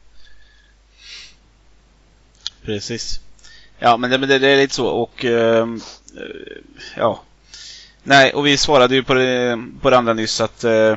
Precis. 2.63 3.21
Ja, 3.79 3.97
men 3.97 4.11
det, 4.11 4.27
det, 4.27 4.39
det 4.39 4.49
är 4.49 4.57
lite 4.57 4.75
så 4.75 4.87
och... 4.87 5.25
Uh, 5.25 5.77
ja, 6.97 7.23
Nej, 8.05 8.33
och 8.33 8.47
vi 8.47 8.57
svarade 8.57 8.95
ju 8.95 9.03
på 9.03 9.15
det, 9.15 9.65
på 9.81 9.91
det 9.91 9.99
andra 9.99 10.15
nyss 10.15 10.41
att 10.41 10.65
eh, 10.65 10.97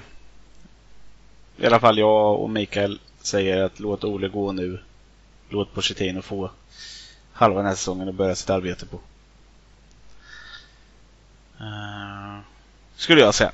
i 1.58 1.66
alla 1.66 1.80
fall 1.80 1.98
jag 1.98 2.40
och 2.40 2.50
Mikael 2.50 3.00
säger 3.22 3.64
att 3.64 3.80
låt 3.80 4.04
Ole 4.04 4.28
gå 4.28 4.52
nu. 4.52 4.80
Låt 5.50 5.74
Pochettino 5.74 6.22
få 6.22 6.52
halva 7.34 7.58
den 7.58 7.66
här 7.66 7.76
säsongen 7.76 8.08
och 8.08 8.14
börja 8.14 8.36
sitt 8.36 8.50
arbete 8.50 8.86
på. 8.86 9.00
Uh, 11.62 12.40
skulle 12.96 13.22
jag 13.22 13.36
säga. 13.36 13.52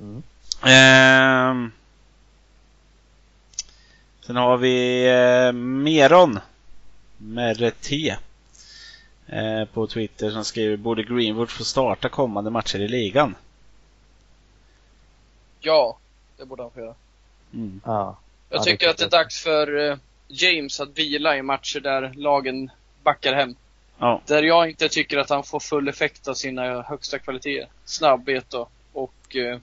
Mm. 0.00 0.22
Uh, 0.62 1.68
sen 4.26 4.36
har 4.36 4.56
vi 4.56 5.06
uh, 5.10 5.52
Meron. 5.52 6.38
Med 7.16 7.80
T. 7.80 8.16
Eh, 9.32 9.64
på 9.64 9.86
Twitter 9.86 10.30
som 10.30 10.44
skriver 10.44 10.76
Borde 10.76 11.02
Greenwood 11.02 11.50
få 11.50 11.64
starta 11.64 12.08
kommande 12.08 12.50
matcher 12.50 12.78
i 12.78 12.88
ligan? 12.88 13.34
Ja, 15.60 15.98
det 16.36 16.44
borde 16.44 16.62
han 16.62 16.70
få 16.70 16.80
göra. 16.80 16.94
Mm. 17.54 17.80
Ja. 17.84 18.18
Jag 18.50 18.58
ja, 18.58 18.62
tycker 18.62 18.86
det 18.86 18.90
att 18.90 18.98
det 18.98 19.04
är 19.04 19.10
dags 19.10 19.42
för 19.42 19.90
eh, 19.90 19.96
James 20.28 20.80
att 20.80 20.98
vila 20.98 21.36
i 21.36 21.42
matcher 21.42 21.80
där 21.80 22.12
lagen 22.14 22.70
backar 23.02 23.34
hem. 23.34 23.54
Ja. 23.98 24.20
Där 24.26 24.42
jag 24.42 24.68
inte 24.68 24.88
tycker 24.88 25.18
att 25.18 25.30
han 25.30 25.44
får 25.44 25.60
full 25.60 25.88
effekt 25.88 26.28
av 26.28 26.34
sina 26.34 26.82
högsta 26.82 27.18
kvaliteter. 27.18 27.68
Snabbhet 27.84 28.54
och, 28.54 28.70
och 28.92 29.36
eh, 29.36 29.58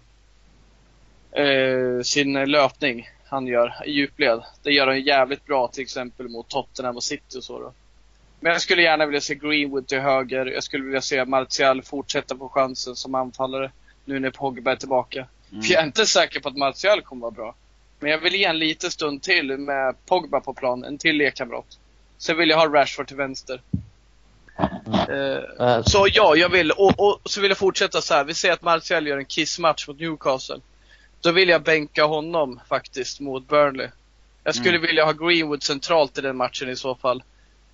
eh, 1.45 2.01
sin 2.01 2.33
löpning 2.33 3.09
han 3.25 3.47
gör 3.47 3.73
i 3.85 3.91
djupled. 3.91 4.43
Det 4.63 4.71
gör 4.71 4.87
han 4.87 5.01
jävligt 5.01 5.45
bra 5.45 5.67
till 5.67 5.83
exempel 5.83 6.27
mot 6.27 6.47
Tottenham 6.47 6.95
och 6.95 7.03
City 7.03 7.37
och 7.37 7.43
så 7.43 7.59
då. 7.59 7.73
Men 8.39 8.51
jag 8.51 8.61
skulle 8.61 8.81
gärna 8.81 9.05
vilja 9.05 9.21
se 9.21 9.35
Greenwood 9.35 9.87
till 9.87 9.99
höger. 9.99 10.45
Jag 10.45 10.63
skulle 10.63 10.83
vilja 10.83 11.01
se 11.01 11.25
Martial 11.25 11.81
fortsätta 11.81 12.37
få 12.37 12.49
chansen 12.49 12.95
som 12.95 13.15
anfallare. 13.15 13.71
Nu 14.05 14.19
när 14.19 14.29
Pogba 14.29 14.71
är 14.71 14.75
tillbaka. 14.75 15.27
Mm. 15.51 15.63
För 15.63 15.73
jag 15.73 15.81
är 15.81 15.85
inte 15.85 16.05
säker 16.05 16.39
på 16.39 16.49
att 16.49 16.57
Martial 16.57 17.01
kommer 17.01 17.21
vara 17.21 17.31
bra. 17.31 17.55
Men 17.99 18.11
jag 18.11 18.17
vill 18.17 18.35
ge 18.35 18.45
en 18.45 18.59
liten 18.59 18.91
stund 18.91 19.21
till 19.21 19.57
med 19.57 20.05
Pogba 20.05 20.39
på 20.39 20.53
plan. 20.53 20.83
En 20.83 20.97
till 20.97 21.17
lekkamrat. 21.17 21.77
Sen 22.17 22.37
vill 22.37 22.49
jag 22.49 22.57
ha 22.57 22.67
Rashford 22.67 23.07
till 23.07 23.17
vänster. 23.17 23.61
Uh, 25.09 25.83
så 25.83 26.07
ja, 26.13 26.35
jag 26.35 26.49
vill. 26.49 26.71
Och, 26.71 26.99
och, 26.99 27.19
så 27.25 27.41
vill 27.41 27.51
jag 27.51 27.57
fortsätta 27.57 28.01
så 28.01 28.13
här. 28.13 28.23
Vi 28.23 28.33
säger 28.33 28.53
att 28.53 28.61
Martial 28.61 29.07
gör 29.07 29.17
en 29.17 29.25
kissmatch 29.25 29.87
mot 29.87 29.99
Newcastle. 29.99 30.59
Då 31.21 31.31
vill 31.31 31.49
jag 31.49 31.63
bänka 31.63 32.05
honom 32.05 32.59
faktiskt 32.69 33.19
mot 33.19 33.47
Burnley. 33.47 33.87
Jag 34.43 34.55
skulle 34.55 34.75
mm. 34.75 34.87
vilja 34.87 35.05
ha 35.05 35.11
Greenwood 35.11 35.63
centralt 35.63 36.17
i 36.17 36.21
den 36.21 36.37
matchen 36.37 36.69
i 36.69 36.75
så 36.75 36.95
fall. 36.95 37.23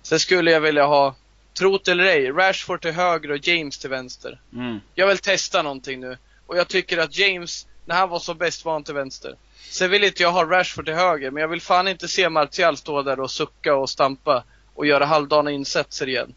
Sen 0.06 0.20
skulle 0.20 0.50
jag 0.50 0.60
vilja 0.60 0.86
ha, 0.86 1.14
trot 1.58 1.88
eller 1.88 2.04
ej, 2.04 2.30
Rashford 2.30 2.82
till 2.82 2.90
höger 2.90 3.30
och 3.30 3.48
James 3.48 3.78
till 3.78 3.90
vänster. 3.90 4.40
Mm. 4.52 4.80
Jag 4.94 5.06
vill 5.06 5.18
testa 5.18 5.62
någonting 5.62 6.00
nu. 6.00 6.16
Och 6.46 6.56
jag 6.56 6.68
tycker 6.68 6.98
att 6.98 7.18
James, 7.18 7.66
när 7.84 7.94
han 7.94 8.08
var 8.08 8.18
som 8.18 8.38
bäst 8.38 8.64
var 8.64 8.72
han 8.72 8.84
till 8.84 8.94
vänster. 8.94 9.34
Sen 9.70 9.90
vill 9.90 10.04
inte 10.04 10.22
jag 10.22 10.32
ha 10.32 10.44
Rashford 10.44 10.84
till 10.84 10.94
höger, 10.94 11.30
men 11.30 11.40
jag 11.40 11.48
vill 11.48 11.60
fan 11.60 11.88
inte 11.88 12.08
se 12.08 12.28
Martial 12.28 12.76
stå 12.76 13.02
där 13.02 13.20
och 13.20 13.30
sucka 13.30 13.74
och 13.74 13.90
stampa 13.90 14.44
och 14.74 14.86
göra 14.86 15.04
halvdana 15.04 15.50
insatser 15.50 16.08
igen. 16.08 16.34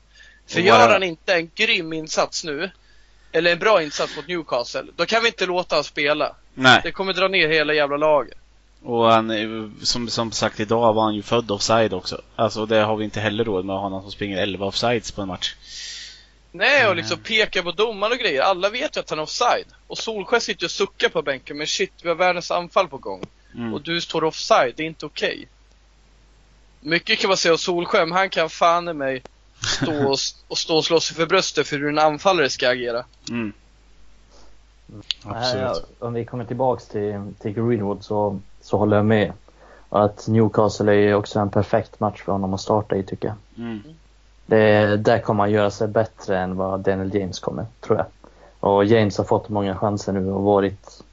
För 0.47 0.59
gör 0.59 0.89
han 0.89 1.03
inte 1.03 1.34
en 1.34 1.51
grym 1.55 1.93
insats 1.93 2.43
nu, 2.43 2.72
eller 3.32 3.51
en 3.51 3.59
bra 3.59 3.84
insats 3.84 4.15
mot 4.15 4.28
Newcastle, 4.28 4.86
då 4.95 5.05
kan 5.05 5.22
vi 5.22 5.28
inte 5.28 5.45
låta 5.45 5.76
honom 5.76 5.84
spela. 5.84 6.36
Nej. 6.53 6.82
Det 6.84 6.91
kommer 6.91 7.13
dra 7.13 7.28
ner 7.28 7.49
hela 7.49 7.74
jävla 7.74 7.97
laget. 7.97 8.39
Och 8.84 9.11
han, 9.11 9.75
som, 9.84 10.07
som 10.07 10.32
sagt 10.32 10.59
idag 10.59 10.93
var 10.93 11.03
han 11.03 11.15
ju 11.15 11.21
född 11.21 11.51
offside 11.51 11.93
också. 11.93 12.21
Alltså 12.36 12.65
det 12.65 12.77
har 12.77 12.95
vi 12.95 13.05
inte 13.05 13.19
heller 13.19 13.43
råd 13.43 13.65
med 13.65 13.75
att 13.75 13.82
ha 13.82 13.89
någon 13.89 14.01
som 14.01 14.11
springer 14.11 14.41
11 14.41 14.65
offsides 14.65 15.11
på 15.11 15.21
en 15.21 15.27
match. 15.27 15.55
Nej, 16.51 16.88
och 16.88 16.95
liksom 16.95 17.19
pekar 17.19 17.61
på 17.61 17.71
domaren 17.71 18.11
och 18.11 18.17
grejer. 18.17 18.41
Alla 18.41 18.69
vet 18.69 18.97
ju 18.97 18.99
att 18.99 19.09
han 19.09 19.19
är 19.19 19.23
offside. 19.23 19.65
Och 19.88 19.97
Solskjaer 19.97 20.39
sitter 20.39 20.65
och 20.65 20.71
suckar 20.71 21.09
på 21.09 21.21
bänken, 21.21 21.57
men 21.57 21.67
shit, 21.67 21.93
vi 22.01 22.09
har 22.09 22.15
världens 22.15 22.51
anfall 22.51 22.88
på 22.88 22.97
gång. 22.97 23.23
Mm. 23.55 23.73
Och 23.73 23.82
du 23.82 24.01
står 24.01 24.23
offside, 24.23 24.73
det 24.77 24.84
är 24.84 24.88
inte 24.88 25.05
okej. 25.05 25.34
Okay. 25.34 25.45
Mycket 26.80 27.19
kan 27.19 27.27
man 27.27 27.38
säga 27.38 27.51
om 27.51 27.57
Solskjaer, 27.57 28.05
men 28.05 28.17
han 28.17 28.30
kan 28.30 28.49
fan 28.49 28.89
i 28.89 28.93
mig 28.93 29.23
stå 29.82 30.07
och, 30.07 30.17
och, 30.47 30.57
stå 30.57 30.75
och 30.75 30.86
slå 30.86 30.99
sig 30.99 31.15
för 31.15 31.25
bröstet 31.25 31.67
för 31.67 31.77
hur 31.77 31.89
en 31.89 31.99
anfallare 31.99 32.49
ska 32.49 32.69
agera. 32.69 33.05
Mm. 33.30 33.53
Absolut. 35.23 35.63
Äh, 35.63 36.07
om 36.07 36.13
vi 36.13 36.25
kommer 36.25 36.45
tillbaks 36.45 36.88
till, 36.88 37.34
till 37.39 37.51
Greenwood 37.51 38.03
så 38.03 38.39
så 38.70 38.78
håller 38.78 38.97
jag 38.97 39.05
med. 39.05 39.34
Att 39.89 40.28
Newcastle 40.28 40.93
är 40.93 41.13
också 41.13 41.39
en 41.39 41.49
perfekt 41.49 41.99
match 41.99 42.22
för 42.22 42.32
honom 42.32 42.53
att 42.53 42.61
starta 42.61 42.95
i 42.95 43.03
tycker 43.03 43.28
jag. 43.28 43.65
Mm. 43.65 43.82
Det, 44.45 44.97
där 44.97 45.20
kommer 45.20 45.43
han 45.43 45.51
göra 45.51 45.72
sig 45.72 45.88
bättre 45.88 46.39
än 46.39 46.55
vad 46.55 46.80
Daniel 46.80 47.15
James 47.15 47.39
kommer, 47.39 47.65
tror 47.82 47.97
jag. 47.97 48.05
Och 48.59 48.86
James 48.86 49.17
har 49.17 49.26
fått 49.26 49.49
många 49.49 49.76
chanser 49.76 50.13
nu 50.13 50.32
och 50.32 50.43
varit... 50.43 51.03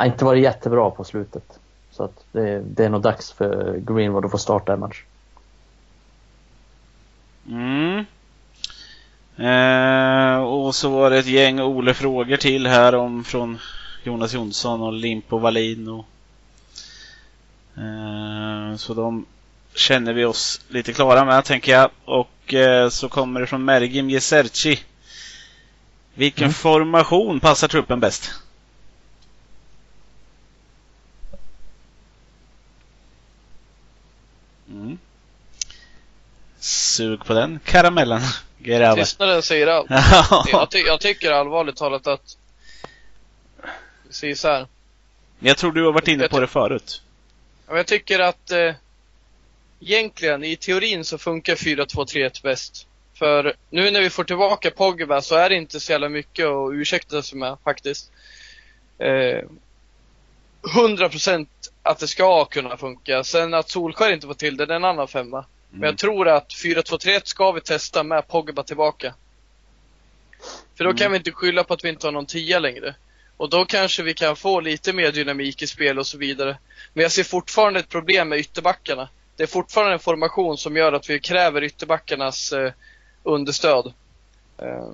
Inte 0.00 0.24
varit 0.24 0.42
jättebra 0.42 0.90
på 0.90 1.04
slutet. 1.04 1.58
Så 1.90 2.04
att 2.04 2.24
det, 2.32 2.60
det 2.60 2.84
är 2.84 2.88
nog 2.88 3.02
dags 3.02 3.32
för 3.32 3.78
Greenwood 3.78 4.24
att 4.24 4.30
få 4.30 4.38
starta 4.38 4.72
en 4.72 4.80
match. 4.80 5.04
Mm. 7.48 8.04
Eh, 9.36 10.42
och 10.42 10.74
så 10.74 10.90
var 10.90 11.10
det 11.10 11.18
ett 11.18 11.26
gäng 11.26 11.60
Ole-frågor 11.60 12.36
till 12.36 12.66
här 12.66 12.94
om 12.94 13.24
från 13.24 13.58
Jonas 14.04 14.34
Jonsson 14.34 14.82
och 14.82 14.92
Limpo 14.92 15.38
Wallin. 15.38 15.88
Och, 15.88 16.04
så 18.78 18.94
de 18.94 19.26
känner 19.74 20.12
vi 20.12 20.24
oss 20.24 20.60
lite 20.68 20.92
klara 20.92 21.24
med 21.24 21.44
tänker 21.44 21.72
jag. 21.72 21.90
Och 22.04 22.54
eh, 22.54 22.88
så 22.88 23.08
kommer 23.08 23.40
det 23.40 23.46
från 23.46 23.64
Mergim 23.64 24.10
Jeserci. 24.10 24.80
Vilken 26.14 26.44
Mm. 26.44 26.54
formation 26.54 27.40
passar 27.40 27.68
truppen 27.68 28.00
bäst? 28.00 28.30
Mm. 34.68 34.98
Sug 36.58 37.24
på 37.24 37.34
den 37.34 37.60
karamellen, 37.64 38.20
grabbar. 38.58 38.96
Tystnaden 38.96 39.42
säger 39.42 39.66
allt. 39.66 39.90
Ja. 39.90 40.44
Jag, 40.52 40.70
ty 40.70 40.78
jag 40.78 41.00
tycker 41.00 41.32
allvarligt 41.32 41.76
talat 41.76 42.06
att... 42.06 42.36
Vi 44.08 44.12
säger 44.12 44.34
så 44.34 44.48
här. 44.48 44.66
Jag 45.38 45.58
tror 45.58 45.72
du 45.72 45.84
har 45.84 45.92
varit 45.92 46.08
inne 46.08 46.28
på 46.28 46.40
det 46.40 46.46
förut. 46.46 47.02
Ja, 47.68 47.76
Jag 47.76 47.86
tycker 47.86 48.18
att 48.20 48.50
eh, 48.50 48.74
egentligen 49.80 50.44
i 50.44 50.56
teorin 50.56 51.04
så 51.04 51.18
funkar 51.18 51.54
4-2-3-1 51.54 52.42
bäst. 52.42 52.86
För 53.14 53.54
nu 53.70 53.90
när 53.90 54.00
vi 54.00 54.10
får 54.10 54.24
tillbaka 54.24 54.70
Pogba 54.70 55.20
så 55.22 55.34
är 55.34 55.48
det 55.48 55.54
inte 55.56 55.80
så 55.80 55.92
jävla 55.92 56.08
mycket 56.08 56.46
att 56.46 56.72
ursäkta 56.72 57.22
sig 57.22 57.38
med 57.38 57.56
faktiskt. 57.64 58.10
Eh, 58.98 59.38
100% 60.76 61.46
att 61.82 61.98
det 61.98 62.08
ska 62.08 62.44
kunna 62.44 62.76
funka. 62.76 63.24
Sen 63.24 63.54
att 63.54 63.70
Solskär 63.70 64.12
inte 64.12 64.26
får 64.26 64.34
till 64.34 64.56
det, 64.56 64.66
det 64.66 64.74
är 64.74 64.76
en 64.76 64.84
annan 64.84 65.08
femma. 65.08 65.44
Men 65.70 65.78
Mm. 65.78 65.86
jag 65.86 65.98
tror 65.98 66.28
att 66.28 66.48
4-2-3-1 66.64 67.20
ska 67.24 67.52
vi 67.52 67.60
testa 67.60 68.02
med 68.02 68.28
Pogba 68.28 68.62
tillbaka. 68.62 69.14
För 70.76 70.84
då 70.84 70.90
kan 70.90 71.00
Mm. 71.00 71.12
vi 71.12 71.18
inte 71.18 71.32
skylla 71.32 71.64
på 71.64 71.74
att 71.74 71.84
vi 71.84 71.88
inte 71.88 72.06
har 72.06 72.12
någon 72.12 72.26
tia 72.26 72.58
längre. 72.58 72.94
Och 73.36 73.50
då 73.50 73.64
kanske 73.64 74.02
vi 74.02 74.14
kan 74.14 74.36
få 74.36 74.60
lite 74.60 74.92
mer 74.92 75.12
dynamik 75.12 75.62
i 75.62 75.66
spel 75.66 75.98
och 75.98 76.06
så 76.06 76.18
vidare. 76.18 76.58
Men 76.92 77.02
jag 77.02 77.12
ser 77.12 77.24
fortfarande 77.24 77.80
ett 77.80 77.88
problem 77.88 78.28
med 78.28 78.38
ytterbackarna. 78.38 79.08
Det 79.36 79.42
är 79.42 79.46
fortfarande 79.46 79.92
en 79.92 79.98
formation 79.98 80.58
som 80.58 80.76
gör 80.76 80.92
att 80.92 81.10
vi 81.10 81.20
kräver 81.20 81.64
ytterbackarnas 81.64 82.52
eh, 82.52 82.72
understöd. 83.22 83.92
Eh, 84.58 84.88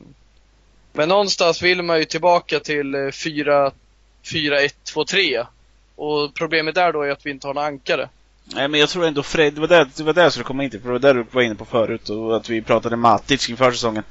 men 0.93 1.09
någonstans 1.09 1.63
vill 1.63 1.83
man 1.83 1.99
ju 1.99 2.05
tillbaka 2.05 2.61
till 2.61 2.95
eh, 2.95 2.99
4-1-2-3. 2.99 5.47
Och 5.97 6.35
problemet 6.35 6.75
där 6.75 6.93
då 6.93 7.03
är 7.03 7.11
att 7.11 7.27
vi 7.27 7.31
inte 7.31 7.47
har 7.47 7.55
några 7.55 7.67
ankare. 7.67 8.09
Nej, 8.55 8.69
men 8.69 8.81
jag 8.81 8.89
tror 8.89 9.05
ändå 9.07 9.23
Fred, 9.23 9.55
det 9.55 9.61
var 9.61 9.69
där, 9.69 9.89
det 9.97 10.03
var 10.03 10.13
där 10.13 10.23
jag 10.23 10.33
skulle 10.33 10.45
komma 10.45 10.65
in 10.65 10.71
till, 10.71 10.81
för 10.81 10.87
det 10.89 10.93
var 10.93 10.99
där 10.99 11.15
du 11.15 11.27
var 11.31 11.43
inne 11.43 11.55
på 11.55 11.65
förut 11.65 12.09
och 12.09 12.37
att 12.37 12.49
vi 12.49 12.63
pratade 12.63 12.97
Matic 12.97 13.49
inför 13.51 13.73
säsongen. 13.73 14.05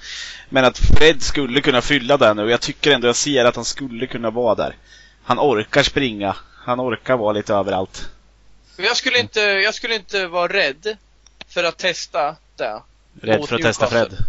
Men 0.50 0.66
att 0.66 0.78
Fred 0.78 1.22
skulle 1.24 1.62
kunna 1.62 1.82
fylla 1.82 2.18
den 2.18 2.38
nu 2.38 2.44
och 2.44 2.50
jag 2.50 2.62
tycker 2.62 2.92
ändå 2.92 3.08
jag 3.08 3.16
ser 3.16 3.46
att 3.46 3.56
han 3.56 3.66
skulle 3.66 4.08
kunna 4.08 4.30
vara 4.30 4.56
där. 4.56 4.76
Han 5.24 5.40
orkar 5.40 5.84
springa, 5.84 6.36
han 6.66 6.80
orkar 6.80 7.18
vara 7.18 7.34
lite 7.34 7.54
överallt. 7.54 8.10
Jag 8.78 8.98
skulle 8.98 9.20
inte, 9.20 9.40
jag 9.40 9.74
skulle 9.74 9.96
inte 9.96 10.28
vara 10.28 10.54
rädd 10.54 10.98
för 11.48 11.64
att 11.64 11.78
testa 11.78 12.36
det. 12.56 12.82
Rädd 13.22 13.48
för 13.48 13.56
att 13.56 13.62
testa. 13.62 13.88
Fred. 13.88 14.12
Nej, 14.12 14.20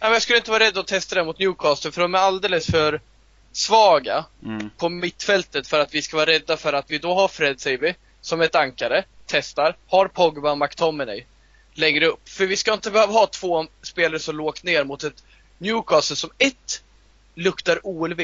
men 0.00 0.12
jag 0.12 0.22
skulle 0.22 0.38
inte 0.38 0.50
vara 0.50 0.64
rädd 0.64 0.78
att 0.78 0.86
testa 0.86 1.14
det 1.14 1.24
mot 1.24 1.38
Newcastle 1.38 1.92
för 1.92 2.00
de 2.02 2.14
är 2.14 2.18
alldeles 2.18 2.66
för 2.66 3.00
svaga 3.52 4.24
Mm. 4.44 4.70
på 4.76 4.88
mittfältet 4.88 5.66
för 5.66 5.80
att 5.80 5.94
vi 5.94 6.02
ska 6.02 6.16
vara 6.16 6.26
rädda 6.26 6.56
för 6.56 6.72
att 6.72 6.90
vi 6.90 6.98
då 6.98 7.14
har 7.14 7.28
Fred, 7.28 7.60
säger 7.60 7.78
vi, 7.78 7.94
som 8.20 8.40
ett 8.40 8.54
ankare, 8.54 9.04
testar, 9.28 9.76
har 9.86 10.08
Pogba 10.08 10.50
och 10.50 10.58
McTominay, 10.58 11.24
lägger 11.74 12.02
upp. 12.02 12.28
För 12.28 12.46
vi 12.46 12.56
ska 12.56 12.72
inte 12.72 12.90
behöva 12.90 13.12
ha 13.12 13.26
två 13.26 13.66
spelare 13.82 14.20
så 14.20 14.32
lågt 14.32 14.62
ner 14.62 14.84
mot 14.84 15.04
ett 15.04 15.24
Newcastle 15.58 16.16
som 16.16 16.30
ett, 16.38 16.82
luktar 17.34 17.80
OLV 17.82 18.20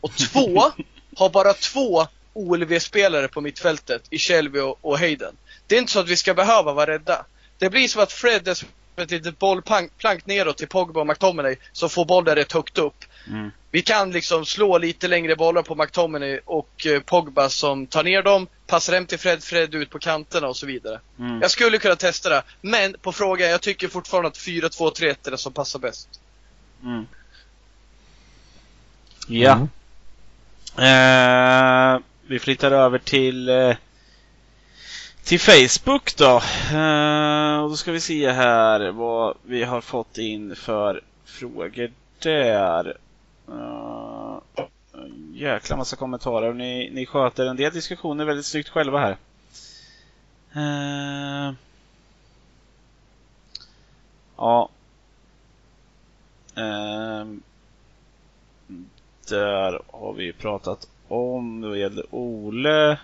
och 0.00 0.16
två, 0.16 0.72
har 1.16 1.30
bara 1.30 1.54
två 1.54 2.06
OLV-spelare 2.32 3.28
på 3.28 3.40
mittfältet 3.40 4.02
i 4.10 4.18
Shelby 4.18 4.60
och, 4.60 4.78
och 4.80 4.98
Hayden. 4.98 5.36
Det 5.66 5.74
är 5.74 5.78
inte 5.78 5.92
så 5.92 6.00
att 6.00 6.08
vi 6.08 6.16
ska 6.16 6.34
behöva 6.34 6.72
vara 6.72 6.90
rädda. 6.90 7.26
Det 7.58 7.70
blir 7.70 7.88
som 7.88 8.02
att 8.02 8.12
Fred 8.12 8.58
ett 9.02 9.10
litet 9.10 9.38
bollplank 9.38 9.98
plank 9.98 10.26
neråt 10.26 10.58
till 10.58 10.68
Pogba 10.68 11.00
och 11.00 11.06
McTominay 11.06 11.56
som 11.72 11.90
får 11.90 12.04
bollen 12.04 12.34
rätt 12.34 12.52
högt 12.52 12.78
upp. 12.78 13.04
Mm. 13.26 13.50
Vi 13.70 13.82
kan 13.82 14.10
liksom 14.10 14.44
slå 14.44 14.78
lite 14.78 15.08
längre 15.08 15.36
bollar 15.36 15.62
på 15.62 15.74
McTominay 15.74 16.40
och 16.44 16.86
eh, 16.86 17.00
Pogba 17.00 17.48
som 17.48 17.86
tar 17.86 18.04
ner 18.04 18.22
dem, 18.22 18.46
passar 18.66 18.92
hem 18.94 19.06
till 19.06 19.18
Fred, 19.18 19.44
Fred 19.44 19.74
ut 19.74 19.90
på 19.90 19.98
kanterna 19.98 20.48
och 20.48 20.56
så 20.56 20.66
vidare. 20.66 21.00
Mm. 21.18 21.40
Jag 21.40 21.50
skulle 21.50 21.78
kunna 21.78 21.96
testa 21.96 22.28
det, 22.28 22.42
men 22.60 22.94
på 23.02 23.12
frågan, 23.12 23.50
jag 23.50 23.60
tycker 23.60 23.88
fortfarande 23.88 24.28
att 24.28 24.38
4-2-3-1 24.38 25.16
är 25.24 25.30
det 25.30 25.38
som 25.38 25.52
passar 25.52 25.78
bäst. 25.78 26.08
Mm. 26.82 27.06
Ja. 29.28 29.68
Mm. 30.76 31.94
Eh, 31.96 32.00
vi 32.26 32.38
flyttar 32.38 32.70
över 32.70 32.98
till 32.98 33.48
eh, 33.48 33.76
till 35.28 35.40
Facebook 35.40 36.16
då. 36.16 36.40
Uh, 36.72 37.62
och 37.62 37.70
då 37.70 37.76
ska 37.76 37.92
vi 37.92 38.00
se 38.00 38.30
här 38.30 38.90
vad 38.90 39.36
vi 39.42 39.64
har 39.64 39.80
fått 39.80 40.18
in 40.18 40.56
för 40.56 41.02
frågor 41.24 41.92
där. 42.18 42.96
Uh, 43.48 44.38
jäkla 45.32 45.76
massa 45.76 45.96
kommentarer. 45.96 46.52
Ni, 46.52 46.90
ni 46.90 47.06
sköter 47.06 47.46
en 47.46 47.56
del 47.56 47.72
diskussioner 47.72 48.24
väldigt 48.24 48.46
snyggt 48.46 48.68
själva 48.68 48.98
här. 48.98 49.16
Uh, 50.56 51.54
ja. 54.36 54.68
Uh, 56.58 57.34
där 59.28 59.80
har 59.86 60.12
vi 60.12 60.32
pratat 60.32 60.88
om. 61.08 61.60
Det 61.60 61.78
gällde 61.78 62.02
Ole. 62.10 62.98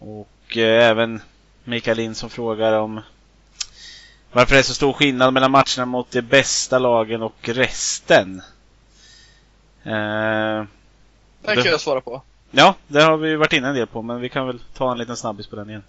Och 0.00 0.56
eh, 0.56 0.88
även 0.88 1.20
Mikael 1.64 1.96
Lind 1.96 2.16
som 2.16 2.30
frågar 2.30 2.72
om 2.72 3.00
varför 4.32 4.54
det 4.54 4.58
är 4.58 4.62
så 4.62 4.74
stor 4.74 4.92
skillnad 4.92 5.32
mellan 5.34 5.50
matcherna 5.50 5.84
mot 5.86 6.10
de 6.10 6.22
bästa 6.22 6.78
lagen 6.78 7.22
och 7.22 7.48
resten. 7.48 8.42
Eh, 9.84 10.64
Det 11.42 11.54
kan 11.54 11.64
jag 11.64 11.80
svara 11.80 12.00
på. 12.00 12.22
ja, 12.50 12.74
det 12.88 13.02
har 13.02 13.16
vi 13.16 13.36
varit 13.36 13.52
inne 13.52 13.68
en 13.68 13.74
del 13.74 13.86
på, 13.86 14.02
men 14.02 14.20
vi 14.20 14.28
kan 14.28 14.46
väl 14.46 14.60
ta 14.74 14.92
en 14.92 14.98
liten 14.98 15.16
snabbis 15.16 15.46
på 15.46 15.56
den 15.56 15.70
igen. 15.70 15.82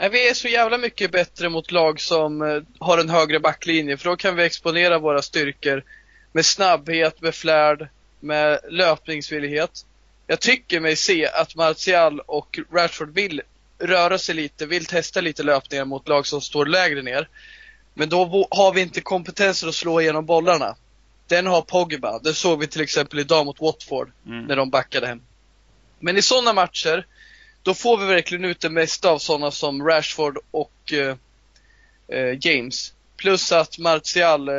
Nej, 0.00 0.10
Vi 0.10 0.28
är 0.28 0.34
så 0.34 0.48
jävla 0.48 0.78
mycket 0.78 1.12
bättre 1.12 1.48
mot 1.48 1.72
lag 1.72 2.00
som 2.00 2.42
eh, 2.42 2.62
har 2.78 2.98
en 2.98 3.10
högre 3.10 3.40
backlinje, 3.40 3.96
för 3.96 4.10
då 4.10 4.16
kan 4.16 4.36
vi 4.36 4.44
exponera 4.44 4.98
våra 4.98 5.22
styrkor 5.22 5.84
med 6.32 6.46
snabbhet, 6.46 7.20
med 7.20 7.34
flärd, 7.34 7.88
med 8.20 8.60
löpningsvillighet. 8.70 9.86
Jag 10.30 10.40
tycker 10.40 10.80
mig 10.80 10.96
se 10.96 11.26
att 11.26 11.54
Martial 11.54 12.20
och 12.20 12.58
Rashford 12.72 13.14
vill 13.14 13.42
röra 13.78 14.18
sig 14.18 14.34
lite, 14.34 14.66
vill 14.66 14.86
testa 14.86 15.20
lite 15.20 15.42
löpningar 15.42 15.84
mot 15.84 16.08
lag 16.08 16.26
som 16.26 16.40
står 16.40 16.66
lägre 16.66 17.02
ner. 17.02 17.28
Men 17.94 18.08
då 18.08 18.46
har 18.50 18.72
vi 18.74 18.80
inte 18.80 19.00
kompetensen 19.00 19.68
att 19.68 19.74
slå 19.74 20.00
igenom 20.00 20.26
bollarna. 20.26 20.76
Den 21.26 21.46
har 21.46 21.62
Pogba. 21.62 22.18
Det 22.18 22.34
såg 22.34 22.60
vi 22.60 22.66
till 22.66 22.80
exempel 22.80 23.18
idag 23.18 23.46
mot 23.46 23.60
Watford 23.60 24.12
Mm. 24.26 24.44
när 24.44 24.56
de 24.56 24.70
backade 24.70 25.06
hem. 25.06 25.20
Men 25.98 26.16
i 26.16 26.22
sådana 26.22 26.52
matcher, 26.52 27.06
då 27.62 27.74
får 27.74 27.96
vi 27.98 28.06
verkligen 28.06 28.44
ut 28.44 28.60
det 28.60 28.70
mesta 28.70 29.10
av 29.10 29.18
sådana 29.18 29.50
som 29.50 29.86
Rashford 29.88 30.38
och 30.50 30.92
eh, 30.92 31.16
eh, 32.08 32.38
James. 32.40 32.92
Plus 33.16 33.52
att 33.52 33.78
Martial 33.78 34.48
eh, 34.48 34.54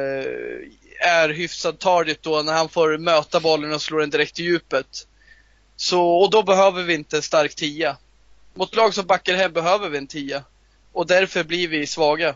är 0.99 1.29
hyfsad 1.29 1.79
target 1.79 2.23
då 2.23 2.41
när 2.41 2.53
han 2.53 2.69
får 2.69 2.97
möta 2.97 3.39
bollen 3.39 3.73
och 3.73 3.81
slå 3.81 3.99
den 3.99 4.09
direkt 4.09 4.39
i 4.39 4.43
djupet. 4.43 5.07
Så, 5.81 6.11
och 6.11 6.29
då 6.29 6.43
behöver 6.43 6.83
vi 6.83 6.93
inte 6.93 7.15
en 7.15 7.21
stark 7.21 7.55
tia. 7.55 7.97
Mot 8.53 8.75
lag 8.75 8.93
som 8.93 9.05
backar 9.05 9.35
hem 9.35 9.53
behöver 9.53 9.89
vi 9.89 9.97
en 9.97 10.07
tia. 10.07 10.43
Och 10.91 11.07
därför 11.07 11.43
blir 11.43 11.67
vi 11.67 11.87
svaga. 11.87 12.35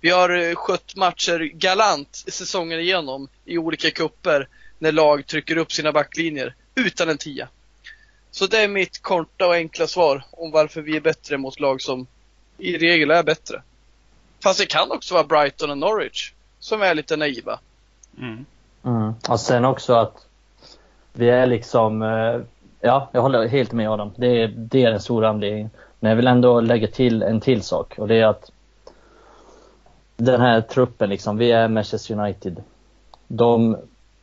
Vi 0.00 0.10
har 0.10 0.30
eh, 0.30 0.54
skött 0.54 0.96
matcher 0.96 1.38
galant 1.38 2.24
säsongen 2.28 2.80
igenom 2.80 3.28
i 3.44 3.58
olika 3.58 3.90
kupper 3.90 4.48
när 4.78 4.92
lag 4.92 5.26
trycker 5.26 5.56
upp 5.56 5.72
sina 5.72 5.92
backlinjer 5.92 6.54
utan 6.74 7.08
en 7.08 7.18
tia. 7.18 7.48
Så 8.30 8.46
det 8.46 8.58
är 8.58 8.68
mitt 8.68 9.02
korta 9.02 9.46
och 9.46 9.54
enkla 9.54 9.86
svar 9.86 10.24
om 10.30 10.50
varför 10.50 10.82
vi 10.82 10.96
är 10.96 11.00
bättre 11.00 11.38
mot 11.38 11.60
lag 11.60 11.82
som 11.82 12.06
i 12.58 12.78
regel 12.78 13.10
är 13.10 13.22
bättre. 13.22 13.62
Fast 14.42 14.58
det 14.58 14.66
kan 14.66 14.90
också 14.90 15.14
vara 15.14 15.24
Brighton 15.24 15.70
och 15.70 15.78
Norwich 15.78 16.32
som 16.58 16.82
är 16.82 16.94
lite 16.94 17.16
naiva. 17.16 17.60
Mm. 18.18 18.46
Mm. 18.84 19.14
Och 19.28 19.40
sen 19.40 19.64
också 19.64 19.94
att 19.94 20.26
vi 21.12 21.28
är 21.28 21.46
liksom, 21.46 22.02
eh, 22.02 22.40
ja 22.80 23.08
jag 23.12 23.22
håller 23.22 23.48
helt 23.48 23.72
med 23.72 23.90
Adam. 23.90 24.10
Det 24.16 24.42
är, 24.42 24.48
det 24.48 24.84
är 24.84 24.90
den 24.90 25.00
stora 25.00 25.28
anledningen. 25.28 25.70
Men 26.00 26.08
jag 26.08 26.16
vill 26.16 26.26
ändå 26.26 26.60
lägga 26.60 26.88
till 26.88 27.22
en 27.22 27.40
till 27.40 27.62
sak 27.62 27.98
och 27.98 28.08
det 28.08 28.14
är 28.14 28.26
att 28.26 28.50
den 30.16 30.40
här 30.40 30.60
truppen 30.60 31.10
liksom, 31.10 31.36
vi 31.36 31.52
är 31.52 31.68
Manchester 31.68 32.18
United. 32.20 32.62
De, 33.28 33.76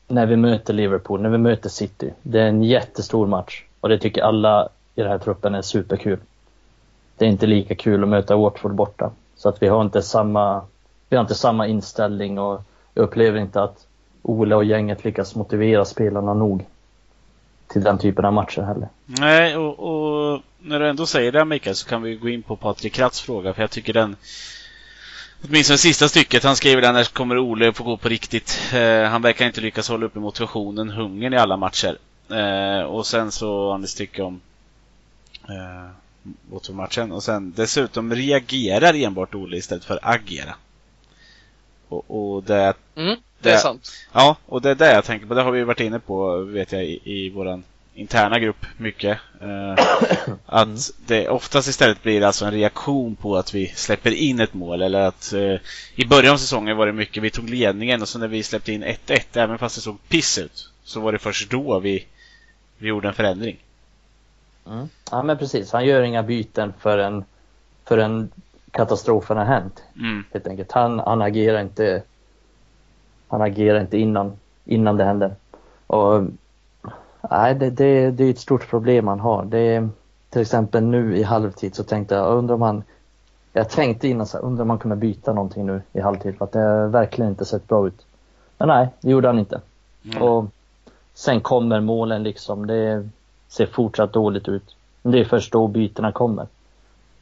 när 0.07 0.25
vi 0.25 0.35
möter 0.35 0.73
Liverpool, 0.73 1.21
när 1.21 1.29
vi 1.29 1.37
möter 1.37 1.69
City, 1.69 2.13
det 2.21 2.41
är 2.41 2.47
en 2.47 2.63
jättestor 2.63 3.27
match. 3.27 3.63
Och 3.79 3.89
det 3.89 3.97
tycker 3.97 4.21
alla 4.21 4.69
i 4.95 5.01
den 5.01 5.11
här 5.11 5.17
truppen 5.17 5.55
är 5.55 5.61
superkul. 5.61 6.19
Det 7.17 7.25
är 7.25 7.29
inte 7.29 7.47
lika 7.47 7.75
kul 7.75 8.03
att 8.03 8.09
möta 8.09 8.35
Watford 8.35 8.75
borta. 8.75 9.11
Så 9.35 9.49
att 9.49 9.61
vi 9.61 9.67
har 9.67 9.81
inte 9.81 10.01
samma, 10.01 10.61
vi 11.09 11.15
har 11.15 11.21
inte 11.21 11.35
samma 11.35 11.67
inställning 11.67 12.39
och 12.39 12.61
jag 12.93 13.03
upplever 13.03 13.39
inte 13.39 13.63
att 13.63 13.87
Ole 14.21 14.55
och 14.55 14.63
gänget 14.63 15.03
lyckas 15.03 15.35
motivera 15.35 15.85
spelarna 15.85 16.33
nog 16.33 16.65
till 17.67 17.83
den 17.83 17.97
typen 17.97 18.25
av 18.25 18.33
matcher 18.33 18.61
heller. 18.61 18.89
Nej, 19.05 19.57
och, 19.57 19.79
och 19.79 20.41
när 20.59 20.79
du 20.79 20.89
ändå 20.89 21.05
säger 21.05 21.31
det 21.31 21.45
Mikael 21.45 21.75
så 21.75 21.87
kan 21.87 22.01
vi 22.01 22.15
gå 22.15 22.29
in 22.29 22.43
på 22.43 22.55
Patrik 22.55 22.93
Kratts 22.93 23.21
fråga 23.21 23.53
för 23.53 23.61
jag 23.61 23.71
tycker 23.71 23.93
den 23.93 24.15
Åtminstone 25.43 25.77
sista 25.77 26.07
stycket, 26.07 26.43
han 26.43 26.55
skriver 26.55 26.81
där 26.81 26.93
när 26.93 27.03
kommer 27.03 27.37
Ole 27.37 27.73
få 27.73 27.83
gå 27.83 27.97
på 27.97 28.09
riktigt. 28.09 28.71
Eh, 28.73 29.03
han 29.03 29.21
verkar 29.21 29.45
inte 29.45 29.61
lyckas 29.61 29.89
hålla 29.89 30.05
uppe 30.05 30.19
motivationen, 30.19 30.89
hungern 30.89 31.33
i 31.33 31.37
alla 31.37 31.57
matcher. 31.57 31.97
Eh, 32.29 32.81
och 32.81 33.05
sen 33.07 33.31
så 33.31 33.71
har 33.71 33.77
ni 33.77 33.87
stycke 33.87 34.21
om 34.21 34.41
eh, 35.49 35.89
Watford-matchen. 36.51 37.11
Och 37.11 37.23
sen 37.23 37.53
dessutom 37.55 38.15
reagerar 38.15 38.93
enbart 38.93 39.35
Ole 39.35 39.57
istället 39.57 39.85
för 39.85 39.99
agera. 40.01 40.55
Och, 41.89 42.35
och 42.35 42.43
det, 42.43 42.73
mm, 42.95 43.17
det 43.49 43.55
är 43.55 43.57
sant. 43.57 43.91
Ja, 44.13 44.35
och 44.45 44.61
det 44.61 44.69
är 44.69 44.75
det 44.75 44.93
jag 44.93 45.05
tänker 45.05 45.27
på. 45.27 45.33
Det 45.33 45.41
har 45.41 45.51
vi 45.51 45.63
varit 45.63 45.79
inne 45.79 45.99
på, 45.99 46.37
vet 46.37 46.71
jag, 46.71 46.83
i, 46.83 47.01
i 47.03 47.29
våran 47.29 47.63
interna 47.95 48.39
grupp 48.39 48.65
mycket. 48.77 49.17
Eh, 49.41 49.85
att 50.45 50.67
mm. 50.67 50.77
det 51.07 51.29
oftast 51.29 51.67
istället 51.67 52.03
blir 52.03 52.23
alltså 52.23 52.45
en 52.45 52.51
reaktion 52.51 53.15
på 53.15 53.37
att 53.37 53.53
vi 53.53 53.67
släpper 53.67 54.11
in 54.11 54.39
ett 54.39 54.53
mål. 54.53 54.81
Eller 54.81 54.99
att 54.99 55.33
eh, 55.33 55.55
i 55.95 56.05
början 56.07 56.33
av 56.33 56.37
säsongen 56.37 56.77
var 56.77 56.85
det 56.85 56.93
mycket, 56.93 57.23
vi 57.23 57.29
tog 57.29 57.49
ledningen 57.49 58.01
och 58.01 58.07
så 58.07 58.19
när 58.19 58.27
vi 58.27 58.43
släppte 58.43 58.73
in 58.73 58.83
1-1, 58.83 59.21
även 59.33 59.57
fast 59.57 59.75
det 59.75 59.81
såg 59.81 59.97
piss 60.09 60.37
ut, 60.37 60.69
så 60.83 60.99
var 60.99 61.11
det 61.11 61.19
först 61.19 61.51
då 61.51 61.79
vi, 61.79 62.05
vi 62.77 62.87
gjorde 62.87 63.07
en 63.07 63.13
förändring. 63.13 63.57
Mm. 64.67 64.89
Ja 65.11 65.23
men 65.23 65.37
precis, 65.37 65.71
han 65.71 65.85
gör 65.85 66.01
inga 66.01 66.23
byten 66.23 66.73
förrän, 66.79 67.25
förrän 67.85 68.29
katastrofen 68.71 69.37
har 69.37 69.45
hänt. 69.45 69.83
Mm. 69.95 70.23
Helt 70.33 70.47
enkelt. 70.47 70.71
Han, 70.71 70.99
han 70.99 71.21
agerar 71.21 71.61
inte 71.61 72.03
han 73.27 73.41
agerar 73.41 73.81
inte 73.81 73.97
innan, 73.97 74.31
innan 74.65 74.97
det 74.97 75.03
händer. 75.03 75.35
Och 75.87 76.23
Nej, 77.31 77.55
det, 77.55 77.69
det, 77.69 78.11
det 78.11 78.23
är 78.23 78.29
ett 78.29 78.39
stort 78.39 78.69
problem 78.69 79.07
han 79.07 79.19
har. 79.19 79.45
Det 79.45 79.87
till 80.29 80.41
exempel 80.41 80.83
nu 80.83 81.17
i 81.17 81.23
halvtid 81.23 81.75
så 81.75 81.83
tänkte 81.83 82.15
jag, 82.15 82.37
undrar 82.37 82.55
om 82.55 82.61
han 82.61 82.83
jag 83.53 83.69
tänkte 83.69 84.07
innan 84.07 84.25
så 84.25 84.37
här, 84.37 84.45
undrar 84.45 84.63
om 84.63 84.69
han 84.69 84.79
kommer 84.79 84.95
byta 84.95 85.33
någonting 85.33 85.65
nu 85.65 85.81
i 85.93 85.99
halvtid 85.99 86.37
för 86.37 86.45
att 86.45 86.51
det 86.51 86.59
har 86.59 86.87
verkligen 86.87 87.29
inte 87.31 87.45
sett 87.45 87.67
bra 87.67 87.87
ut. 87.87 88.05
Men 88.57 88.67
nej, 88.67 88.89
det 89.01 89.11
gjorde 89.11 89.27
han 89.27 89.39
inte. 89.39 89.61
Mm. 90.05 90.23
Och 90.23 90.45
sen 91.13 91.41
kommer 91.41 91.79
målen 91.79 92.23
liksom. 92.23 92.67
Det 92.67 93.09
ser 93.47 93.65
fortsatt 93.65 94.13
dåligt 94.13 94.47
ut. 94.47 94.75
Men 95.01 95.11
det 95.11 95.19
är 95.19 95.25
först 95.25 95.51
då 95.51 95.67
bytena 95.67 96.11
kommer. 96.11 96.47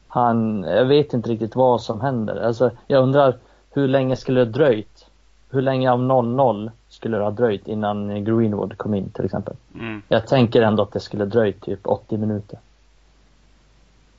Han, 0.08 0.64
jag 0.64 0.86
vet 0.86 1.14
inte 1.14 1.30
riktigt 1.30 1.56
vad 1.56 1.82
som 1.82 2.02
händer. 2.02 2.46
Alltså, 2.46 2.72
jag 2.88 3.04
undrar 3.04 3.38
hur 3.72 3.88
länge 3.88 4.16
skulle 4.16 4.40
det 4.40 4.52
dröjt? 4.52 5.06
Hur 5.54 5.62
länge 5.62 5.92
av 5.92 6.00
0-0 6.00 6.72
skulle 6.90 7.18
det 7.18 7.24
ha 7.24 7.32
dröjt 7.32 7.68
innan 7.68 8.26
Greenwood 8.26 8.78
kom 8.78 8.94
in 8.94 9.10
till 9.10 9.26
exempel. 9.26 9.56
Mm. 9.76 10.02
Jag 10.08 10.28
tänker 10.28 10.62
ändå 10.62 10.84
att 10.84 10.92
det 10.92 11.00
skulle 11.00 11.26
dröjt 11.26 11.62
typ 11.62 11.88
80 11.88 12.18
minuter. 12.18 12.60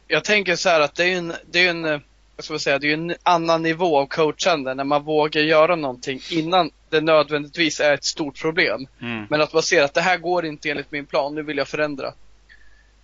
Jag 0.08 0.24
tänker 0.24 0.56
så 0.56 0.68
här 0.68 0.80
att 0.80 0.94
det 0.94 1.12
är 1.12 1.18
en, 1.18 1.32
det 1.50 1.66
är 1.66 1.70
en, 1.70 1.82
vad 2.36 2.44
ska 2.44 2.58
säga, 2.58 2.78
det 2.78 2.90
är 2.90 2.94
en 2.94 3.14
annan 3.22 3.62
nivå 3.62 3.98
av 3.98 4.06
coachande 4.06 4.74
när 4.74 4.84
man 4.84 5.04
vågar 5.04 5.42
göra 5.42 5.76
någonting 5.76 6.20
innan 6.30 6.70
det 6.88 7.00
nödvändigtvis 7.00 7.80
är 7.80 7.94
ett 7.94 8.04
stort 8.04 8.40
problem. 8.40 8.86
Mm. 9.00 9.26
Men 9.30 9.40
att 9.40 9.52
man 9.52 9.62
ser 9.62 9.82
att 9.82 9.94
det 9.94 10.00
här 10.00 10.18
går 10.18 10.44
inte 10.44 10.70
enligt 10.70 10.92
min 10.92 11.06
plan, 11.06 11.34
nu 11.34 11.42
vill 11.42 11.56
jag 11.56 11.68
förändra. 11.68 12.12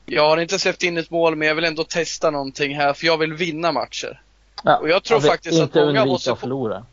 Jag 0.07 0.29
har 0.29 0.37
inte 0.37 0.59
släppt 0.59 0.83
in 0.83 0.99
ett 0.99 1.11
mål 1.11 1.37
men 1.37 1.49
jag 1.49 1.55
vill 1.55 1.65
ändå 1.65 1.85
testa 1.85 2.31
någonting 2.31 2.77
här 2.77 2.93
för 2.93 3.07
jag 3.07 3.19
vill 3.19 3.33
vinna 3.33 3.73
matcher. 3.73 4.21
Ja, 4.65 4.77
och 4.77 4.89
jag 4.89 5.03
tror 5.03 5.17
alltså, 5.17 5.31
faktiskt 5.31 5.61
att 5.61 5.75
många 5.75 6.03
av 6.03 6.11
oss... 6.11 6.27
Inte 6.27 6.33
att 6.33 6.41
förlora. 6.41 6.85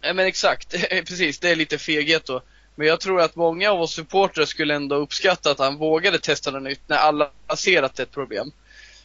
Nej 0.00 0.14
men 0.14 0.26
exakt, 0.26 0.74
precis. 0.90 1.38
Det 1.38 1.50
är 1.50 1.56
lite 1.56 1.78
feghet 1.78 2.24
då. 2.24 2.42
Men 2.74 2.86
jag 2.86 3.00
tror 3.00 3.20
att 3.20 3.36
många 3.36 3.70
av 3.70 3.80
oss 3.80 3.94
supportrar 3.94 4.44
skulle 4.44 4.74
ändå 4.74 4.96
uppskatta 4.96 5.50
att 5.50 5.58
han 5.58 5.76
vågade 5.76 6.18
testa 6.18 6.50
något 6.50 6.62
nytt 6.62 6.80
när 6.86 6.96
alla 6.96 7.30
ser 7.56 7.82
att 7.82 7.94
det 7.94 8.02
är 8.02 8.06
ett 8.06 8.12
problem. 8.12 8.52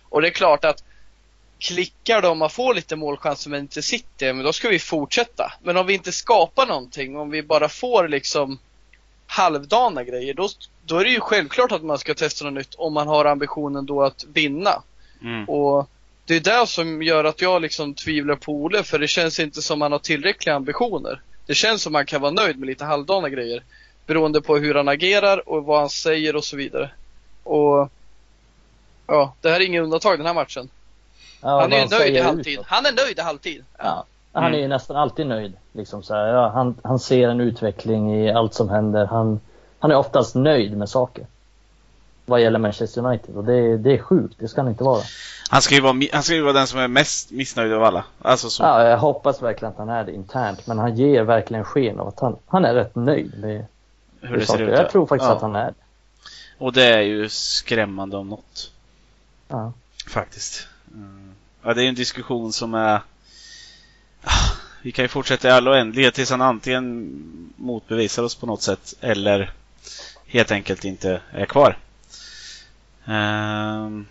Och 0.10 0.22
det 0.22 0.28
är 0.28 0.32
klart 0.32 0.66
att 0.66 0.84
klickar 1.60 2.22
de 2.22 2.42
och 2.42 2.52
får 2.52 2.74
lite 2.74 2.96
målchanser 2.96 3.50
men 3.50 3.60
inte 3.60 3.82
sitter, 3.82 4.34
men 4.34 4.46
då 4.46 4.54
ska 4.54 4.70
vi 4.70 4.80
fortsätta. 4.80 5.54
Men 5.64 5.78
om 5.78 5.88
vi 5.88 5.94
inte 5.94 6.12
skapar 6.12 6.66
någonting, 6.68 7.18
om 7.18 7.30
vi 7.30 7.44
bara 7.44 7.70
får 7.70 8.08
liksom 8.08 8.60
halvdana 9.28 10.04
grejer, 10.04 10.34
då, 10.34 10.50
då 10.86 10.98
är 10.98 11.04
det 11.04 11.10
ju 11.10 11.20
självklart 11.20 11.72
att 11.72 11.84
man 11.84 12.00
ska 12.00 12.14
testa 12.14 12.46
något 12.46 12.54
nytt 12.54 12.76
om 12.76 12.94
man 12.94 13.08
har 13.08 13.26
ambitionen 13.26 13.86
då 13.86 14.04
att 14.04 14.26
vinna. 14.34 14.84
Mm. 15.22 15.50
Och 15.50 15.90
det 16.26 16.36
är 16.36 16.40
det 16.40 16.68
som 16.68 17.02
gör 17.02 17.24
att 17.24 17.42
jag 17.42 17.62
liksom 17.62 17.94
tvivlar 17.94 18.36
på 18.36 18.52
Ole, 18.52 18.84
för 18.84 19.00
det 19.00 19.08
känns 19.08 19.40
inte 19.40 19.62
som 19.62 19.82
han 19.82 19.92
har 19.92 20.00
tillräckliga 20.00 20.56
ambitioner. 20.56 21.22
Det 21.46 21.54
känns 21.54 21.82
som 21.82 21.96
han 21.96 22.06
kan 22.06 22.22
vara 22.22 22.32
nöjd 22.32 22.60
med 22.60 22.68
lite 22.68 22.86
halvdana 22.86 23.30
grejer. 23.30 23.64
Beroende 24.06 24.42
på 24.42 24.58
hur 24.58 24.76
han 24.76 24.88
agerar 24.88 25.50
och 25.50 25.64
vad 25.64 25.80
han 25.80 25.90
säger 25.90 26.36
och 26.36 26.44
så 26.44 26.58
vidare. 26.58 26.92
Och 27.44 27.90
ja, 29.08 29.34
det 29.42 29.50
här 29.50 29.60
är 29.60 29.66
inget 29.66 29.84
undantag 29.84 30.20
den 30.20 30.26
här 30.26 30.34
matchen. 30.34 30.70
Ja, 31.42 31.62
han 31.62 31.74
är 31.74 31.80
ju 31.80 31.88
nöjd 32.00 32.16
i 32.16 32.20
halvtid. 32.20 32.54
Utåt. 32.54 32.66
Han 32.68 32.86
är 32.86 32.92
nöjd 32.92 33.20
i 33.20 33.22
halvtid. 33.22 33.64
Ja. 33.78 34.06
Han 34.32 34.44
är 34.44 34.58
ju 34.58 34.58
mm. 34.58 34.70
nästan 34.70 34.96
alltid 34.96 35.28
nöjd. 35.28 35.54
Liksom 35.72 36.04
så 36.04 36.14
här, 36.14 36.28
ja, 36.28 36.50
han, 36.50 36.76
han 36.84 37.00
ser 37.00 37.30
en 37.30 37.42
utveckling 37.42 38.16
i 38.16 38.32
allt 38.32 38.54
som 38.54 38.70
händer. 38.70 39.06
Han, 39.06 39.40
han 39.80 39.92
är 39.92 39.96
oftast 39.96 40.36
nöjd 40.36 40.78
med 40.78 40.90
saker 40.90 41.26
vad 42.26 42.42
gäller 42.42 42.60
Manchester 42.60 43.06
United 43.06 43.36
och 43.36 43.44
det, 43.44 43.78
det 43.78 43.94
är 43.94 43.98
sjukt, 43.98 44.36
det 44.40 44.48
ska 44.48 44.62
han 44.62 44.70
inte 44.70 44.84
vara. 44.84 45.02
Han 45.50 45.62
ska, 45.62 45.76
ju 45.76 45.82
vara, 45.82 45.96
han 46.14 46.24
ska 46.24 46.34
ju 46.34 46.42
vara 46.42 46.54
den 46.54 46.68
som 46.68 46.80
är 46.80 46.88
mest 46.88 47.32
missnöjd 47.32 47.74
av 47.74 47.84
alla. 47.84 48.06
Alltså 48.22 48.50
så. 48.50 48.64
Ja, 48.64 48.88
jag 48.88 48.98
hoppas 48.98 49.42
verkligen 49.42 49.72
att 49.72 49.78
han 49.78 49.90
är 49.90 50.04
det 50.04 50.12
internt, 50.14 50.68
men 50.68 50.80
han 50.80 50.96
ger 50.96 51.24
verkligen 51.24 51.64
sken 51.64 52.00
av 52.00 52.08
att 52.08 52.20
han, 52.20 52.36
han 52.48 52.66
är 52.66 52.74
rätt 52.74 52.96
nöjd 52.96 53.40
med 53.40 53.66
hur 54.22 54.38
det 54.38 54.46
ser 54.46 54.62
ut. 54.62 54.70
Jag 54.70 54.90
tror 54.90 55.06
faktiskt 55.06 55.30
ja. 55.30 55.36
att 55.36 55.42
han 55.42 55.56
är 55.56 55.66
det. 55.66 55.74
Och 56.58 56.74
det 56.74 56.84
är 56.84 57.02
ju 57.02 57.30
skrämmande 57.30 58.18
om 58.18 58.30
något. 58.30 58.72
Ja. 59.48 59.74
Faktiskt. 60.08 60.68
Mm. 60.94 61.34
Ja, 61.64 61.74
det 61.74 61.84
är 61.84 61.90
en 61.90 61.96
diskussion 61.96 62.54
som 62.54 62.74
är... 62.74 63.02
Ah, 64.24 64.52
vi 64.82 64.92
kan 64.92 65.06
ju 65.06 65.10
fortsätta 65.10 65.48
i 65.48 65.52
all 65.52 65.68
oändlighet 65.68 66.14
tills 66.14 66.32
han 66.32 66.42
antingen 66.42 67.12
motbevisar 67.56 68.24
oss 68.24 68.36
på 68.36 68.46
något 68.46 68.62
sätt 68.62 68.94
eller 69.02 69.54
helt 70.26 70.52
enkelt 70.52 70.86
inte 70.86 71.22
är 71.32 71.46
kvar. 71.46 71.78
Ehm, 73.06 74.06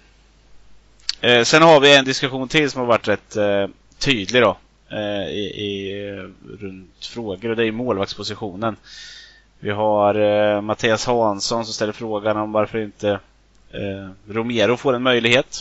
eh, 1.20 1.44
sen 1.44 1.62
har 1.62 1.80
vi 1.80 1.96
en 1.96 2.04
diskussion 2.04 2.48
till 2.48 2.70
som 2.70 2.80
har 2.80 2.86
varit 2.86 3.08
rätt 3.08 3.36
eh, 3.36 3.66
tydlig 3.98 4.42
då. 4.42 4.56
Eh, 4.90 5.28
i, 5.28 5.52
i, 5.56 6.08
eh, 6.08 6.28
runt 6.60 7.06
frågor 7.06 7.50
och 7.50 7.56
det 7.56 7.66
är 7.66 7.72
målvaktspositionen. 7.72 8.76
Vi 9.60 9.70
har 9.70 10.14
eh, 10.14 10.60
Mattias 10.60 11.06
Hansson 11.06 11.64
som 11.64 11.74
ställer 11.74 11.92
frågan 11.92 12.36
om 12.36 12.52
varför 12.52 12.78
inte 12.78 13.10
eh, 13.70 14.10
Romero 14.28 14.76
får 14.76 14.94
en 14.94 15.02
möjlighet. 15.02 15.60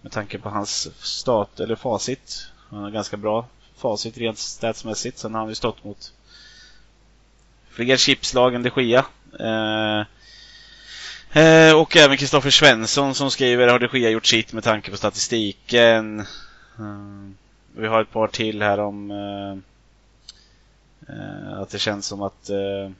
Med 0.00 0.12
tanke 0.12 0.38
på 0.38 0.48
hans 0.48 0.88
stat 1.06 1.60
eller 1.60 1.76
facit. 1.76 2.46
Han 2.70 2.82
har 2.82 2.90
ganska 2.90 3.16
bra 3.16 3.46
facit 3.76 4.18
rent 4.18 4.38
statsmässigt. 4.38 5.18
Sen 5.18 5.34
har 5.34 5.40
han 5.40 5.48
ju 5.48 5.54
stått 5.54 5.84
mot 5.84 6.12
fler 7.70 7.96
chipslag 7.96 8.54
än 8.54 8.62
de 8.62 8.70
Gia. 8.82 9.06
Eh, 9.40 10.06
Eh, 11.32 11.80
och 11.80 11.96
även 11.96 12.16
Kristoffer 12.16 12.50
Svensson 12.50 13.14
som 13.14 13.30
skriver 13.30 13.68
Har 13.68 13.78
de 13.78 13.98
Gia 13.98 14.10
gjort 14.10 14.26
sitt 14.26 14.52
med 14.52 14.64
tanke 14.64 14.90
på 14.90 14.96
statistiken? 14.96 16.26
Mm. 16.78 17.36
vi 17.72 17.86
har 17.86 18.02
ett 18.02 18.10
par 18.10 18.28
till 18.28 18.62
här 18.62 18.80
om 18.80 19.10
eh, 19.10 19.58
eh 21.14 21.58
att 21.58 21.70
det 21.70 21.78
känns 21.78 22.06
som 22.06 22.22
att 22.22 22.50
eh, 22.50 22.90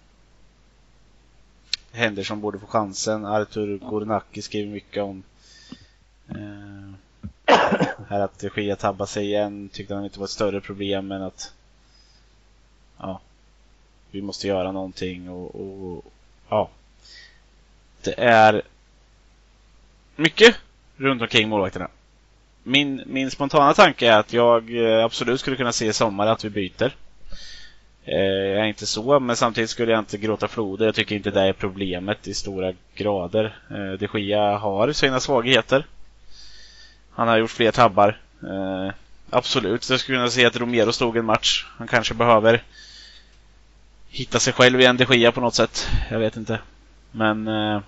Henderson 1.93 2.41
borde 2.41 2.59
få 2.59 2.67
chansen. 2.67 3.27
Artur 3.27 3.79
Gornacki 3.79 4.43
skriver 4.43 4.73
mycket 4.73 5.03
om 5.03 5.23
eh, 6.29 6.95
här 8.09 8.21
att 8.21 8.39
de 8.39 8.77
tabbade 8.77 9.11
sig 9.11 9.25
igen. 9.25 9.69
Tyckte 9.73 9.95
han 9.95 10.05
inte 10.05 10.19
var 10.19 10.27
ett 10.27 10.31
större 10.31 10.61
problem 10.61 11.07
men 11.07 11.23
att 11.23 11.53
ja, 12.99 13.21
vi 14.11 14.23
måste 14.23 14.49
göra 14.49 14.73
någonting 14.73 15.31
och, 15.31 15.55
och 15.55 16.05
ja, 16.49 16.69
det 18.03 18.15
är 18.19 18.63
mycket 20.17 20.57
runt 20.97 21.23
omkring 21.23 21.49
målvakterna. 21.49 21.89
Min, 22.63 23.03
min 23.07 23.31
spontana 23.31 23.75
tanke 23.75 24.09
är 24.09 24.19
att 24.19 24.33
jag 24.33 24.77
eh, 24.77 25.05
absolut 25.05 25.41
skulle 25.41 25.57
kunna 25.57 25.73
se 25.73 25.87
i 25.87 25.93
sommar 25.93 26.27
att 26.27 26.45
vi 26.45 26.51
byter. 26.51 26.95
Eh, 28.05 28.19
jag 28.25 28.61
är 28.61 28.65
inte 28.65 28.87
så, 28.87 29.21
men 29.21 29.37
samtidigt 29.37 29.71
skulle 29.71 29.93
jag 29.93 29.99
inte 29.99 30.19
gråta 30.19 30.49
floder. 30.49 30.87
Jag 30.87 30.95
tycker 30.95 31.17
inte 31.17 31.31
det 31.31 31.41
är 31.41 31.53
problemet 31.53 32.29
i 32.29 32.35
stora 32.35 32.73
grader. 32.95 33.59
Eh, 33.71 33.93
de 33.99 34.21
Gia 34.21 34.59
har 34.59 34.93
sina 34.93 35.21
svagheter. 35.21 35.87
Han 37.11 37.29
har 37.29 37.39
gjort 37.39 37.51
fler 37.51 37.71
tabbar. 37.71 38.21
Eh, 38.43 38.93
absolut, 39.31 39.91
jag 39.91 40.01
skulle 40.01 40.19
kunna 40.19 40.31
se 40.31 40.45
att 40.45 40.57
Romero 40.57 40.93
stod 40.93 41.17
en 41.17 41.25
match. 41.25 41.67
Han 41.79 41.89
kanske 41.89 42.15
behöver 42.15 42.63
hitta 44.09 44.39
sig 44.39 44.53
själv 44.53 44.81
i 44.81 44.85
en 44.85 44.97
de 44.97 45.05
Gia 45.05 45.33
på 45.33 45.41
något 45.41 45.55
sätt. 45.55 45.89
Jag 46.11 46.19
vet 46.19 46.37
inte. 46.37 46.59
Men... 47.13 47.49
Eh, 47.49 47.83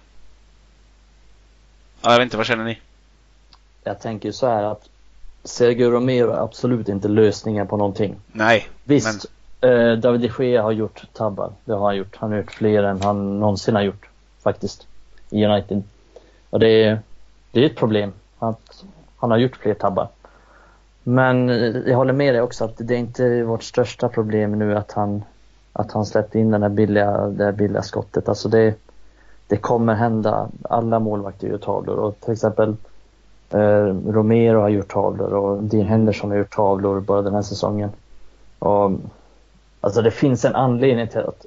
ja, 2.02 2.10
jag 2.10 2.18
vet 2.18 2.24
inte, 2.24 2.36
vad 2.36 2.46
känner 2.46 2.64
ni? 2.64 2.78
Jag 3.84 4.00
tänker 4.00 4.32
så 4.32 4.46
här 4.46 4.62
att 4.62 4.88
Sergio 5.44 5.90
Romero 5.90 6.30
är 6.30 6.44
absolut 6.44 6.88
inte 6.88 7.08
lösningen 7.08 7.66
på 7.66 7.76
någonting. 7.76 8.16
Nej, 8.32 8.68
Visst, 8.84 9.26
eh, 9.60 9.92
David 9.92 10.20
de 10.20 10.44
Gea 10.44 10.62
har 10.62 10.72
gjort 10.72 11.02
tabbar. 11.12 11.52
Det 11.64 11.72
har 11.72 11.86
han 11.86 11.96
gjort. 11.96 12.16
Han 12.16 12.30
har 12.30 12.38
gjort 12.38 12.52
fler 12.52 12.82
än 12.82 13.02
han 13.02 13.40
någonsin 13.40 13.74
har 13.74 13.82
gjort 13.82 14.08
faktiskt 14.42 14.86
i 15.30 15.44
United. 15.44 15.82
Och 16.50 16.60
det 16.60 16.84
är, 16.84 17.00
det 17.52 17.60
är 17.60 17.66
ett 17.66 17.76
problem 17.76 18.12
att 18.38 18.84
han 19.16 19.30
har 19.30 19.38
gjort 19.38 19.56
fler 19.56 19.74
tabbar. 19.74 20.08
Men 21.02 21.50
eh, 21.50 21.76
jag 21.86 21.96
håller 21.96 22.12
med 22.12 22.34
dig 22.34 22.42
också 22.42 22.64
att 22.64 22.74
det 22.76 22.94
är 22.94 22.98
inte 22.98 23.42
vårt 23.42 23.62
största 23.62 24.08
problem 24.08 24.58
nu 24.58 24.76
att 24.76 24.92
han, 24.92 25.22
att 25.72 25.92
han 25.92 26.06
släppte 26.06 26.38
in 26.38 26.50
den 26.50 26.62
här 26.62 26.68
billiga, 26.68 27.26
det 27.26 27.44
här 27.44 27.52
billiga 27.52 27.82
skottet. 27.82 28.28
Alltså 28.28 28.48
det, 28.48 28.74
det 29.50 29.56
kommer 29.56 29.94
hända. 29.94 30.48
Alla 30.62 30.98
målvakter 30.98 31.48
gör 31.48 31.58
tavlor 31.58 31.96
och 31.96 32.20
till 32.20 32.32
exempel 32.32 32.76
eh, 33.50 33.86
Romero 34.06 34.60
har 34.60 34.68
gjort 34.68 34.92
tavlor 34.92 35.32
och 35.32 35.62
Dean 35.62 35.86
Henderson 35.86 36.30
har 36.30 36.38
gjort 36.38 36.54
tavlor 36.54 37.00
bara 37.00 37.22
den 37.22 37.34
här 37.34 37.42
säsongen. 37.42 37.90
Och, 38.58 38.92
alltså 39.80 40.02
det 40.02 40.10
finns 40.10 40.44
en 40.44 40.54
anledning 40.54 41.08
till 41.08 41.20
att, 41.20 41.46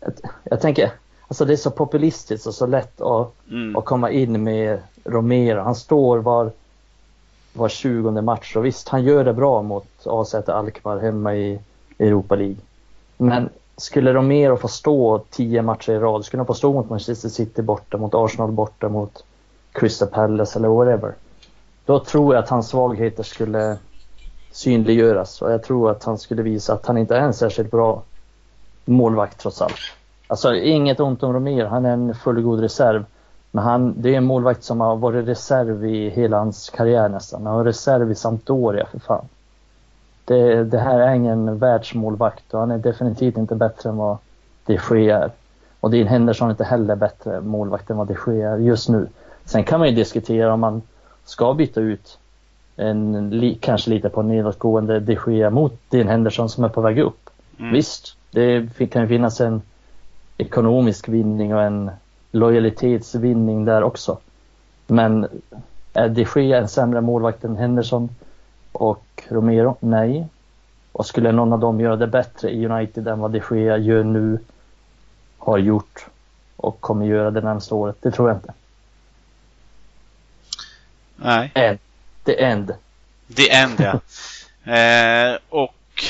att 0.00 0.20
jag 0.44 0.60
tänker, 0.60 0.92
alltså 1.28 1.44
det 1.44 1.52
är 1.52 1.56
så 1.56 1.70
populistiskt 1.70 2.46
och 2.46 2.54
så 2.54 2.66
lätt 2.66 3.00
att, 3.00 3.32
mm. 3.50 3.76
att 3.76 3.84
komma 3.84 4.10
in 4.10 4.42
med 4.42 4.78
Romero. 5.04 5.60
Han 5.60 5.74
står 5.74 6.18
var, 6.18 6.50
var 7.52 7.68
20 7.68 8.10
match 8.10 8.56
och 8.56 8.64
visst, 8.64 8.88
han 8.88 9.04
gör 9.04 9.24
det 9.24 9.32
bra 9.32 9.62
mot 9.62 10.06
AZ 10.06 10.34
Alkmaar 10.34 10.98
hemma 10.98 11.34
i 11.34 11.60
Europa 11.98 12.34
League. 12.34 12.56
Men 13.16 13.48
skulle 13.76 14.12
Romero 14.12 14.56
få 14.56 14.68
stå 14.68 15.18
tio 15.30 15.62
matcher 15.62 15.92
i 15.92 15.98
rad, 15.98 16.24
skulle 16.24 16.40
han 16.40 16.46
få 16.46 16.54
stå 16.54 16.72
mot 16.72 16.90
Manchester 16.90 17.28
City 17.28 17.62
borta, 17.62 17.96
mot 17.96 18.14
Arsenal 18.14 18.52
borta, 18.52 18.88
mot 18.88 19.24
Crystal 19.72 20.08
Palace 20.08 20.58
eller 20.58 20.68
whatever. 20.68 21.14
Då 21.84 21.98
tror 21.98 22.34
jag 22.34 22.44
att 22.44 22.50
hans 22.50 22.68
svagheter 22.68 23.22
skulle 23.22 23.78
synliggöras 24.50 25.42
och 25.42 25.52
jag 25.52 25.62
tror 25.62 25.90
att 25.90 26.04
han 26.04 26.18
skulle 26.18 26.42
visa 26.42 26.72
att 26.72 26.86
han 26.86 26.98
inte 26.98 27.16
är 27.16 27.20
en 27.20 27.34
särskilt 27.34 27.70
bra 27.70 28.02
målvakt 28.84 29.40
trots 29.40 29.62
allt. 29.62 29.80
Alltså 30.26 30.54
inget 30.54 31.00
ont 31.00 31.22
om 31.22 31.32
Romero, 31.32 31.66
han 31.66 31.84
är 31.84 31.92
en 31.92 32.14
fullgod 32.14 32.60
reserv. 32.60 33.04
Men 33.50 33.64
han, 33.64 33.94
det 34.02 34.14
är 34.14 34.16
en 34.16 34.24
målvakt 34.24 34.64
som 34.64 34.80
har 34.80 34.96
varit 34.96 35.28
reserv 35.28 35.86
i 35.86 36.10
hela 36.10 36.38
hans 36.38 36.70
karriär 36.70 37.08
nästan. 37.08 37.46
Han 37.46 37.56
var 37.56 37.64
reserv 37.64 38.10
i 38.10 38.14
Sampdoria 38.14 38.86
för 38.86 38.98
fan. 38.98 39.28
Det, 40.24 40.64
det 40.64 40.78
här 40.78 41.00
är 41.00 41.14
ingen 41.14 41.58
världsmålvakt 41.58 42.54
och 42.54 42.60
han 42.60 42.70
är 42.70 42.78
definitivt 42.78 43.36
inte 43.36 43.54
bättre 43.54 43.90
än 43.90 43.96
vad 43.96 44.18
de 44.66 44.78
Gea 44.90 45.18
är. 45.18 45.30
Och 45.80 45.90
Dean 45.90 46.08
Henderson 46.08 46.48
är 46.48 46.50
inte 46.50 46.64
heller 46.64 46.96
bättre 46.96 47.40
målvakt 47.40 47.90
än 47.90 47.96
vad 47.96 48.08
de 48.08 48.16
Gea 48.26 48.50
är 48.50 48.58
just 48.58 48.88
nu. 48.88 49.08
Sen 49.44 49.64
kan 49.64 49.78
man 49.78 49.88
ju 49.88 49.94
diskutera 49.94 50.54
om 50.54 50.60
man 50.60 50.82
ska 51.24 51.54
byta 51.54 51.80
ut 51.80 52.18
en, 52.76 53.56
kanske 53.60 53.90
lite 53.90 54.08
på 54.08 54.22
nedåtgående 54.22 55.00
de 55.00 55.18
Gea 55.26 55.50
mot 55.50 55.72
Dean 55.88 56.08
Henderson 56.08 56.48
som 56.48 56.64
är 56.64 56.68
på 56.68 56.80
väg 56.80 56.98
upp. 56.98 57.30
Mm. 57.58 57.72
Visst, 57.72 58.16
det 58.30 58.90
kan 58.90 59.02
ju 59.02 59.08
finnas 59.08 59.40
en 59.40 59.62
ekonomisk 60.38 61.08
vinning 61.08 61.54
och 61.54 61.62
en 61.62 61.90
lojalitetsvinning 62.32 63.64
där 63.64 63.82
också. 63.82 64.18
Men 64.86 65.26
är 65.92 66.08
de 66.08 66.26
Gea 66.34 66.58
en 66.58 66.68
sämre 66.68 67.00
målvakt 67.00 67.44
än 67.44 67.56
Henderson 67.56 68.08
och 68.74 69.24
Romero? 69.28 69.76
Nej. 69.80 70.26
Och 70.92 71.06
skulle 71.06 71.32
någon 71.32 71.52
av 71.52 71.58
dem 71.58 71.80
göra 71.80 71.96
det 71.96 72.06
bättre 72.06 72.50
i 72.50 72.66
United 72.66 73.08
än 73.08 73.20
vad 73.20 73.30
de 73.30 73.42
Gea 73.50 73.78
gör 73.78 74.04
nu, 74.04 74.38
har 75.38 75.58
gjort 75.58 76.06
och 76.56 76.80
kommer 76.80 77.06
göra 77.06 77.30
det 77.30 77.40
närmaste 77.40 77.74
året? 77.74 77.96
Det 78.00 78.10
tror 78.10 78.28
jag 78.28 78.36
inte. 78.36 78.52
Nej. 81.16 81.50
End. 81.54 81.78
The 82.24 82.42
end. 82.42 82.74
The 83.36 83.50
end, 83.50 83.80
ja. 83.80 84.00
eh, 84.72 85.38
och 85.48 86.04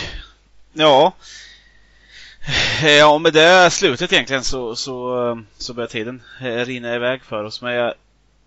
ja. 0.72 1.12
Ja, 2.82 3.18
med 3.18 3.32
det 3.32 3.70
slutet 3.70 4.12
egentligen 4.12 4.44
så, 4.44 4.76
så, 4.76 5.42
så 5.58 5.74
börjar 5.74 5.88
tiden 5.88 6.22
eh, 6.40 6.64
rinna 6.64 6.94
iväg 6.94 7.22
för 7.22 7.44
oss. 7.44 7.62
Men 7.62 7.74
jag 7.74 7.94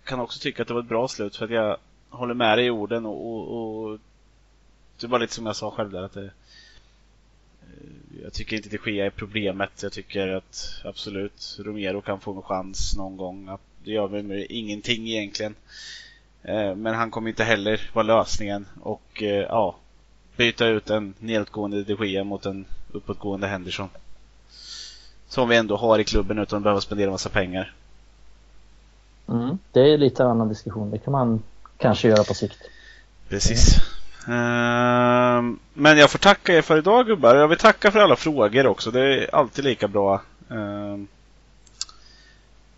kan 0.04 0.20
också 0.20 0.40
tycka 0.40 0.62
att 0.62 0.68
det 0.68 0.74
var 0.74 0.82
ett 0.82 0.90
bra 0.90 1.08
slut 1.08 1.36
för 1.36 1.46
att 1.46 1.52
jag 1.52 1.78
håller 2.10 2.34
med 2.34 2.58
dig 2.58 2.66
i 2.66 2.70
orden 2.70 3.06
och, 3.06 3.32
och, 3.32 3.84
och 3.92 4.00
det 5.00 5.08
var 5.08 5.20
lite 5.20 5.34
som 5.34 5.46
jag 5.46 5.56
sa 5.56 5.72
själv 5.72 5.92
där 5.92 6.04
att 6.04 6.14
det, 6.14 6.26
eh, 6.26 6.32
jag 8.24 8.34
tycker 8.34 8.56
inte 8.56 8.70
det 8.70 9.00
är 9.00 9.10
problemet. 9.10 9.84
Jag 9.84 9.92
tycker 9.92 10.28
att 10.28 10.82
absolut 10.84 11.58
Romero 11.60 12.02
kan 12.02 12.20
få 12.20 12.36
en 12.36 12.42
chans 12.42 12.98
någon 12.98 13.18
gång. 13.18 13.58
Det 13.84 13.92
gör 13.92 14.08
väl 14.08 14.46
ingenting 14.50 15.10
egentligen. 15.10 15.56
Eh, 16.44 16.76
men 16.76 16.96
han 16.96 17.12
kommer 17.12 17.30
inte 17.30 17.44
heller 17.44 17.90
vara 17.94 18.04
lösningen 18.04 18.66
och 18.82 19.22
ja, 19.50 19.76
byta 20.38 20.66
ut 20.66 20.90
en 20.90 21.14
nedåtgående 21.20 21.84
De 21.84 22.08
Gea 22.08 22.24
mot 22.24 22.46
en 22.46 22.66
uppåtgående 22.92 23.48
Henderson. 23.48 23.90
Som 25.28 25.50
vi 25.50 25.56
ändå 25.56 25.78
har 25.78 26.00
i 26.00 26.04
klubben 26.04 26.40
utan 26.40 26.58
att 26.58 26.64
behöva 26.64 26.82
spendera 26.82 27.12
massa 27.12 27.30
pengar. 27.30 27.74
Mm, 29.28 29.58
det 29.72 29.80
är 29.80 29.98
lite 29.98 30.26
annan 30.26 30.50
diskussion. 30.50 30.92
Det 30.92 31.00
kan 31.00 31.12
man 31.12 31.44
kanske 31.78 32.08
göra 32.08 32.24
på 32.24 32.34
sikt. 32.34 32.58
Precis. 33.30 33.76
Mm. 34.28 35.60
men 35.74 35.98
jag 35.98 36.12
får 36.12 36.20
tacka 36.20 36.54
er 36.54 36.62
för 36.62 36.78
idag 36.78 37.06
gubbar. 37.06 37.36
Jag 37.36 37.48
vill 37.48 37.58
tacka 37.58 37.92
för 37.92 38.00
alla 38.00 38.16
frågor 38.16 38.68
också. 38.68 38.92
Det 38.92 39.02
är 39.02 39.36
alltid 39.36 39.64
lika 39.66 39.88
bra. 39.88 40.22
Ehm, 40.50 41.08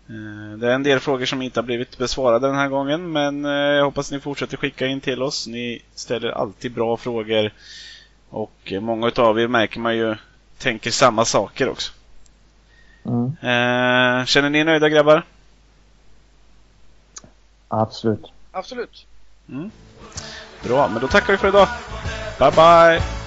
eh, 0.08 0.58
det 0.58 0.66
är 0.66 0.74
en 0.74 0.82
del 0.82 1.00
frågor 1.00 1.26
som 1.26 1.42
inte 1.42 1.60
har 1.60 1.64
blivit 1.64 1.98
besvarade 1.98 2.46
den 2.46 2.56
här 2.56 2.68
gången 2.68 3.12
men 3.12 3.44
eh, 3.44 3.50
jag 3.50 3.84
hoppas 3.84 4.10
ni 4.10 4.20
fortsätter 4.20 4.56
skicka 4.56 4.86
in 4.86 5.00
till 5.00 5.22
oss. 5.22 5.46
Ni 5.46 5.82
ställer 5.94 6.30
alltid 6.30 6.72
bra 6.72 6.96
frågor. 6.96 7.52
Och 8.30 8.72
många 8.80 9.08
utav 9.08 9.40
er 9.40 9.48
märker 9.48 9.80
man 9.80 9.96
ju 9.96 10.16
tänker 10.58 10.90
samma 10.90 11.24
saker 11.24 11.68
också. 11.68 11.92
Mm. 13.04 13.26
Eh, 13.26 14.24
känner 14.24 14.50
ni 14.50 14.58
er 14.58 14.64
nöjda 14.64 14.88
grabbar? 14.88 15.24
Absolut. 17.68 18.32
Absolut. 18.52 19.06
Mm. 19.48 19.70
Bra, 20.62 20.88
men 20.88 21.00
då 21.00 21.08
tackar 21.08 21.32
vi 21.32 21.36
för 21.38 21.48
idag. 21.48 21.68
Bye 22.38 22.50
bye! 22.50 23.19